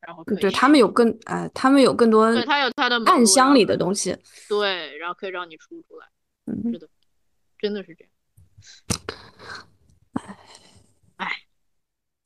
[0.00, 4.16] 然后对他们有更呃，他们有更多，对他有他的暗箱里的东西，
[4.48, 6.06] 对，然后可以让你出出来，
[6.46, 6.88] 嗯，是的，
[7.58, 8.12] 真的是这样。
[10.12, 10.38] 唉，
[11.16, 11.28] 唉，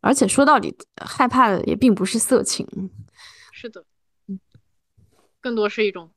[0.00, 2.66] 而且说到底，害怕的也并不是色情，
[3.52, 3.84] 是的。
[5.40, 6.12] 更多是一种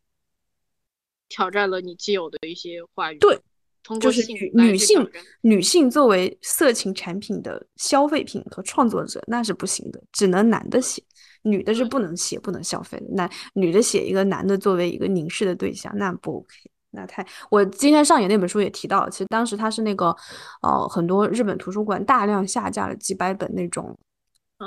[1.29, 3.39] 挑战了你既有的一些话语，对，
[3.83, 5.11] 通过就是女女性
[5.41, 11.03] 女性作为色情产品的消费品和创作者，那是不行的，只能男的写，
[11.43, 13.05] 女的是不能写、不能消费的。
[13.11, 16.55] 那女的写一个男的作为一个凝视的对象，那不 OK，
[16.91, 17.25] 那太……
[17.49, 20.15] 我今天上演那本书也提到，其实当时他是那个，
[20.61, 23.97] 呃，很多日本图书馆大量下架了几百本那种，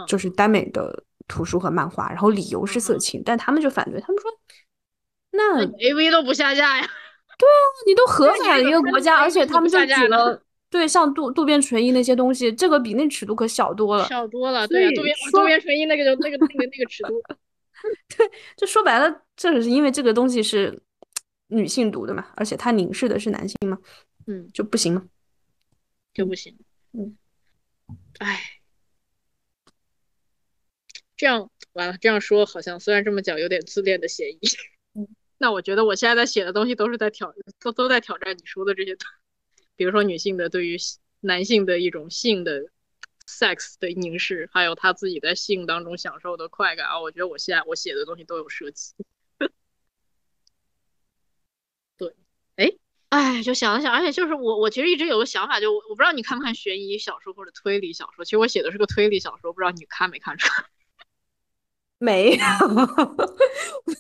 [0.07, 1.05] 就是耽美的。
[1.27, 4.31] 图书和漫画，然后理由是色情，但他们就反对，他们说，
[5.31, 6.87] 那 A V 都不下架呀？
[7.39, 7.57] 对啊，
[7.87, 10.39] 你都合法的一个国家，而且他们就举了，
[10.69, 14.69] 对，像渡渡边淳一那些东西，这个比那尺度可小多了，小多了。
[14.69, 17.15] 对，渡边渡边淳一那个就那个那个那个尺度。
[18.15, 20.79] 对，就说白了，这是因为这个东西是
[21.49, 23.79] 女性读的嘛，而且它凝视的是男性嘛，
[24.27, 25.09] 嗯，就不行吗？
[26.13, 26.59] 就不行。
[26.93, 27.17] 嗯，
[28.19, 28.61] 哎，
[31.17, 34.39] 这样完了，这样说好像虽然这么讲有点自恋的嫌疑。
[34.95, 35.09] 嗯，
[35.39, 38.97] 那我觉得我现在在写的东西都是在挑，都都在挑战你说的这些，
[39.77, 40.77] 比如说女性的对于
[41.21, 42.71] 男性的一种性的。
[43.27, 47.01] sex 的凝视，还有他自己在性当中享受的快感啊！
[47.01, 48.93] 我觉得我现在我写的东西都有涉及。
[51.97, 52.15] 对，
[53.15, 58.25] 哎哎，就想了想，而且就是我我其实一直有个想法，就我我不知道你看不看悬疑小说或者推理小说。
[58.25, 60.67] 其实我写的是个推理小说，不知道你看没看出来？
[61.99, 62.39] 没有，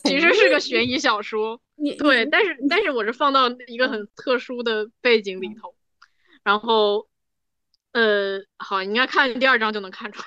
[0.04, 1.60] 其实是个悬疑小说。
[1.98, 5.74] 对，但是但是我是放到一个很特殊的背景里头，
[6.42, 7.08] 然后。
[7.92, 10.26] 呃，好，应该看第二章就能看出来，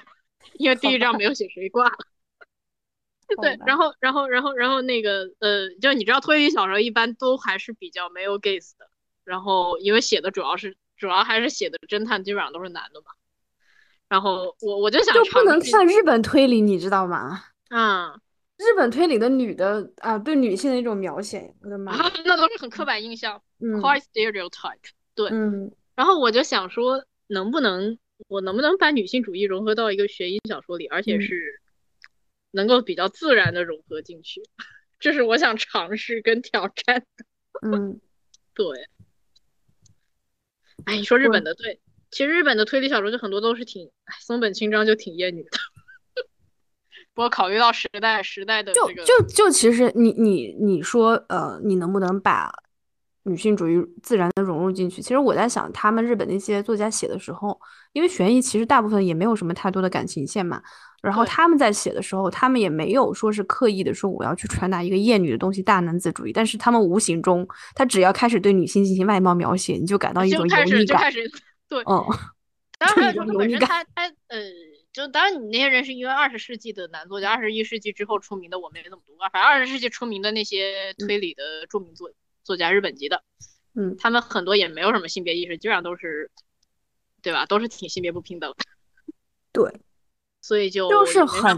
[0.54, 1.98] 因为第一章没有写谁挂了。
[3.42, 8.90] 对，然后，然后，然后，然后那个，呃，就你知道推理小说一般都还是比较没有 gays 的，
[9.24, 13.08] 然后因为写的主要是，主要还是写的侦探基本上都是男的嘛。
[14.08, 17.44] 然后我我就想，就不能看日本推理，你知道吗？
[17.70, 18.16] 啊，
[18.58, 24.92] 日本推理的女的啊，对女性的一种描写，我的妈，那都是很刻板印象，quite stereotype。
[25.16, 27.04] 对，嗯，然后我就想说。
[27.30, 28.00] 能不能
[28.30, 31.60] 我能不能把女性主义融合到一个悬疑小说里，而且是
[32.58, 34.42] 能够比较自然的融合进去？
[35.00, 37.26] 这是我想尝试跟挑战的。
[37.62, 38.02] 嗯，
[38.56, 38.66] 对。
[40.86, 41.80] 哎，你说日本的对，
[42.10, 45.50] 其实日本的推理小说就很多都是挺，松本清张就挺厌女的。
[47.14, 52.52] 不过考虑到时代时代的就就就其实你你你说呃，你能不能把？
[53.28, 55.02] 女性主义自然的融入进去。
[55.02, 57.60] 其实我在想，他们日本那些作家写的时候，
[57.94, 60.62] 因为悬疑其实大部分也没有什么太多的感情线嘛。
[61.02, 66.34] 然后他们在写的时候，他们也没有说是刻意的说我要去传达一个厌女的东西，大男子主义。
[66.34, 70.86] 但是他们无形中，他只要开始对女性进行外貌描写，你就感到一种油腻感。
[70.86, 71.30] 就开始
[71.70, 72.04] 对，嗯。
[72.80, 74.40] 当然， 他本身他他呃，
[74.94, 79.30] 就当然你那些人是因为二十世纪的男作家，二十一世纪之后出名的我们也怎么读啊？
[79.30, 82.12] 反正二十世纪出名的那些推理的著名作。
[82.48, 83.24] 作家日本籍的，
[83.76, 86.32] 嗯，他们很多也没有什么性别意识，基本上都是，
[87.22, 87.46] 对吧？
[87.46, 88.56] 都是挺性别不平等。
[89.52, 89.82] 对，
[90.42, 91.58] 所以就就是很，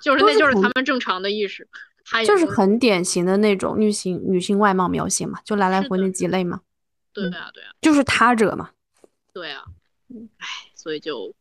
[0.00, 1.68] 就是那就是他们正常的意识，
[2.06, 6.62] 他就是很典型的那种女性女性外貌描写嘛，就来来回那几类嘛。
[7.12, 8.70] 对啊，对啊，就是他者嘛。
[9.34, 9.62] 对啊，
[10.38, 11.34] 唉，所以就，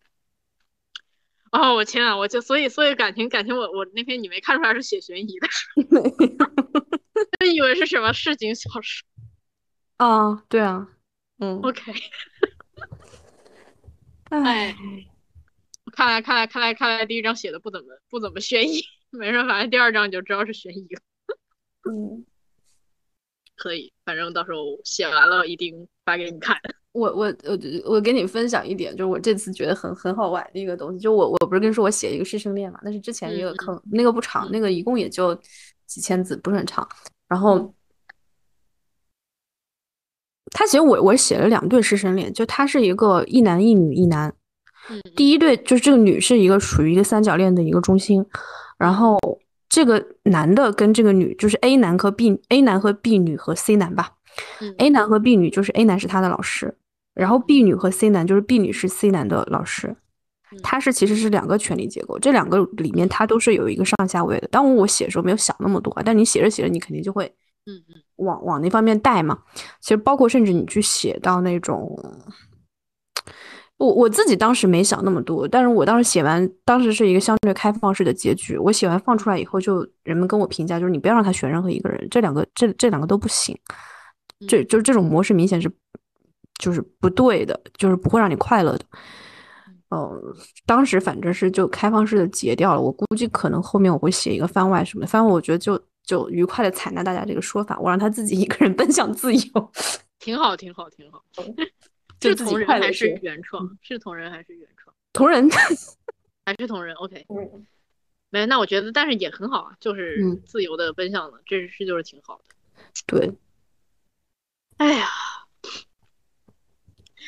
[1.54, 5.48] 哦，我天啊，我就所以所以感情感情我我那天你没看出来是写悬疑的。
[7.40, 9.08] 真以为是什么市井小说
[9.98, 10.44] 啊？
[10.50, 10.88] 对啊，
[11.40, 11.94] 嗯，OK。
[14.30, 14.76] 哎，
[15.94, 21.02] 看来看来看来看来第一章写的不怎么不怎么悬疑，没事，反正第二章你就知道是悬疑了。
[21.90, 22.26] 嗯，
[23.56, 26.60] 可以，反正到时候写完了一定发给你看。
[26.92, 35.34] 我我我我给你分享一点，就是我这次觉得很很好玩的一个东西，就我我不是跟你说我写一个师生恋嘛，那是之前一个坑，那个不长，那个一共也就
[35.86, 36.88] 几千字，不是很长。
[37.28, 37.74] 然后，
[40.52, 44.34] 他其实我我写了两对师生恋，就他是一个一男一女一男，
[45.16, 48.26] 第一对就是这个女是一个属于一个三角恋的一个中心，
[48.78, 49.20] 然后
[49.68, 54.12] 这个男的跟这个女就是 A 男和 B A 男和 B 女和 C 男吧
[54.78, 56.78] ，A 男和 B 女就是 A 男是他的老师，
[57.14, 59.98] 然后 B 女和 C 男就是 B 女是 C 男的老师。
[60.64, 64.48] 它是其实是两个权力结构，这两个里面它都是有一个上下位的。
[64.48, 67.26] 当我写的时候没有想那么多，但你写着写着，你肯定就会，
[67.66, 69.40] 嗯嗯，往往那方面带嘛。
[69.82, 71.98] 其实包括甚至你去写到那种，
[73.78, 78.58] 我我自己当时没想那么多，但是我当时写完，当时是一个相对开放式的结局。
[78.58, 83.56] 我写完放出来以后，就人们跟我评价就是你不要让他选任何一个人，这两个这这两个都不行，
[84.48, 85.70] 这就是这种模式明显是
[86.58, 88.86] 就是不对的，就是不会让你快乐的。
[89.90, 90.22] 哦，
[90.66, 92.82] 当时反正是就开放式的截掉了。
[92.82, 95.08] 我估计可能后面我会写一个番外什么的。
[95.08, 99.72] 番外我觉得就就愉快的采纳大家这个说法，我让他自己一个人 奔向自由，
[100.20, 101.24] 挺好，挺好，挺好。
[102.22, 103.78] 是同人还是原创？
[103.82, 104.94] 是同人还是原创？
[105.14, 105.50] 同 人
[106.46, 107.26] 还是同人？OK，
[108.30, 112.56] 没，那我觉得，但是也很好啊，就是自由的奔向了，这是就是挺好的。
[113.06, 113.32] 对，
[114.78, 115.08] 哎呀，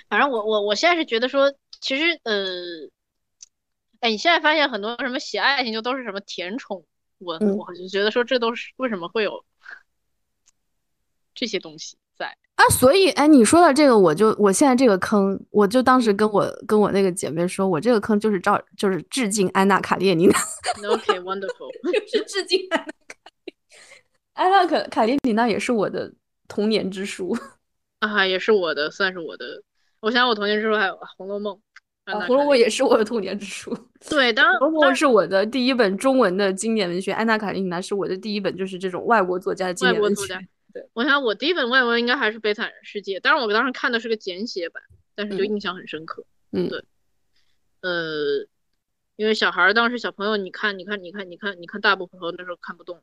[0.10, 1.54] 反正我我我现在是觉得说。
[1.82, 2.46] 其实，呃，
[4.02, 6.86] 哎，你现在发现很多什么写爱情就都是什么甜宠
[7.20, 9.44] 文，我就觉得说这都是为什么会有
[11.34, 20.38] 这些东西在啊，所以哎，你说到这个，我就我现在这个坑，我就当时跟我跟我那个姐妹说，我这个坑就是照就是致敬安娜卡列尼娜。
[20.90, 21.72] OK，wonderful，
[22.12, 23.16] 是致敬安娜卡
[23.46, 23.56] 列。
[24.34, 26.14] 安娜卡卡列尼娜也是我的
[26.50, 27.38] 童年之书
[28.00, 29.64] 啊，也是我的，算是我的。
[30.02, 31.56] 我想我童年之书还有《红楼梦》。
[32.14, 33.78] 《红楼梦》也是我的童年之书。
[34.10, 40.40] 对，当然，《红楼梦》是我的第一本中文的经典文学，《安娜·卡列尼娜》是我的第一本，就是这种外国作家的经典文学。
[40.74, 44.82] 对，我想我第一本外文应该还是《悲惨世界》，当然我当时看的是个简写版，
[45.16, 46.24] 但是就印象很深刻。
[46.52, 46.84] 嗯，对，
[47.82, 48.48] 呃，
[49.16, 53.02] 因为小孩儿当时小朋友，你看，你看，你看，你看，你看，大部分朋友那时候看不懂。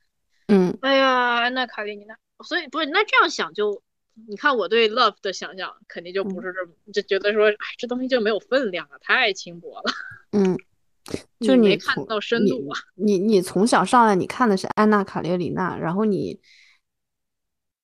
[0.48, 3.82] 嗯，哎呀，安娜·卡列尼娜，所以不是那这样想就。
[4.26, 9.92] 你看我对 love 的想象，肯定就不是这么，就觉得说，哎，这东西就没有分量啊，太轻薄了。
[10.32, 10.56] 嗯，
[11.40, 12.80] 就你没看到深度啊。
[12.94, 16.40] 你你从小上来，你看的是安娜卡列里娜，然后你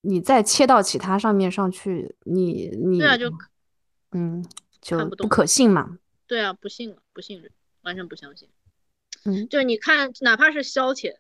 [0.01, 3.31] 你再切到其他上面上去，你你对啊，就
[4.13, 4.43] 嗯，
[4.81, 5.99] 就不可信嘛。
[6.27, 7.51] 对啊，不信了，不信任，
[7.83, 8.49] 完全不相信。
[9.25, 11.17] 嗯，就你看，哪怕是消遣，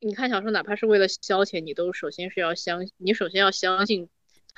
[0.00, 4.08] 你看小说，哪怕是为了消遣，你都首先是要相，你首先要相信。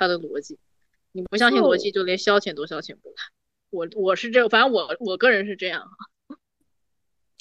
[0.00, 0.58] 他的逻辑，
[1.12, 3.14] 你不相信逻辑，就连消遣都消遣不来。
[3.68, 6.36] 我我是这，反正我我个人是这样哈。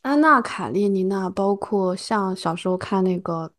[0.02, 3.54] 安娜卡列尼娜，包括像小时候看那个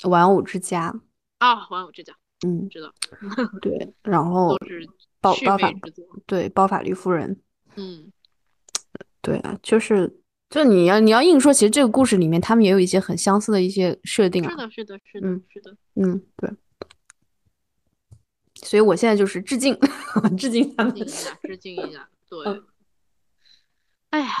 [0.10, 0.92] 《玩偶之家》
[1.38, 2.12] 啊，《玩偶之家》，
[2.46, 2.92] 嗯，知道。
[3.62, 4.86] 对，然后是
[5.22, 5.72] 包包法
[6.26, 7.40] 对包法利夫人，
[7.76, 8.12] 嗯，
[9.22, 14.50] 对啊，就是就你要你要硬说，其实这个故事里面他们也有一些很相似的一些设定啊。
[14.50, 16.50] 是的，是的，是的，是的，嗯，对。
[18.64, 19.78] 所以我现在就是致敬，
[20.36, 22.08] 致敬他们，致敬一下，致敬一下。
[22.28, 22.62] 对，
[24.10, 24.34] 哎呀，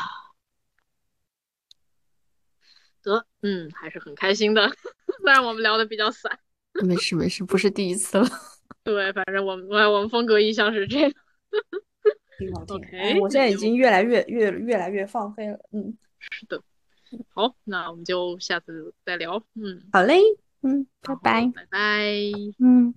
[3.02, 4.68] 得，嗯，还是很开心的。
[5.22, 6.38] 虽然我们聊的比较散，
[6.84, 8.26] 没事没事，不是第一次了。
[8.84, 11.12] 对，反正我们我们风格一向是这样。
[12.38, 13.20] 挺好听。
[13.20, 15.58] 我现在已经越来越越越来越放飞了。
[15.72, 16.62] 嗯，是的。
[17.30, 19.42] 好，那我们就下次再聊。
[19.54, 20.20] 嗯，好嘞。
[20.62, 21.78] 嗯，拜拜，拜拜。
[22.58, 22.94] 嗯。